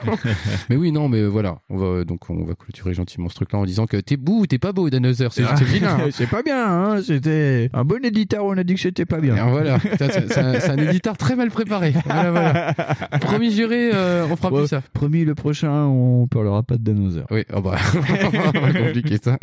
[0.69, 3.65] mais oui, non, mais voilà, on va donc on va clôturer gentiment ce truc-là en
[3.65, 5.97] disant que t'es beau t'es pas beau, Danhauser, c'est c'est vilain.
[5.99, 6.09] hein.
[6.11, 7.01] c'est pas bien, hein.
[7.01, 9.35] C'était un bon éditeur, on a dit que c'était pas pas bien.
[9.35, 11.93] Alors, voilà, c'est un, un éditeur très mal préparé.
[12.05, 12.73] Voilà, voilà.
[13.21, 14.81] Promis juré, euh, on fera Ouais, plus ça.
[14.93, 17.25] Promis, le prochain, on parlera pas de Danosaur.
[17.31, 17.77] Oui, oh bah,
[18.73, 19.37] compliqué ça.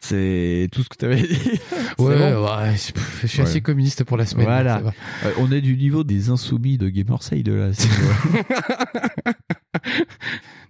[0.00, 1.60] C'est tout ce que tu avais dit.
[1.98, 2.74] Ouais, bon ouais,
[3.22, 4.46] je suis assez communiste pour la semaine.
[4.46, 4.80] Voilà.
[5.24, 7.70] Euh, on est du niveau des insoumis de Gamerside là.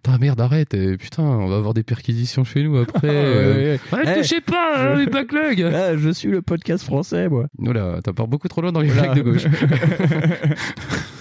[0.04, 3.08] c'est- Ah merde, arrête, euh, putain, on va avoir des perquisitions chez nous après.
[3.08, 3.54] Ouais, euh.
[3.54, 3.98] ouais, ouais.
[4.04, 7.46] Ouais, Eh, touchez pas, je- hein, les backlogs Ah, je suis le podcast français, moi.
[7.58, 9.44] Oula, t'as pars beaucoup trop loin dans les blagues de gauche.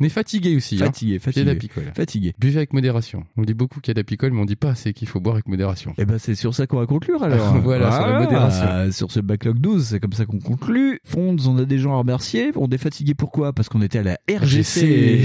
[0.00, 0.76] on est fatigué aussi.
[0.76, 0.86] hein.
[0.86, 1.44] Fatigué, Il y a de fatigué.
[1.44, 1.84] la picole.
[1.94, 2.32] Fatigué.
[2.38, 3.24] Buvez avec modération.
[3.36, 5.08] On dit beaucoup qu'il y a de la picole, mais on dit pas assez qu'il
[5.08, 5.94] faut boire avec modération.
[5.98, 7.56] Eh ben, c'est sur ça qu'on va conclure alors.
[7.62, 8.92] Voilà, sur la modération.
[8.92, 11.00] Sur ce backlog 12, c'est comme ça qu'on conclut.
[11.04, 12.50] Fonds, on a des gens à remercier.
[12.56, 13.52] On est fatigué pourquoi?
[13.52, 15.20] Parce qu'on était à la RGC.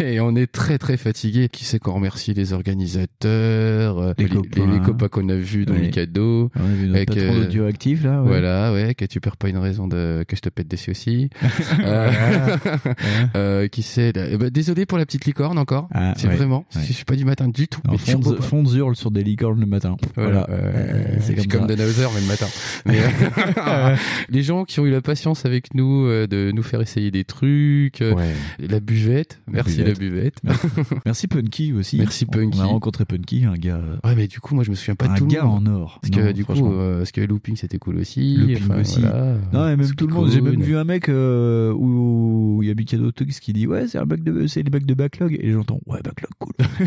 [0.00, 1.48] Et on est très très fatigué.
[1.48, 2.34] Qui c'est qu'on remercie?
[2.34, 4.72] Les organisateurs, euh, Les copains.
[4.72, 5.80] les copains qu'on a vus dans Ouais.
[5.80, 6.50] les cadeaux.
[6.56, 8.22] On a vu notre patron euh, là.
[8.22, 8.28] ouais.
[8.28, 11.30] Voilà, ouais, que tu perds pas une raison de que je te pète dessus aussi.
[11.80, 12.10] Euh,
[13.36, 15.88] euh, qui c'est ben, Désolé pour la petite licorne encore.
[15.92, 16.36] Ah, c'est ouais.
[16.36, 16.82] vraiment, Ouais.
[16.86, 17.80] je suis pas du matin du tout.
[17.86, 18.36] Non, Fonds.
[18.40, 19.96] Fonds hurle sur des licornes le matin.
[20.16, 21.74] Voilà, euh, c'est comme, ça.
[21.74, 22.46] Danhauser, mais le matin.
[22.86, 22.98] Mais,
[23.58, 23.96] euh,
[24.28, 27.24] les gens qui ont eu la patience avec nous euh, de nous faire essayer des
[27.24, 28.34] trucs, Ouais.
[28.58, 29.88] la buvette, La merci buvette.
[29.88, 30.40] la buvette.
[31.04, 31.98] Merci Punky aussi.
[31.98, 32.58] Merci Punky.
[32.58, 35.06] On a rencontré Punky, un gars, Ouais, mais du coup, moi, je me souviens pas
[35.08, 35.98] de un tout le gars en or.
[36.02, 36.54] Parce que du coup,
[36.98, 38.36] parce que Looping c'était cool aussi.
[38.36, 39.00] Looping aussi.
[39.52, 40.30] Non, même tout le monde.
[40.30, 43.86] J'ai même vu un mec où où il y a Mikado Tux qui dit ouais
[43.88, 46.52] c'est un bug de c'est les bugs de backlog et j'entends ouais backlog cool.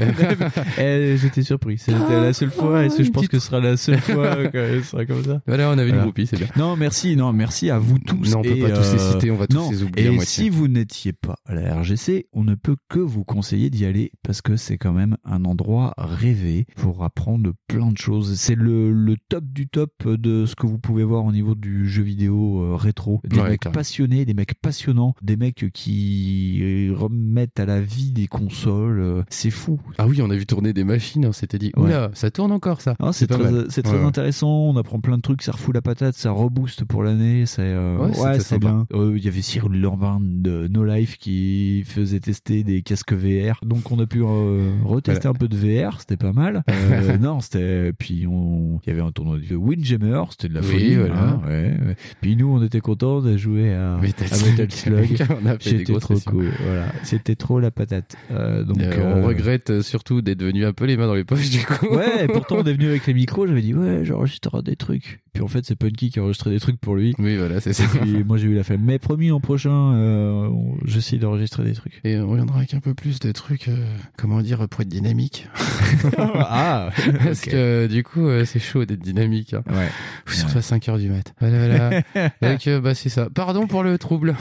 [0.78, 1.78] j'étais surpris.
[1.78, 4.86] C'était la seule fois et je pense que ce sera la seule fois que ce
[4.90, 5.42] sera comme ça.
[5.48, 6.48] Voilà, on avait une groupie, c'est bien.
[6.56, 8.32] Non merci non merci à vous tous.
[8.32, 10.16] Non, on peut pas tous les euh, citer, on va tous les oublier à Et
[10.16, 10.44] moitié.
[10.44, 14.12] si vous n'étiez pas à la RGC, on ne peut que vous conseiller d'y aller
[14.24, 18.36] parce que c'est quand même un endroit rêvé pour apprendre plein de choses.
[18.40, 21.88] C'est le, le top du top de ce que vous pouvez voir au niveau du
[21.88, 23.22] jeu vidéo euh, rétro.
[23.24, 23.76] Des Ouais, mecs carrément.
[23.80, 29.00] passionnés, des mecs passionnants, des mecs qui remettent à la vie des consoles.
[29.00, 29.80] euh, C'est fou.
[29.98, 32.82] Ah oui, on a vu tourner des machines, on s'était dit, oula, ça tourne encore
[32.82, 32.96] ça.
[33.00, 33.66] Ah, c'est très, mal.
[33.70, 34.06] c'est très Ouais, ouais.
[34.06, 34.50] intéressant.
[34.50, 35.42] On apprend plein de trucs.
[35.42, 37.46] Ça refoule la patate, ça rebooste pour l'année.
[37.46, 38.86] C'est euh, Ouais, ouais, c'est bien.
[38.94, 43.60] Euh, Il y avait Cyril Lurban de No Life qui faisait tester des casques VR.
[43.66, 46.00] Donc on a pu euh, retester un peu de VR.
[46.00, 46.64] C'était pas mal.
[47.20, 47.92] Non, c'était.
[47.94, 48.80] Puis on.
[48.86, 50.22] Il y avait un tournoi de Windjammer.
[50.32, 50.96] C'était de la Oui, folie.
[50.96, 51.20] voilà.
[51.22, 51.96] hein, ouais, ouais.
[52.22, 55.18] Puis nous, on était contents de jouer à Metal à Metal Slug.
[55.50, 56.32] A fait des C'était grosses trop sessions.
[56.32, 56.52] cool.
[56.66, 56.86] Voilà.
[57.04, 58.16] C'était trop la patate.
[58.32, 61.14] Euh, donc Euh, euh, On regrette euh, surtout d'être venu un peu les mains dans
[61.16, 61.88] les poches du coup.
[61.96, 65.22] Ouais, et pourtant on est venu avec les micros, j'avais dit ouais, j'enregistrerai des trucs.
[65.34, 67.14] Puis en fait, c'est Punky qui a enregistré des trucs pour lui.
[67.20, 67.84] Oui, voilà, c'est ça.
[67.84, 68.82] Et puis moi j'ai eu la flemme.
[68.84, 70.50] Mais promis, l'an prochain, euh,
[70.86, 72.02] j'essaie d'enregistrer des trucs.
[72.04, 73.78] Et on reviendra avec un peu plus de trucs, euh,
[74.18, 75.48] comment dire, pour être dynamique.
[76.18, 76.90] ah,
[77.24, 79.54] Parce que du coup, euh, c'est chaud d'être dynamique.
[79.54, 79.62] Hein.
[79.70, 79.88] Ouais.
[80.28, 81.34] Surtout à 5 heures du mat.
[81.40, 81.68] Voilà,
[82.14, 82.30] voilà.
[82.42, 83.30] Donc, euh, bah, c'est ça.
[83.34, 84.36] Pardon pour le trouble.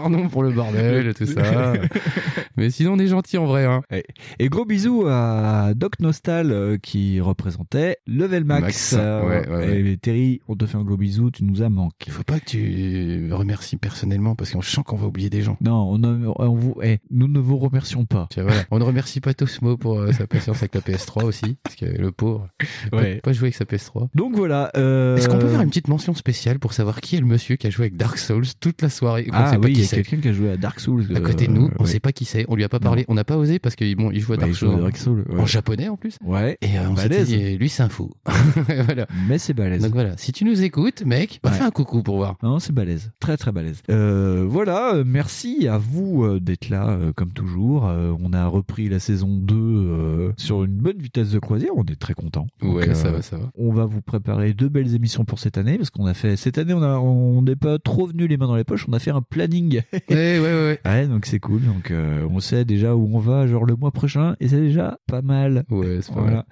[0.00, 1.72] Pardon pour le bordel, tout ça.
[2.58, 3.64] Mais sinon, on est gentil en vrai.
[3.64, 3.82] Hein.
[3.90, 4.04] Et,
[4.38, 8.62] et gros bisous à Doc Nostal euh, qui représentait Level Max.
[8.62, 9.80] Max, Euh, ouais, ouais, ouais.
[9.92, 12.06] Et Terry, on te fait un gros bisou, tu nous as manqué.
[12.06, 15.56] Il faut pas que tu remercies personnellement parce qu'on sent qu'on va oublier des gens.
[15.60, 18.28] Non, on, ne- on vous, eh, nous ne vous remercions pas.
[18.36, 18.62] Voilà.
[18.70, 21.84] On ne remercie pas Tosmo pour euh, sa patience avec la PS3 aussi, parce que
[21.86, 22.48] le pauvre,
[22.84, 23.16] il peut Ouais.
[23.22, 24.08] pas jouer avec sa PS3.
[24.14, 24.70] Donc voilà.
[24.76, 27.56] euh, Est-ce qu'on peut faire une petite mention spéciale pour savoir qui est le monsieur
[27.56, 29.22] qui a joué avec Dark Souls toute la soirée?
[29.26, 31.04] Et Ah sait pas oui, qui c'est quelqu'un qui a joué à Dark Souls.
[31.14, 31.90] À côté de nous, euh, on ouais.
[31.90, 33.94] sait pas qui c'est, on lui a pas parlé, on n'a pas osé parce qu'il
[33.96, 35.40] bon, il joue à Ouais, Dark il joue à Souls, Dark Souls, ouais.
[35.40, 36.16] en japonais en plus.
[36.24, 36.58] Ouais.
[36.62, 37.28] Et euh, on Balèze.
[37.28, 38.10] dit, lui c'est un fou.
[38.84, 39.06] voilà.
[39.28, 39.82] Mais c'est balèze.
[39.82, 42.36] Donc voilà, si tu nous écoutes, mec, bah fais un coucou pour voir.
[42.42, 43.10] Non, c'est balèze.
[43.20, 43.82] Très très balèze.
[43.90, 47.86] Euh, voilà, euh, merci à vous euh, d'être là euh, comme toujours.
[47.86, 51.84] Euh, on a repris la saison 2 euh, sur une bonne vitesse de croisière, on
[51.84, 52.46] est très content.
[52.62, 53.50] Ouais, ça va, ça va.
[53.56, 56.58] On va vous préparer deux belles émissions pour cette année parce qu'on a fait cette
[56.58, 58.98] année on a on n'est pas trop venu les mains dans les poches, on a
[58.98, 59.75] fait un planning.
[60.10, 60.80] ouais, ouais, ouais.
[60.84, 61.62] Ouais, donc c'est cool.
[61.62, 64.98] Donc euh, on sait déjà où on va genre le mois prochain et c'est déjà
[65.06, 65.64] pas mal.
[65.70, 66.36] Ouais, c'est pas Voilà.
[66.36, 66.44] mal.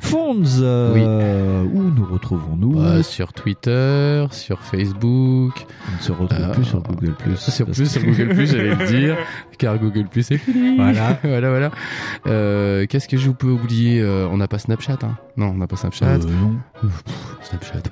[0.00, 5.66] Fonds, euh, où nous retrouvons-nous Bah, sur Twitter, sur Facebook.
[5.92, 7.36] On ne se retrouve plus sur Google Plus.
[7.36, 9.16] Sur plus que- sur Google Plus, j'allais le dire,
[9.58, 10.76] car Google Plus est fini.
[10.76, 11.18] Voilà.
[11.22, 11.70] voilà, voilà.
[12.26, 15.66] Euh, Qu'est-ce que je peux oublier Euh, On n'a pas Snapchat, hein Non, on n'a
[15.66, 16.06] pas Snapchat.
[16.06, 16.56] Euh, non.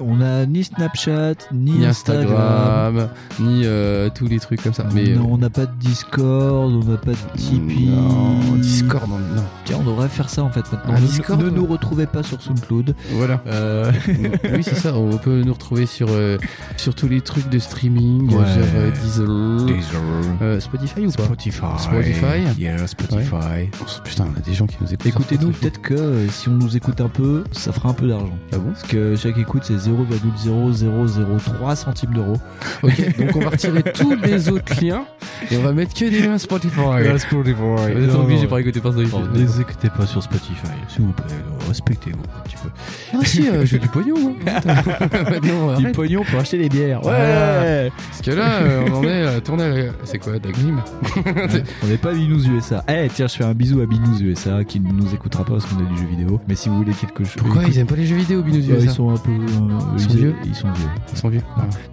[0.01, 2.97] On a ni Snapchat, ni, Ni Instagram.
[2.97, 3.09] Instagram,
[3.41, 4.85] ni euh, tous les trucs comme ça.
[4.95, 7.89] Mais non, on n'a pas de Discord, on n'a pas de Tipeee.
[7.89, 9.43] Non, Discord, non, non.
[9.65, 10.95] Tiens, on devrait faire ça en fait maintenant.
[10.95, 11.51] Un ne, Discord, ne ouais.
[11.51, 12.95] nous retrouvez pas sur SoundCloud.
[13.13, 13.41] Voilà.
[13.47, 13.91] Euh,
[14.55, 14.95] oui, c'est ça.
[14.95, 16.39] On peut nous retrouver sur, euh,
[16.77, 18.35] sur tous les trucs de streaming, Ouais.
[18.45, 20.01] genre euh, Deezer, Deezer.
[20.43, 21.61] euh, Spotify ou pas Spotify.
[21.79, 22.59] Spotify.
[22.59, 23.35] Yeah, Spotify.
[23.35, 23.71] Ouais.
[23.81, 25.07] Oh, putain, on a des gens qui nous écoutent.
[25.07, 28.31] Écoutez-nous, peut-être que euh, si on nous écoute un peu, ça fera un peu d'argent.
[28.53, 32.37] Ah bon Parce que chaque écoute, c'est 0,0003 centimes d'euros.
[32.83, 35.05] Ok, donc on va retirer tous les autres liens
[35.51, 36.81] et on va mettre que des liens Spotify.
[36.81, 37.55] Ouais, Spotify.
[37.59, 38.49] Vous êtes Non, obligé non.
[38.49, 39.17] par écouter par Spotify.
[39.17, 40.55] Non, ne les écoutez pas sur Spotify,
[40.89, 41.25] s'il vous plaît.
[41.49, 42.69] non, Respectez-vous un petit peu.
[43.15, 44.19] Ah si, euh, j'ai du pognon.
[44.19, 44.33] moi.
[45.31, 47.05] Maintenant, Du pognon pour acheter des bières.
[47.05, 47.91] Ouais.
[48.09, 49.89] Parce que là, euh, on en est à tourner.
[50.05, 50.81] C'est quoi, Dagrim
[51.83, 52.83] On n'est pas Binous USA.
[52.89, 55.67] Eh, tiens, je fais un bisou à Binous USA qui ne nous écoutera pas parce
[55.67, 56.41] qu'on est du jeu vidéo.
[56.49, 57.35] Mais si vous voulez quelque chose.
[57.37, 59.31] Pourquoi écoute- ils aiment pas les jeux vidéo, Binous Ouais, USA Ils sont un peu.
[59.31, 60.89] euh, Ils sont vieux Ils sont vieux.
[61.13, 61.43] Ils sont vieux.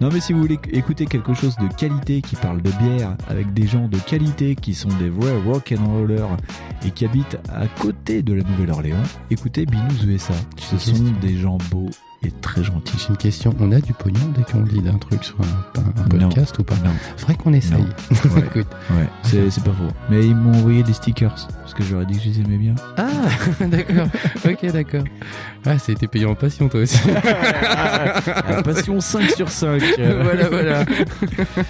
[0.00, 3.52] Non mais si vous voulez écouter quelque chose de qualité qui parle de bière avec
[3.54, 6.36] des gens de qualité qui sont des vrais rock and rollers
[6.84, 10.34] et qui habitent à côté de la Nouvelle-Orléans, écoutez Binous USA.
[10.58, 11.90] Ce sont des gens beaux
[12.40, 12.96] très gentils.
[12.98, 13.54] J'ai une question.
[13.60, 16.28] On a du pognon dès qu'on dit d'un truc sur un, un Non.
[16.28, 16.90] podcast ou pas Non.
[17.16, 17.86] Faudrait qu'on essaye.
[18.34, 18.40] Ouais.
[18.40, 18.66] Écoute.
[18.90, 19.92] Ouais, c'est c'est pas faux.
[20.10, 22.74] Mais ils m'ont envoyé des stickers parce que ai dit que je les aimais bien.
[22.96, 23.06] Ah,
[23.66, 24.06] d'accord.
[24.44, 25.04] Ok, d'accord.
[25.64, 26.98] Ah, ça a été payé en passion, toi aussi.
[28.64, 29.82] Passion 5 sur 5.
[30.22, 30.84] Voilà, voilà.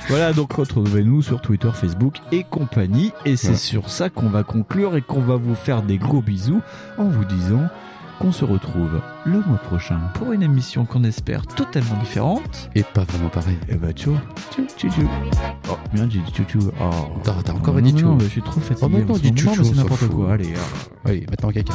[0.09, 3.13] voilà, donc retrouvez-nous sur Twitter, Facebook et compagnie.
[3.25, 3.55] Et c'est Ouais.
[3.57, 6.61] sur ça qu'on va conclure et qu'on va vous faire des gros bisous
[6.99, 7.63] en vous disant
[8.19, 12.71] qu'on se retrouve le mois prochain pour une émission qu'on espère totalement différente.
[12.75, 13.59] Et pas vraiment pareil.
[13.69, 14.17] Et bah tchou,
[14.53, 15.09] tchou, tchou, tchou.
[15.71, 16.71] Oh, merde, j'ai dit tchou tchou.
[16.81, 16.91] Oh.
[17.23, 18.07] T'as t'as encore dit tchou.
[18.07, 18.87] non, je suis trop fatigué.
[18.87, 20.33] Oh, maintenant, dis tchou, mais c'est n'importe quoi.
[20.33, 20.55] Allez.
[21.05, 21.75] Allez, maintenant caca.